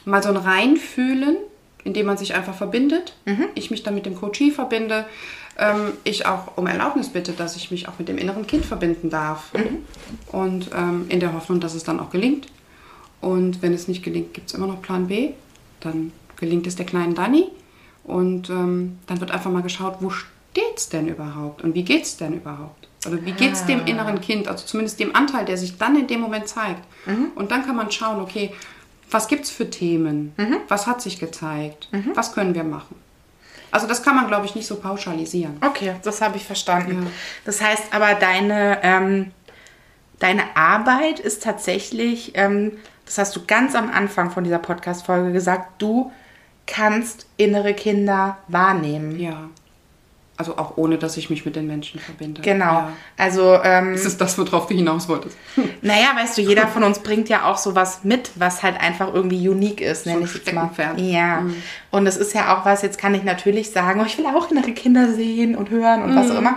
mal 0.04 0.22
so 0.22 0.30
ein 0.30 0.36
Reinfühlen, 0.36 1.36
indem 1.84 2.06
man 2.06 2.16
sich 2.18 2.34
einfach 2.34 2.54
verbindet. 2.54 3.14
Ich 3.54 3.70
mich 3.70 3.82
dann 3.82 3.94
mit 3.94 4.06
dem 4.06 4.16
Coachie 4.16 4.50
verbinde. 4.50 5.06
Ähm, 5.58 5.92
ich 6.04 6.26
auch 6.26 6.56
um 6.56 6.66
Erlaubnis 6.66 7.10
bitte, 7.10 7.32
dass 7.32 7.54
ich 7.56 7.70
mich 7.70 7.86
auch 7.88 7.98
mit 7.98 8.08
dem 8.08 8.18
inneren 8.18 8.46
Kind 8.46 8.64
verbinden 8.66 9.08
darf. 9.08 9.52
Und 10.32 10.70
ähm, 10.74 11.06
in 11.10 11.20
der 11.20 11.32
Hoffnung, 11.32 11.60
dass 11.60 11.74
es 11.74 11.84
dann 11.84 12.00
auch 12.00 12.10
gelingt. 12.10 12.48
Und 13.20 13.62
wenn 13.62 13.72
es 13.72 13.88
nicht 13.88 14.02
gelingt, 14.02 14.34
gibt 14.34 14.48
es 14.50 14.54
immer 14.54 14.66
noch 14.66 14.82
Plan 14.82 15.08
B. 15.08 15.30
Dann 15.80 16.12
gelingt 16.36 16.66
es 16.66 16.76
der 16.76 16.86
kleinen 16.86 17.14
Dani. 17.14 17.46
Und 18.04 18.50
ähm, 18.50 18.98
dann 19.06 19.20
wird 19.20 19.30
einfach 19.30 19.50
mal 19.50 19.62
geschaut, 19.62 19.96
wo 20.00 20.10
steht 20.10 20.76
es 20.76 20.88
denn 20.88 21.08
überhaupt? 21.08 21.62
Und 21.62 21.74
wie 21.74 21.84
geht 21.84 22.04
es 22.04 22.16
denn 22.16 22.34
überhaupt? 22.34 22.88
Oder 23.06 23.24
wie 23.24 23.32
geht 23.32 23.52
es 23.52 23.66
dem 23.66 23.86
inneren 23.86 24.20
Kind? 24.20 24.48
Also 24.48 24.66
zumindest 24.66 24.98
dem 25.00 25.14
Anteil, 25.14 25.44
der 25.44 25.56
sich 25.56 25.76
dann 25.76 25.98
in 25.98 26.06
dem 26.06 26.20
Moment 26.20 26.48
zeigt. 26.48 26.82
Und 27.34 27.50
dann 27.50 27.66
kann 27.66 27.76
man 27.76 27.90
schauen, 27.90 28.20
okay, 28.20 28.52
was 29.10 29.28
gibt 29.28 29.44
es 29.44 29.50
für 29.50 29.68
Themen? 29.68 30.32
Was 30.68 30.86
hat 30.86 31.02
sich 31.02 31.18
gezeigt? 31.18 31.88
Was 32.14 32.32
können 32.32 32.54
wir 32.54 32.64
machen? 32.64 32.96
Also 33.70 33.86
das 33.86 34.02
kann 34.02 34.14
man, 34.16 34.28
glaube 34.28 34.46
ich, 34.46 34.54
nicht 34.54 34.66
so 34.66 34.76
pauschalisieren. 34.76 35.56
Okay, 35.60 35.96
das 36.02 36.22
habe 36.22 36.36
ich 36.36 36.44
verstanden. 36.44 37.02
Ja. 37.04 37.10
Das 37.44 37.60
heißt 37.60 37.92
aber, 37.92 38.14
deine, 38.14 38.78
ähm, 38.82 39.32
deine 40.18 40.56
Arbeit 40.56 41.18
ist 41.18 41.42
tatsächlich, 41.42 42.32
ähm, 42.34 42.72
das 43.04 43.18
hast 43.18 43.36
du 43.36 43.44
ganz 43.46 43.74
am 43.74 43.90
Anfang 43.90 44.30
von 44.30 44.44
dieser 44.44 44.58
Podcast-Folge 44.58 45.32
gesagt, 45.32 45.80
du 45.82 46.10
kannst 46.66 47.26
innere 47.36 47.74
Kinder 47.74 48.38
wahrnehmen. 48.48 49.18
Ja. 49.18 49.48
Also 50.36 50.58
auch 50.58 50.76
ohne, 50.76 50.98
dass 50.98 51.16
ich 51.16 51.30
mich 51.30 51.44
mit 51.44 51.54
den 51.54 51.68
Menschen 51.68 52.00
verbinde. 52.00 52.42
Genau. 52.42 52.64
Ja. 52.64 52.92
Also, 53.16 53.60
ähm, 53.62 53.94
Ist 53.94 54.04
es 54.04 54.16
das, 54.16 54.36
worauf 54.36 54.66
du 54.66 54.74
hinaus 54.74 55.08
wolltest? 55.08 55.36
naja, 55.82 56.08
weißt 56.16 56.38
du, 56.38 56.42
jeder 56.42 56.66
von 56.66 56.82
uns 56.82 56.98
bringt 56.98 57.28
ja 57.28 57.44
auch 57.44 57.56
sowas 57.56 58.00
mit, 58.02 58.32
was 58.34 58.64
halt 58.64 58.80
einfach 58.80 59.14
irgendwie 59.14 59.48
unique 59.48 59.80
ist, 59.80 60.06
nenne 60.06 60.24
ich 60.24 60.34
jetzt 60.34 60.52
mal. 60.52 60.70
Ja. 60.96 61.44
Und 61.92 62.08
es 62.08 62.16
ist 62.16 62.34
ja 62.34 62.56
auch 62.56 62.64
was, 62.64 62.82
jetzt 62.82 62.98
kann 62.98 63.14
ich 63.14 63.22
natürlich 63.22 63.70
sagen, 63.70 64.00
oh, 64.00 64.04
ich 64.04 64.18
will 64.18 64.26
auch 64.26 64.50
innere 64.50 64.72
Kinder 64.72 65.12
sehen 65.12 65.54
und 65.54 65.70
hören 65.70 66.02
und 66.02 66.16
was 66.16 66.32
auch 66.32 66.38
immer. 66.38 66.56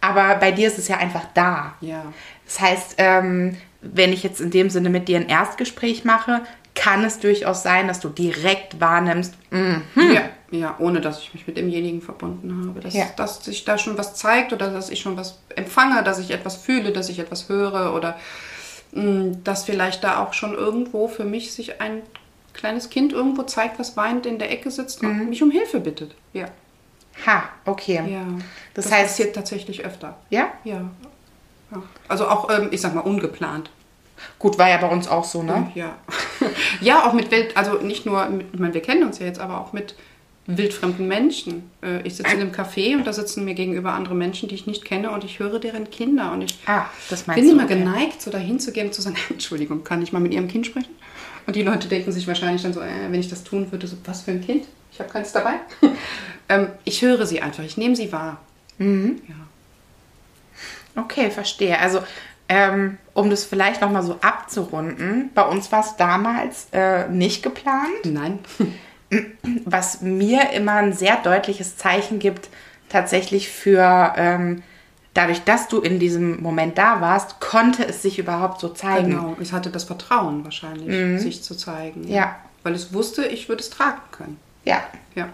Aber 0.00 0.36
bei 0.36 0.52
dir 0.52 0.68
ist 0.68 0.78
es 0.78 0.86
ja 0.86 0.98
einfach 0.98 1.24
da. 1.34 1.74
Ja. 1.80 2.04
Das 2.44 2.60
heißt, 2.60 2.94
ähm, 2.98 3.56
wenn 3.80 4.12
ich 4.12 4.22
jetzt 4.22 4.40
in 4.40 4.50
dem 4.50 4.70
Sinne 4.70 4.90
mit 4.90 5.08
dir 5.08 5.18
ein 5.18 5.28
Erstgespräch 5.28 6.04
mache, 6.04 6.42
kann 6.74 7.04
es 7.04 7.18
durchaus 7.20 7.62
sein, 7.62 7.88
dass 7.88 8.00
du 8.00 8.08
direkt 8.10 8.80
wahrnimmst, 8.80 9.34
mm, 9.50 9.74
Ja, 10.12 10.28
ja, 10.50 10.76
ohne 10.78 11.00
dass 11.00 11.20
ich 11.20 11.32
mich 11.34 11.46
mit 11.46 11.56
demjenigen 11.56 12.02
verbunden 12.02 12.68
habe. 12.68 12.80
Dass, 12.80 12.94
Ja. 12.94 13.06
dass 13.16 13.44
sich 13.44 13.64
da 13.64 13.78
schon 13.78 13.96
was 13.96 14.14
zeigt 14.14 14.52
oder 14.52 14.70
dass 14.70 14.90
ich 14.90 15.00
schon 15.00 15.16
was 15.16 15.38
empfange, 15.56 16.02
dass 16.02 16.18
ich 16.18 16.30
etwas 16.30 16.56
fühle, 16.56 16.92
dass 16.92 17.08
ich 17.08 17.18
etwas 17.18 17.48
höre 17.48 17.94
oder 17.94 18.18
mh, 18.92 19.38
dass 19.44 19.64
vielleicht 19.64 20.04
da 20.04 20.22
auch 20.22 20.34
schon 20.34 20.54
irgendwo 20.54 21.08
für 21.08 21.24
mich 21.24 21.52
sich 21.52 21.80
ein 21.80 22.02
kleines 22.52 22.88
Kind 22.90 23.12
irgendwo 23.12 23.42
zeigt, 23.42 23.78
was 23.78 23.96
weinend 23.96 24.24
in 24.26 24.38
der 24.38 24.50
Ecke 24.50 24.70
sitzt 24.70 25.02
und 25.02 25.28
mich 25.28 25.42
um 25.42 25.50
Hilfe 25.50 25.80
bittet. 25.80 26.14
Ja. 26.32 26.46
ha, 27.26 27.44
okay. 27.64 28.02
ja. 28.06 28.24
Das 28.74 28.84
Das, 28.84 28.92
heißt- 28.92 29.02
passiert 29.02 29.34
tatsächlich 29.34 29.84
öfter. 29.84 30.16
Ja? 30.30 30.48
Ja. 30.64 30.82
Ja. 31.70 31.82
Also 32.08 32.28
auch, 32.28 32.50
ähm, 32.50 32.68
ich 32.70 32.80
sag 32.80 32.94
mal, 32.94 33.00
ungeplant. 33.00 33.70
Gut, 34.38 34.58
war 34.58 34.68
ja 34.68 34.78
bei 34.78 34.88
uns 34.88 35.08
auch 35.08 35.24
so, 35.24 35.42
ne? 35.42 35.70
Ja. 35.74 35.94
ja, 36.80 37.06
auch 37.06 37.12
mit 37.12 37.30
Wild, 37.30 37.56
also 37.56 37.74
nicht 37.78 38.06
nur 38.06 38.26
mit, 38.28 38.46
ich 38.52 38.58
meine, 38.58 38.74
wir 38.74 38.82
kennen 38.82 39.04
uns 39.04 39.18
ja 39.18 39.26
jetzt, 39.26 39.40
aber 39.40 39.60
auch 39.60 39.72
mit 39.72 39.94
wildfremden 40.46 41.06
Menschen. 41.08 41.70
Äh, 41.82 42.02
Ich 42.06 42.16
sitze 42.16 42.32
in 42.32 42.40
einem 42.40 42.52
Café 42.52 42.94
und 42.96 43.06
da 43.06 43.12
sitzen 43.12 43.44
mir 43.44 43.54
gegenüber 43.54 43.92
andere 43.92 44.14
Menschen, 44.14 44.48
die 44.48 44.54
ich 44.54 44.66
nicht 44.66 44.84
kenne 44.84 45.10
und 45.10 45.24
ich 45.24 45.38
höre 45.38 45.58
deren 45.58 45.90
Kinder 45.90 46.32
und 46.32 46.42
ich 46.42 46.58
Ah, 46.66 46.86
bin 47.34 47.48
immer 47.50 47.64
okay. 47.64 47.78
geneigt, 47.78 48.22
so 48.22 48.30
dahin 48.30 48.60
zu 48.60 48.72
gehen 48.72 48.86
und 48.86 48.92
zu 48.94 49.02
sagen, 49.02 49.16
Entschuldigung, 49.30 49.84
kann 49.84 50.02
ich 50.02 50.12
mal 50.12 50.20
mit 50.20 50.32
Ihrem 50.32 50.48
Kind 50.48 50.66
sprechen? 50.66 50.94
Und 51.46 51.56
die 51.56 51.62
Leute 51.62 51.88
denken 51.88 52.10
sich 52.12 52.26
wahrscheinlich 52.26 52.62
dann 52.62 52.72
so, 52.72 52.80
äh, 52.80 53.10
wenn 53.10 53.20
ich 53.20 53.28
das 53.28 53.44
tun 53.44 53.70
würde, 53.70 53.86
so, 53.86 53.96
was 54.04 54.22
für 54.22 54.30
ein 54.32 54.40
Kind? 54.40 54.66
Ich 54.92 54.98
habe 55.00 55.10
keins 55.10 55.32
dabei. 55.32 55.54
ähm, 56.48 56.68
ich 56.84 57.02
höre 57.02 57.26
sie 57.26 57.42
einfach, 57.42 57.64
ich 57.64 57.76
nehme 57.76 57.96
sie 57.96 58.12
wahr. 58.12 58.38
Mhm. 58.78 59.20
Ja. 59.28 59.34
Okay, 60.96 61.30
verstehe. 61.30 61.78
Also, 61.78 62.00
ähm, 62.48 62.98
um 63.14 63.30
das 63.30 63.44
vielleicht 63.44 63.80
nochmal 63.80 64.02
so 64.02 64.18
abzurunden, 64.20 65.30
bei 65.34 65.42
uns 65.42 65.70
war 65.72 65.80
es 65.80 65.96
damals 65.96 66.68
äh, 66.72 67.08
nicht 67.08 67.42
geplant. 67.42 68.04
Nein. 68.04 68.38
was 69.64 70.00
mir 70.00 70.50
immer 70.50 70.74
ein 70.74 70.92
sehr 70.92 71.16
deutliches 71.16 71.76
Zeichen 71.76 72.18
gibt, 72.18 72.48
tatsächlich 72.88 73.48
für 73.48 74.14
ähm, 74.16 74.62
dadurch, 75.14 75.42
dass 75.44 75.68
du 75.68 75.80
in 75.80 75.98
diesem 75.98 76.42
Moment 76.42 76.78
da 76.78 77.00
warst, 77.00 77.40
konnte 77.40 77.86
es 77.86 78.02
sich 78.02 78.18
überhaupt 78.18 78.60
so 78.60 78.68
zeigen. 78.68 79.10
Genau, 79.10 79.36
es 79.40 79.52
hatte 79.52 79.70
das 79.70 79.84
Vertrauen 79.84 80.44
wahrscheinlich, 80.44 81.20
sich 81.20 81.42
zu 81.42 81.54
zeigen. 81.54 82.02
Mhm. 82.02 82.08
Ja. 82.08 82.36
Weil 82.62 82.74
es 82.74 82.92
wusste, 82.92 83.24
ich 83.26 83.48
würde 83.48 83.62
es 83.62 83.70
tragen 83.70 84.00
können. 84.10 84.38
Ja. 84.64 84.82
Ja. 85.14 85.28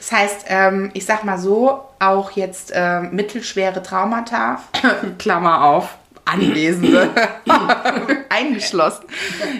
Das 0.00 0.12
heißt, 0.12 0.44
ähm, 0.48 0.90
ich 0.94 1.04
sag 1.04 1.24
mal 1.24 1.38
so, 1.38 1.84
auch 1.98 2.30
jetzt 2.30 2.72
äh, 2.74 3.00
mittelschwere 3.02 3.82
Traumata, 3.82 4.60
Klammer 5.18 5.62
auf, 5.62 5.94
Anwesende, 6.24 7.10
eingeschlossen. 8.30 9.04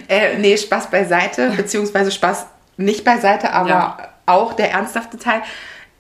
Äh, 0.08 0.38
nee, 0.38 0.56
Spaß 0.56 0.88
beiseite, 0.90 1.50
beziehungsweise 1.56 2.10
Spaß 2.10 2.46
nicht 2.78 3.04
beiseite, 3.04 3.52
aber 3.52 3.68
Ja. 3.68 3.96
auch 4.26 4.54
der 4.54 4.70
ernsthafte 4.72 5.18
Teil. 5.18 5.42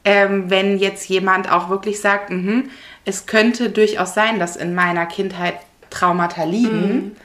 Ähm, 0.04 0.48
wenn 0.48 0.78
jetzt 0.78 1.06
jemand 1.10 1.52
auch 1.52 1.68
wirklich 1.68 2.00
sagt, 2.00 2.30
mhm, 2.30 2.70
es 3.04 3.26
könnte 3.26 3.68
durchaus 3.68 4.14
sein, 4.14 4.38
dass 4.38 4.56
in 4.56 4.74
meiner 4.74 5.04
Kindheit 5.04 5.54
Traumata 5.90 6.44
liegen, 6.44 7.16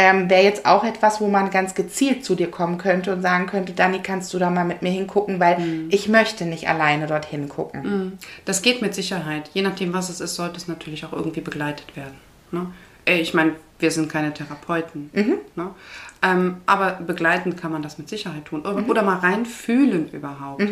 ähm, 0.00 0.30
wäre 0.30 0.44
jetzt 0.44 0.64
auch 0.64 0.84
etwas, 0.84 1.20
wo 1.20 1.26
man 1.26 1.50
ganz 1.50 1.74
gezielt 1.74 2.24
zu 2.24 2.36
dir 2.36 2.48
kommen 2.48 2.78
könnte 2.78 3.12
und 3.12 3.20
sagen 3.20 3.46
könnte, 3.46 3.72
Dani, 3.72 3.98
kannst 4.00 4.32
du 4.32 4.38
da 4.38 4.48
mal 4.48 4.64
mit 4.64 4.80
mir 4.80 4.90
hingucken, 4.92 5.40
weil 5.40 5.56
ich 5.90 6.08
möchte 6.08 6.44
nicht 6.44 6.68
alleine 6.68 7.08
dorthin 7.08 7.48
gucken. 7.48 8.16
Das 8.44 8.62
geht 8.62 8.80
mit 8.80 8.94
Sicherheit. 8.94 9.50
Je 9.54 9.62
nachdem, 9.62 9.92
was 9.92 10.08
es 10.08 10.20
ist, 10.20 10.36
sollte 10.36 10.56
es 10.56 10.68
natürlich 10.68 11.04
auch 11.04 11.12
irgendwie 11.12 11.40
begleitet 11.40 11.96
werden. 11.96 12.14
Ne? 12.52 12.66
Äh, 13.06 13.20
Ich 13.20 13.34
meine, 13.34 13.54
wir 13.80 13.90
sind 13.90 14.08
keine 14.08 14.32
Therapeuten. 14.32 15.10
Ne? 15.56 15.70
Ähm, 16.22 16.58
aber 16.66 16.92
begleitend 17.04 17.56
kann 17.56 17.72
man 17.72 17.82
das 17.82 17.98
mit 17.98 18.08
Sicherheit 18.08 18.44
tun. 18.44 18.60
Oder, 18.60 18.88
oder 18.88 19.02
mal 19.02 19.16
reinfühlen 19.18 20.10
überhaupt. 20.12 20.62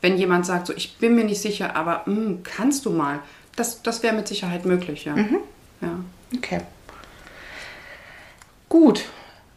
Wenn 0.00 0.16
jemand 0.16 0.46
sagt, 0.46 0.68
so, 0.68 0.72
ich 0.74 0.96
bin 0.98 1.16
mir 1.16 1.24
nicht 1.24 1.40
sicher, 1.40 1.74
aber 1.74 2.02
mm, 2.06 2.44
kannst 2.44 2.86
du 2.86 2.90
mal? 2.90 3.18
Das, 3.56 3.82
das 3.82 4.04
wäre 4.04 4.14
mit 4.14 4.28
Sicherheit 4.28 4.64
möglich, 4.64 5.04
ja. 5.06 5.16
ja. 5.80 5.90
Okay. 6.36 6.60
Gut. 8.76 9.04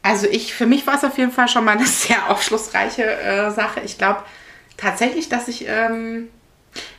Also 0.01 0.27
ich, 0.27 0.53
für 0.53 0.65
mich 0.65 0.87
war 0.87 0.95
es 0.95 1.03
auf 1.03 1.17
jeden 1.17 1.31
Fall 1.31 1.49
schon 1.49 1.65
mal 1.65 1.71
eine 1.75 1.85
sehr 2.05 2.29
aufschlussreiche 2.29 3.03
äh, 3.03 3.51
Sache. 3.51 3.81
Ich 3.83 3.97
glaube, 3.97 4.23
tatsächlich, 4.77 5.27
dass 5.27 5.49
ich 5.49 5.65
ähm, 5.67 6.29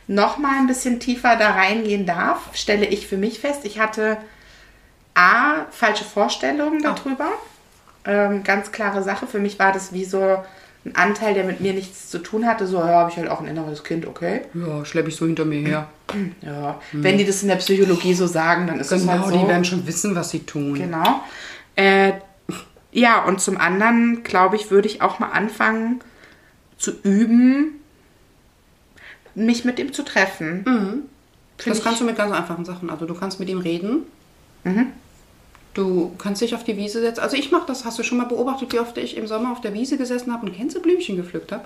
noch 0.07 0.37
mal 0.37 0.59
ein 0.59 0.67
bisschen 0.67 0.99
tiefer 0.99 1.35
da 1.35 1.51
reingehen 1.51 2.05
darf, 2.05 2.49
stelle 2.53 2.85
ich 2.85 3.07
für 3.07 3.17
mich 3.17 3.39
fest. 3.39 3.61
Ich 3.63 3.79
hatte 3.79 4.17
A, 5.15 5.65
falsche 5.71 6.03
Vorstellungen 6.03 6.83
darüber. 6.83 7.29
Ähm, 8.05 8.43
ganz 8.43 8.71
klare 8.71 9.01
Sache. 9.01 9.25
Für 9.25 9.39
mich 9.39 9.57
war 9.57 9.71
das 9.71 9.91
wie 9.91 10.05
so 10.05 10.37
ein 10.85 10.95
Anteil, 10.95 11.33
der 11.33 11.43
mit 11.43 11.59
mir 11.59 11.73
nichts 11.73 12.09
zu 12.09 12.19
tun 12.19 12.45
hatte. 12.45 12.67
So, 12.67 12.77
ja, 12.77 12.85
habe 12.99 13.09
ich 13.11 13.17
halt 13.17 13.29
auch 13.29 13.39
ein 13.39 13.47
inneres 13.47 13.83
Kind, 13.83 14.05
okay. 14.07 14.41
Ja, 14.53 14.85
schleppe 14.85 15.09
ich 15.09 15.15
so 15.15 15.25
hinter 15.25 15.45
mir 15.45 15.61
her. 15.67 15.87
Ja, 16.41 16.77
wenn 16.91 17.17
die 17.17 17.25
das 17.25 17.41
in 17.41 17.47
der 17.47 17.55
Psychologie 17.55 18.13
so 18.13 18.27
sagen, 18.27 18.67
dann 18.67 18.79
ist 18.81 18.91
es 18.91 19.01
Genau, 19.01 19.13
halt 19.13 19.25
so. 19.27 19.31
die 19.39 19.47
werden 19.47 19.63
schon 19.63 19.87
wissen, 19.87 20.13
was 20.13 20.29
sie 20.31 20.39
tun. 20.39 20.73
Genau. 20.73 21.21
Äh, 21.81 22.13
ja, 22.91 23.23
und 23.23 23.39
zum 23.41 23.57
anderen, 23.57 24.23
glaube 24.23 24.55
ich, 24.57 24.69
würde 24.69 24.87
ich 24.87 25.01
auch 25.01 25.19
mal 25.19 25.29
anfangen 25.31 26.01
zu 26.77 26.91
üben, 27.03 27.79
mich 29.35 29.63
mit 29.65 29.79
ihm 29.79 29.93
zu 29.93 30.03
treffen. 30.03 30.63
Find 30.63 31.05
Das 31.71 31.77
ich- 31.77 31.83
kannst 31.83 32.01
du 32.01 32.05
mit 32.05 32.17
ganz 32.17 32.33
einfachen 32.33 32.65
Sachen. 32.65 32.89
Also 32.89 33.05
du 33.05 33.13
kannst 33.13 33.39
mit 33.39 33.49
ihm 33.49 33.59
reden. 33.59 34.03
Du 35.73 36.11
kannst 36.17 36.41
dich 36.41 36.53
auf 36.53 36.63
die 36.65 36.75
Wiese 36.75 36.99
setzen. 37.01 37.21
Also 37.21 37.37
ich 37.37 37.49
mache 37.51 37.65
das. 37.67 37.85
Hast 37.85 37.97
du 37.97 38.03
schon 38.03 38.17
mal 38.17 38.25
beobachtet, 38.25 38.73
wie 38.73 38.79
oft 38.79 38.97
ich 38.97 39.15
im 39.15 39.25
Sommer 39.27 39.53
auf 39.53 39.61
der 39.61 39.73
Wiese 39.73 39.97
gesessen 39.97 40.33
habe 40.33 40.45
und 40.45 40.57
Gänseblümchen 40.57 41.15
gepflückt 41.15 41.51
habe? 41.53 41.65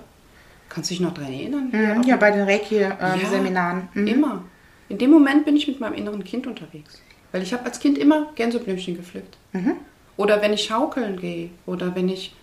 Kannst 0.68 0.90
du 0.90 0.94
dich 0.94 1.00
noch 1.00 1.12
daran 1.14 1.32
erinnern? 1.32 1.68
Mhm, 1.72 2.02
ja, 2.04 2.16
bei 2.16 2.30
den 2.30 2.42
Reiki-Seminaren. 2.44 3.88
Mhm. 3.94 4.06
Immer. 4.06 4.44
In 4.88 4.98
dem 4.98 5.10
Moment 5.10 5.44
bin 5.44 5.56
ich 5.56 5.66
mit 5.66 5.80
meinem 5.80 5.94
inneren 5.94 6.22
Kind 6.22 6.46
unterwegs. 6.46 7.00
Weil 7.32 7.42
ich 7.42 7.52
habe 7.52 7.64
als 7.64 7.80
Kind 7.80 7.98
immer 7.98 8.28
Gänseblümchen 8.36 8.96
gepflückt. 8.96 9.36
Mhm. 9.52 9.72
Oder 10.16 10.40
wenn 10.42 10.52
ich 10.52 10.64
schaukeln 10.64 11.18
gehe. 11.20 11.50
Oder 11.66 11.94
wenn 11.94 12.08
ich 12.08 12.34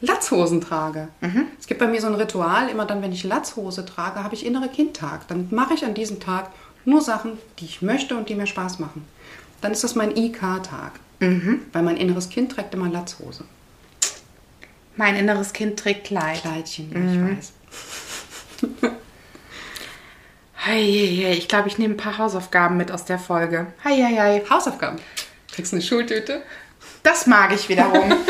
Latzhosen 0.00 0.60
trage. 0.60 1.08
Mhm. 1.20 1.46
Es 1.58 1.66
gibt 1.66 1.80
bei 1.80 1.86
mir 1.86 2.00
so 2.00 2.06
ein 2.08 2.14
Ritual, 2.14 2.68
immer 2.68 2.84
dann, 2.86 3.02
wenn 3.02 3.12
ich 3.12 3.24
Latzhose 3.24 3.84
trage, 3.86 4.22
habe 4.22 4.34
ich 4.34 4.44
innere 4.44 4.68
Kindtag. 4.68 5.26
Dann 5.28 5.48
mache 5.50 5.74
ich 5.74 5.84
an 5.84 5.94
diesem 5.94 6.20
Tag 6.20 6.50
nur 6.84 7.00
Sachen, 7.00 7.38
die 7.58 7.64
ich 7.64 7.80
möchte 7.82 8.16
und 8.16 8.28
die 8.28 8.34
mir 8.34 8.46
Spaß 8.46 8.78
machen. 8.78 9.04
Dann 9.60 9.72
ist 9.72 9.84
das 9.84 9.94
mein 9.94 10.14
IK-Tag. 10.16 10.92
Mhm. 11.20 11.62
Weil 11.72 11.82
mein 11.82 11.96
inneres 11.96 12.28
Kind 12.28 12.52
trägt 12.52 12.74
immer 12.74 12.88
Latzhose. 12.90 13.44
Mein 14.96 15.16
inneres 15.16 15.52
Kind 15.52 15.78
trägt 15.78 16.06
Kleid. 16.08 16.40
Kleidchen, 16.42 16.90
ja, 16.92 16.98
Mhm. 16.98 17.32
ich 17.32 17.38
weiß. 17.38 17.52
Hei, 20.66 20.80
hei, 20.82 21.22
hei. 21.24 21.32
Ich 21.36 21.48
glaube, 21.48 21.68
ich 21.68 21.76
nehme 21.78 21.94
ein 21.94 21.98
paar 21.98 22.16
Hausaufgaben 22.16 22.76
mit 22.78 22.90
aus 22.90 23.04
der 23.04 23.18
Folge. 23.18 23.66
Hei, 23.84 23.96
hei, 24.02 24.16
hei. 24.16 24.42
Hausaufgaben. 24.48 24.98
Kriegst 25.52 25.72
du 25.72 25.76
eine 25.76 25.84
Schultüte? 25.84 26.42
Das 27.04 27.28
mag 27.28 27.52
ich 27.52 27.68
wiederum. 27.68 28.12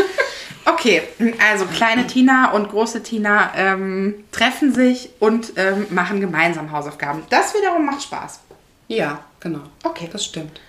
Okay, 0.66 1.02
also 1.46 1.66
kleine 1.66 2.06
Tina 2.06 2.52
und 2.52 2.70
große 2.70 3.02
Tina 3.02 3.52
ähm, 3.54 4.24
treffen 4.32 4.72
sich 4.72 5.10
und 5.18 5.52
ähm, 5.56 5.86
machen 5.90 6.20
gemeinsam 6.20 6.72
Hausaufgaben. 6.72 7.22
Das 7.28 7.54
wiederum 7.54 7.84
macht 7.84 8.02
Spaß. 8.02 8.40
Ja, 8.88 9.20
genau. 9.40 9.60
Okay. 9.82 10.08
Das 10.10 10.24
stimmt. 10.24 10.60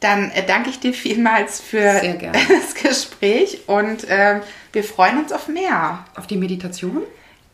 Dann 0.00 0.30
äh, 0.32 0.44
danke 0.44 0.70
ich 0.70 0.80
dir 0.80 0.92
vielmals 0.92 1.60
für 1.60 1.78
das 2.32 2.74
Gespräch 2.74 3.60
und 3.68 4.06
ähm, 4.08 4.40
wir 4.72 4.82
freuen 4.82 5.18
uns 5.18 5.32
auf 5.32 5.46
mehr. 5.46 6.04
Auf 6.16 6.26
die 6.26 6.36
Meditation? 6.36 7.02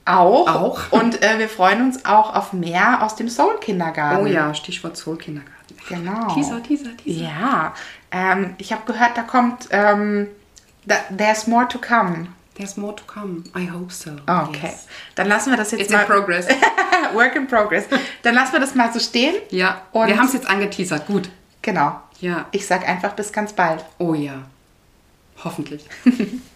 Auch. 0.07 0.47
Auch. 0.49 0.93
Und 0.93 1.23
äh, 1.23 1.39
wir 1.39 1.49
freuen 1.49 1.83
uns 1.83 2.05
auch 2.05 2.35
auf 2.35 2.53
mehr 2.53 3.03
aus 3.03 3.17
dem 3.17 3.29
Soul-Kindergarten. 3.29 4.25
Oh 4.25 4.27
ja, 4.27 4.55
Stichwort 4.55 4.97
Soul-Kindergarten. 4.97 5.56
Genau. 5.89 6.35
Teaser, 6.35 6.63
Teaser, 6.63 6.97
Teaser. 6.97 7.21
Ja, 7.25 7.75
ähm, 8.11 8.55
ich 8.59 8.73
habe 8.73 8.83
gehört, 8.91 9.17
da 9.17 9.23
kommt, 9.23 9.69
ähm, 9.71 10.29
da, 10.85 10.97
there's 11.17 11.47
more 11.47 11.67
to 11.69 11.79
come. 11.79 12.29
There's 12.55 12.77
more 12.77 12.95
to 12.97 13.05
come. 13.07 13.45
I 13.57 13.71
hope 13.71 13.93
so. 13.93 14.11
Okay, 14.27 14.61
Yes. 14.69 14.87
dann 15.15 15.29
lassen 15.29 15.51
wir 15.51 15.57
das 15.59 15.71
jetzt 15.73 15.83
It's 15.83 15.93
mal. 15.93 16.01
in 16.03 16.07
progress. 16.07 16.47
Work 17.15 17.37
in 17.37 17.47
progress. 17.47 17.85
Dann 18.23 18.35
lassen 18.35 18.53
wir 18.55 18.61
das 18.61 18.75
mal 18.75 18.93
so 18.93 18.99
stehen. 18.99 19.35
Ja, 19.51 19.83
Und- 19.93 20.09
wir 20.09 20.17
haben 20.19 20.27
es 20.27 20.33
jetzt 20.33 20.49
angeteasert. 20.49 21.07
Gut. 21.07 21.29
Genau. 21.63 22.01
Ja. 22.21 22.47
Ich 22.53 22.67
sag 22.67 22.89
einfach 22.89 23.13
bis 23.13 23.33
ganz 23.33 23.53
bald. 23.53 23.85
Oh 23.99 24.15
ja. 24.15 24.43
Hoffentlich. 25.45 25.85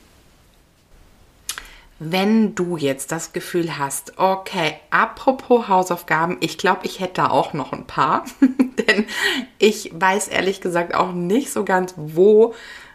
Wenn 2.03 2.55
du 2.55 2.78
jetzt 2.78 3.12
das 3.12 3.34
Gefühl 3.34 3.76
hast, 3.76 4.18
okay, 4.18 4.76
apropos 4.88 5.68
Hausaufgaben, 5.68 6.38
ich 6.40 6.57
glaube, 6.57 6.80
ich 6.84 6.98
hätte 6.98 7.20
da 7.20 7.28
auch 7.28 7.53
noch 7.53 7.74
ein 7.74 7.86
paar, 7.86 8.24
denn 8.88 9.05
ich 9.59 9.92
weiß 9.92 10.28
ehrlich 10.28 10.62
gesagt 10.62 10.94
auch 10.94 11.12
nicht 11.12 11.53
so 11.53 11.62
ganz, 11.62 11.92
wo 11.98 12.55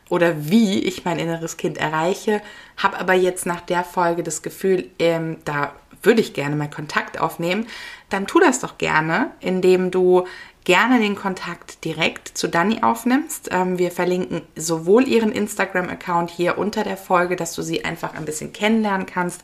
oder 0.10 0.50
wie 0.50 0.80
ich 0.80 1.06
mein 1.06 1.20
inneres 1.20 1.58
Kind 1.58 1.78
erreiche, 1.78 2.42
habe 2.78 3.00
aber 3.00 3.14
jetzt 3.14 3.46
nach 3.46 3.62
der 3.62 3.84
Folge 3.84 4.24
das 4.24 4.42
Gefühl, 4.42 4.90
ähm, 4.98 5.38
da 5.46 5.74
würde 6.02 6.22
ich 6.22 6.34
gerne 6.34 6.56
mal 6.56 6.70
Kontakt 6.70 7.22
aufnehmen, 7.22 7.68
dann 8.10 8.26
tu 8.26 8.40
das 8.40 8.60
doch 8.60 8.80
gerne, 8.80 9.30
indem 9.40 9.92
du 9.92 10.26
gerne 10.66 11.00
den 11.00 11.16
Kontakt 11.16 11.86
direkt 11.86 12.38
zu 12.38 12.50
Dani 12.50 12.84
aufnimmst. 12.84 13.50
Ähm, 13.52 13.78
wir 13.78 13.92
verlinken 13.92 14.42
sowohl 14.56 15.08
ihren 15.08 15.32
Instagram-Account 15.32 16.30
hier 16.30 16.58
unter 16.58 16.84
der 16.84 16.98
Folge, 16.98 17.36
dass 17.36 17.54
du 17.54 17.62
sie 17.62 17.86
einfach 17.86 18.14
ein 18.16 18.26
bisschen 18.26 18.52
kennenlernen 18.52 19.06
kannst, 19.06 19.42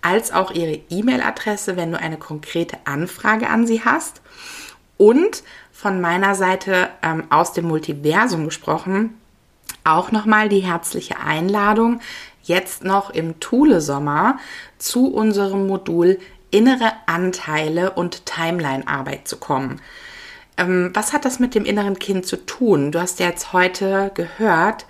als 0.00 0.32
auch 0.32 0.50
ihre 0.50 0.80
E-Mail-Adresse, 0.90 1.76
wenn 1.76 1.92
du 1.92 2.00
eine 2.00 2.16
konkrete 2.16 2.78
Anfrage 2.84 3.48
an 3.48 3.66
sie 3.66 3.84
hast. 3.84 4.22
Und 4.96 5.44
von 5.72 6.00
meiner 6.00 6.34
Seite 6.34 6.88
ähm, 7.02 7.24
aus 7.30 7.52
dem 7.52 7.66
Multiversum 7.66 8.46
gesprochen, 8.46 9.18
auch 9.84 10.10
nochmal 10.10 10.48
die 10.48 10.60
herzliche 10.60 11.18
Einladung, 11.18 12.00
jetzt 12.42 12.82
noch 12.82 13.10
im 13.10 13.40
Thule-Sommer 13.40 14.38
zu 14.78 15.12
unserem 15.12 15.66
Modul 15.66 16.18
Innere 16.50 16.92
Anteile 17.06 17.92
und 17.92 18.26
Timeline-Arbeit 18.26 19.26
zu 19.26 19.38
kommen. 19.38 19.80
Ähm, 20.56 20.90
was 20.94 21.12
hat 21.12 21.24
das 21.24 21.38
mit 21.38 21.54
dem 21.54 21.64
inneren 21.64 21.98
Kind 21.98 22.26
zu 22.26 22.36
tun? 22.36 22.92
Du 22.92 23.00
hast 23.00 23.20
ja 23.20 23.26
jetzt 23.26 23.52
heute 23.52 24.10
gehört, 24.14 24.86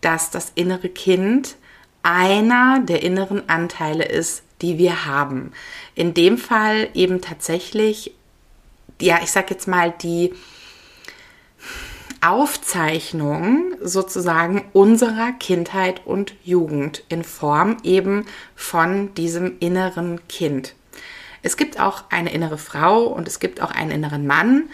dass 0.00 0.30
das 0.30 0.52
innere 0.54 0.88
Kind 0.88 1.56
einer 2.02 2.80
der 2.80 3.02
inneren 3.02 3.48
Anteile 3.48 4.04
ist, 4.04 4.42
die 4.60 4.78
wir 4.78 5.06
haben. 5.06 5.52
In 5.94 6.14
dem 6.14 6.38
Fall 6.38 6.88
eben 6.94 7.20
tatsächlich, 7.20 8.14
ja, 9.00 9.20
ich 9.22 9.30
sag 9.30 9.50
jetzt 9.50 9.68
mal, 9.68 9.92
die 10.02 10.32
Aufzeichnung 12.20 13.74
sozusagen 13.80 14.64
unserer 14.72 15.32
Kindheit 15.32 16.06
und 16.06 16.34
Jugend 16.44 17.02
in 17.08 17.24
Form 17.24 17.78
eben 17.82 18.26
von 18.54 19.12
diesem 19.14 19.58
inneren 19.58 20.20
Kind. 20.28 20.74
Es 21.42 21.56
gibt 21.56 21.80
auch 21.80 22.04
eine 22.10 22.32
innere 22.32 22.58
Frau 22.58 23.02
und 23.06 23.26
es 23.26 23.40
gibt 23.40 23.60
auch 23.60 23.72
einen 23.72 23.90
inneren 23.90 24.26
Mann, 24.26 24.70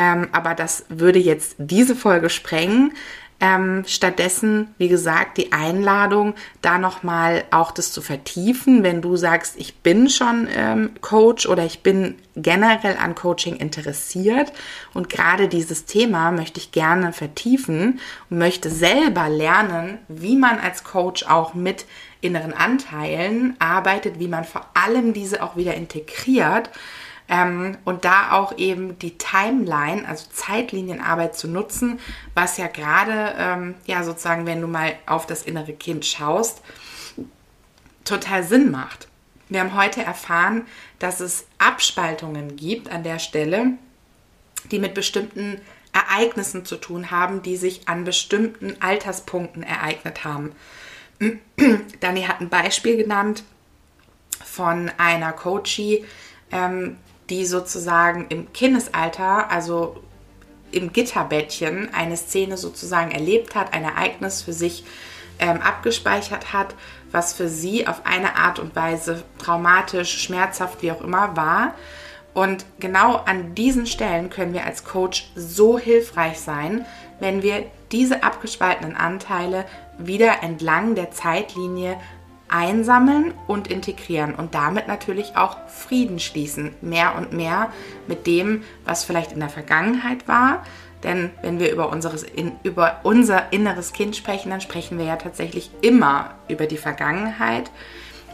ähm, 0.00 0.28
aber 0.32 0.54
das 0.54 0.86
würde 0.88 1.18
jetzt 1.18 1.56
diese 1.58 1.94
Folge 1.94 2.30
sprengen. 2.30 2.94
Ähm, 3.42 3.84
stattdessen, 3.86 4.74
wie 4.76 4.88
gesagt, 4.88 5.38
die 5.38 5.52
Einladung, 5.52 6.34
da 6.60 6.76
nochmal 6.76 7.44
auch 7.50 7.70
das 7.70 7.90
zu 7.90 8.02
vertiefen, 8.02 8.82
wenn 8.82 9.00
du 9.00 9.16
sagst, 9.16 9.54
ich 9.56 9.78
bin 9.78 10.10
schon 10.10 10.46
ähm, 10.54 10.90
Coach 11.00 11.46
oder 11.46 11.64
ich 11.64 11.82
bin 11.82 12.16
generell 12.36 12.98
an 12.98 13.14
Coaching 13.14 13.56
interessiert 13.56 14.52
und 14.92 15.08
gerade 15.08 15.48
dieses 15.48 15.86
Thema 15.86 16.32
möchte 16.32 16.60
ich 16.60 16.70
gerne 16.70 17.14
vertiefen 17.14 18.00
und 18.28 18.38
möchte 18.38 18.68
selber 18.68 19.30
lernen, 19.30 19.98
wie 20.08 20.36
man 20.36 20.58
als 20.58 20.84
Coach 20.84 21.24
auch 21.24 21.54
mit 21.54 21.86
inneren 22.20 22.52
Anteilen 22.52 23.56
arbeitet, 23.58 24.18
wie 24.18 24.28
man 24.28 24.44
vor 24.44 24.66
allem 24.74 25.14
diese 25.14 25.42
auch 25.42 25.56
wieder 25.56 25.74
integriert 25.74 26.68
ähm, 27.30 27.78
und 27.84 28.04
da 28.04 28.32
auch 28.32 28.58
eben 28.58 28.98
die 28.98 29.16
Timeline, 29.16 30.06
also 30.06 30.26
Zeitlinienarbeit 30.32 31.36
zu 31.36 31.46
nutzen, 31.46 32.00
was 32.34 32.56
ja 32.56 32.66
gerade, 32.66 33.34
ähm, 33.38 33.76
ja 33.86 34.02
sozusagen, 34.02 34.46
wenn 34.46 34.60
du 34.60 34.66
mal 34.66 34.94
auf 35.06 35.26
das 35.26 35.42
innere 35.44 35.72
Kind 35.72 36.04
schaust, 36.04 36.60
total 38.04 38.42
Sinn 38.42 38.72
macht. 38.72 39.06
Wir 39.48 39.60
haben 39.60 39.76
heute 39.76 40.02
erfahren, 40.02 40.66
dass 40.98 41.20
es 41.20 41.46
Abspaltungen 41.58 42.56
gibt 42.56 42.90
an 42.90 43.04
der 43.04 43.20
Stelle, 43.20 43.74
die 44.72 44.80
mit 44.80 44.94
bestimmten 44.94 45.60
Ereignissen 45.92 46.64
zu 46.64 46.76
tun 46.76 47.12
haben, 47.12 47.42
die 47.42 47.56
sich 47.56 47.88
an 47.88 48.04
bestimmten 48.04 48.76
Alterspunkten 48.80 49.62
ereignet 49.62 50.24
haben. 50.24 50.52
Dani 52.00 52.22
hat 52.22 52.40
ein 52.40 52.48
Beispiel 52.48 52.96
genannt 52.96 53.44
von 54.44 54.90
einer 54.98 55.32
Coachie, 55.32 56.04
ähm, 56.50 56.96
die 57.30 57.46
sozusagen 57.46 58.26
im 58.28 58.52
Kindesalter, 58.52 59.50
also 59.50 59.96
im 60.72 60.92
Gitterbettchen, 60.92 61.92
eine 61.94 62.16
Szene 62.16 62.56
sozusagen 62.56 63.10
erlebt 63.10 63.54
hat, 63.54 63.72
ein 63.72 63.84
Ereignis 63.84 64.42
für 64.42 64.52
sich 64.52 64.84
ähm, 65.38 65.60
abgespeichert 65.60 66.52
hat, 66.52 66.74
was 67.12 67.32
für 67.32 67.48
sie 67.48 67.86
auf 67.86 68.02
eine 68.04 68.36
Art 68.36 68.58
und 68.58 68.76
Weise 68.76 69.24
traumatisch, 69.38 70.22
schmerzhaft, 70.22 70.82
wie 70.82 70.92
auch 70.92 71.00
immer 71.00 71.36
war. 71.36 71.74
Und 72.34 72.64
genau 72.78 73.16
an 73.16 73.54
diesen 73.54 73.86
Stellen 73.86 74.30
können 74.30 74.52
wir 74.52 74.64
als 74.64 74.84
Coach 74.84 75.30
so 75.34 75.78
hilfreich 75.78 76.38
sein, 76.38 76.86
wenn 77.18 77.42
wir 77.42 77.66
diese 77.90 78.22
abgespaltenen 78.22 78.96
Anteile 78.96 79.64
wieder 79.98 80.42
entlang 80.42 80.94
der 80.94 81.10
Zeitlinie 81.10 81.96
einsammeln 82.50 83.32
und 83.46 83.68
integrieren 83.68 84.34
und 84.34 84.54
damit 84.54 84.88
natürlich 84.88 85.36
auch 85.36 85.56
Frieden 85.68 86.18
schließen, 86.18 86.74
mehr 86.80 87.14
und 87.16 87.32
mehr 87.32 87.70
mit 88.06 88.26
dem, 88.26 88.64
was 88.84 89.04
vielleicht 89.04 89.32
in 89.32 89.40
der 89.40 89.48
Vergangenheit 89.48 90.26
war. 90.28 90.64
Denn 91.02 91.30
wenn 91.42 91.58
wir 91.58 91.72
über, 91.72 91.90
unseres, 91.90 92.22
in, 92.22 92.52
über 92.62 93.00
unser 93.04 93.52
inneres 93.52 93.92
Kind 93.92 94.16
sprechen, 94.16 94.50
dann 94.50 94.60
sprechen 94.60 94.98
wir 94.98 95.06
ja 95.06 95.16
tatsächlich 95.16 95.70
immer 95.80 96.34
über 96.48 96.66
die 96.66 96.76
Vergangenheit. 96.76 97.70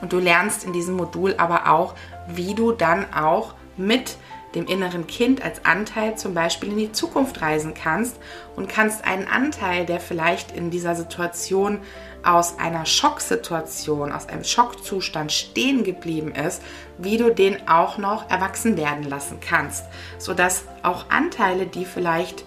Und 0.02 0.12
du 0.12 0.18
lernst 0.18 0.64
in 0.64 0.72
diesem 0.72 0.96
Modul 0.96 1.34
aber 1.38 1.70
auch, 1.70 1.94
wie 2.28 2.54
du 2.54 2.72
dann 2.72 3.12
auch 3.12 3.54
mit 3.76 4.16
dem 4.54 4.66
inneren 4.66 5.06
Kind 5.06 5.44
als 5.44 5.64
Anteil 5.64 6.16
zum 6.16 6.34
Beispiel 6.34 6.70
in 6.70 6.78
die 6.78 6.92
Zukunft 6.92 7.42
reisen 7.42 7.74
kannst 7.74 8.16
und 8.56 8.68
kannst 8.68 9.04
einen 9.04 9.28
Anteil, 9.28 9.84
der 9.84 10.00
vielleicht 10.00 10.50
in 10.56 10.70
dieser 10.70 10.94
Situation 10.94 11.80
aus 12.26 12.58
einer 12.58 12.86
Schocksituation, 12.86 14.12
aus 14.12 14.28
einem 14.28 14.44
Schockzustand 14.44 15.32
stehen 15.32 15.84
geblieben 15.84 16.32
ist, 16.34 16.62
wie 16.98 17.16
du 17.16 17.32
den 17.32 17.68
auch 17.68 17.98
noch 17.98 18.30
erwachsen 18.30 18.76
werden 18.76 19.04
lassen 19.04 19.38
kannst, 19.40 19.84
sodass 20.18 20.64
auch 20.82 21.10
Anteile, 21.10 21.66
die 21.66 21.84
vielleicht 21.84 22.44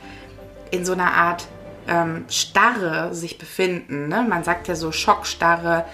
in 0.72 0.86
so 0.86 0.94
einer 0.94 1.14
Art 1.14 1.48
ähm, 1.88 2.26
Starre 2.30 3.14
sich 3.14 3.38
befinden, 3.38 4.08
ne? 4.08 4.26
man 4.28 4.44
sagt 4.44 4.68
ja 4.68 4.76
so 4.76 4.92
Schockstarre, 4.92 5.86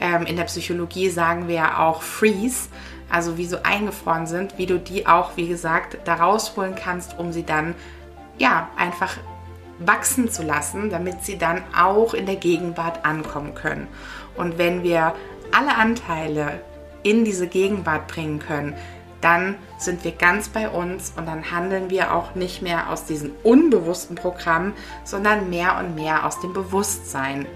ähm, 0.00 0.24
in 0.26 0.36
der 0.36 0.44
Psychologie 0.44 1.10
sagen 1.10 1.48
wir 1.48 1.56
ja 1.56 1.78
auch 1.78 2.02
Freeze, 2.02 2.68
also 3.10 3.36
wie 3.36 3.46
so 3.46 3.62
eingefroren 3.62 4.26
sind, 4.26 4.56
wie 4.56 4.66
du 4.66 4.78
die 4.78 5.06
auch, 5.06 5.36
wie 5.36 5.48
gesagt, 5.48 5.98
da 6.04 6.14
rausholen 6.14 6.74
kannst, 6.74 7.18
um 7.18 7.32
sie 7.32 7.44
dann 7.44 7.74
ja 8.38 8.68
einfach 8.76 9.16
wachsen 9.80 10.30
zu 10.30 10.42
lassen, 10.42 10.90
damit 10.90 11.24
sie 11.24 11.38
dann 11.38 11.62
auch 11.76 12.14
in 12.14 12.26
der 12.26 12.36
Gegenwart 12.36 13.04
ankommen 13.04 13.54
können. 13.54 13.88
Und 14.36 14.58
wenn 14.58 14.82
wir 14.82 15.14
alle 15.52 15.74
Anteile 15.76 16.60
in 17.02 17.24
diese 17.24 17.48
Gegenwart 17.48 18.06
bringen 18.06 18.38
können, 18.38 18.74
dann 19.20 19.56
sind 19.78 20.04
wir 20.04 20.12
ganz 20.12 20.48
bei 20.48 20.68
uns 20.68 21.12
und 21.16 21.26
dann 21.26 21.50
handeln 21.50 21.90
wir 21.90 22.14
auch 22.14 22.34
nicht 22.34 22.62
mehr 22.62 22.90
aus 22.90 23.04
diesem 23.04 23.32
unbewussten 23.42 24.16
Programm, 24.16 24.72
sondern 25.04 25.50
mehr 25.50 25.78
und 25.78 25.94
mehr 25.94 26.26
aus 26.26 26.40
dem 26.40 26.52
Bewusstsein. 26.52 27.46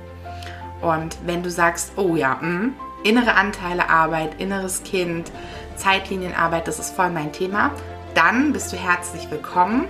Und 0.83 1.17
wenn 1.25 1.43
du 1.43 1.51
sagst, 1.51 1.93
oh 1.97 2.17
ja, 2.17 2.39
mh, 2.41 2.73
innere 3.03 3.35
Anteile 3.35 3.89
Arbeit, 3.89 4.41
inneres 4.41 4.83
Kind, 4.83 5.31
Zeitlinienarbeit, 5.77 6.69
das 6.69 6.79
ist 6.79 6.95
voll 6.95 7.11
mein 7.11 7.33
Thema, 7.33 7.71
dann 8.15 8.53
bist 8.53 8.73
du 8.73 8.77
herzlich 8.77 9.31
willkommen 9.31 9.87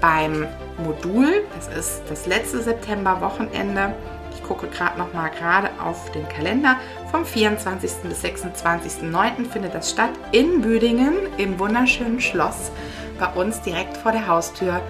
beim 0.00 0.46
Modul. 0.78 1.44
Das 1.54 1.68
ist 1.68 2.02
das 2.08 2.26
letzte 2.26 2.62
September-Wochenende. 2.62 3.94
Ich 4.34 4.42
gucke 4.42 4.68
gerade 4.68 4.98
noch 4.98 5.12
mal 5.12 5.30
gerade 5.30 5.70
auf 5.82 6.10
den 6.12 6.28
Kalender. 6.28 6.76
Vom 7.10 7.24
24. 7.24 7.90
bis 8.02 8.24
26.09. 8.24 9.46
findet 9.50 9.74
das 9.74 9.90
statt 9.90 10.10
in 10.32 10.60
Büdingen 10.60 11.14
im 11.38 11.58
wunderschönen 11.58 12.20
Schloss 12.20 12.70
bei 13.18 13.28
uns 13.28 13.62
direkt 13.62 13.96
vor 13.96 14.12
der 14.12 14.26
Haustür. 14.26 14.80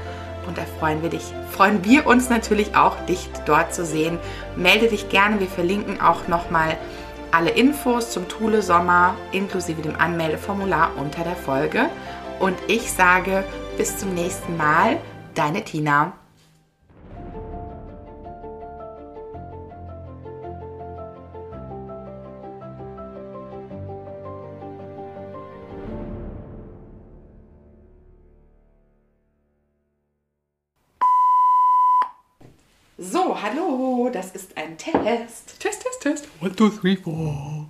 Und 0.46 0.58
da 0.58 0.62
freuen 0.78 1.02
wir 1.02 1.10
dich, 1.10 1.24
freuen 1.50 1.84
wir 1.84 2.06
uns 2.06 2.30
natürlich 2.30 2.76
auch, 2.76 2.96
dich 3.06 3.28
dort 3.46 3.74
zu 3.74 3.84
sehen. 3.84 4.18
Melde 4.54 4.88
dich 4.88 5.08
gerne. 5.08 5.40
Wir 5.40 5.48
verlinken 5.48 6.00
auch 6.00 6.28
noch 6.28 6.50
mal 6.50 6.76
alle 7.32 7.50
Infos 7.50 8.12
zum 8.12 8.28
Thule 8.28 8.62
Sommer 8.62 9.14
inklusive 9.32 9.82
dem 9.82 9.96
Anmeldeformular 9.96 10.92
unter 10.96 11.24
der 11.24 11.36
Folge. 11.36 11.88
Und 12.38 12.56
ich 12.68 12.92
sage 12.92 13.44
bis 13.76 13.98
zum 13.98 14.14
nächsten 14.14 14.56
Mal, 14.56 14.98
deine 15.36 15.62
Tina. 15.64 16.18
So, 32.98 33.40
hallo, 33.40 34.08
das 34.10 34.30
ist 34.30 34.56
ein 34.56 34.78
Test. 34.78 35.60
Test, 35.60 35.82
Test, 35.82 36.00
Test. 36.00 36.28
One, 36.40 36.56
two, 36.56 36.70
three, 36.70 36.96
four. 36.96 37.66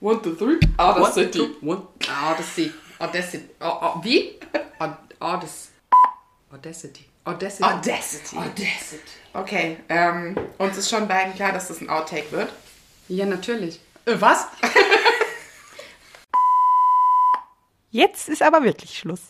One, 0.00 0.20
two, 0.22 0.34
three. 0.34 0.58
Audacity. 0.76 1.40
One, 1.40 1.50
two, 1.60 1.66
one. 1.66 1.82
Odyssey. 2.10 2.72
Audacity. 3.00 3.44
Oh, 3.60 3.78
oh, 3.80 4.00
wie? 4.02 4.40
Audacity. 5.20 5.67
Audacity. 6.50 7.04
Audacity. 7.24 7.64
Audacity. 7.64 8.36
Audacity. 8.36 9.02
Okay, 9.34 9.76
ähm, 9.90 10.34
uns 10.56 10.78
ist 10.78 10.88
schon 10.88 11.06
beiden 11.06 11.34
klar, 11.34 11.52
dass 11.52 11.68
das 11.68 11.80
ein 11.80 11.90
Outtake 11.90 12.32
wird. 12.32 12.50
Ja, 13.08 13.26
natürlich. 13.26 13.80
Äh, 14.06 14.14
was? 14.18 14.46
Jetzt 17.90 18.28
ist 18.28 18.42
aber 18.42 18.64
wirklich 18.64 18.98
Schluss. 18.98 19.20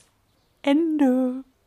Ende. 0.62 1.44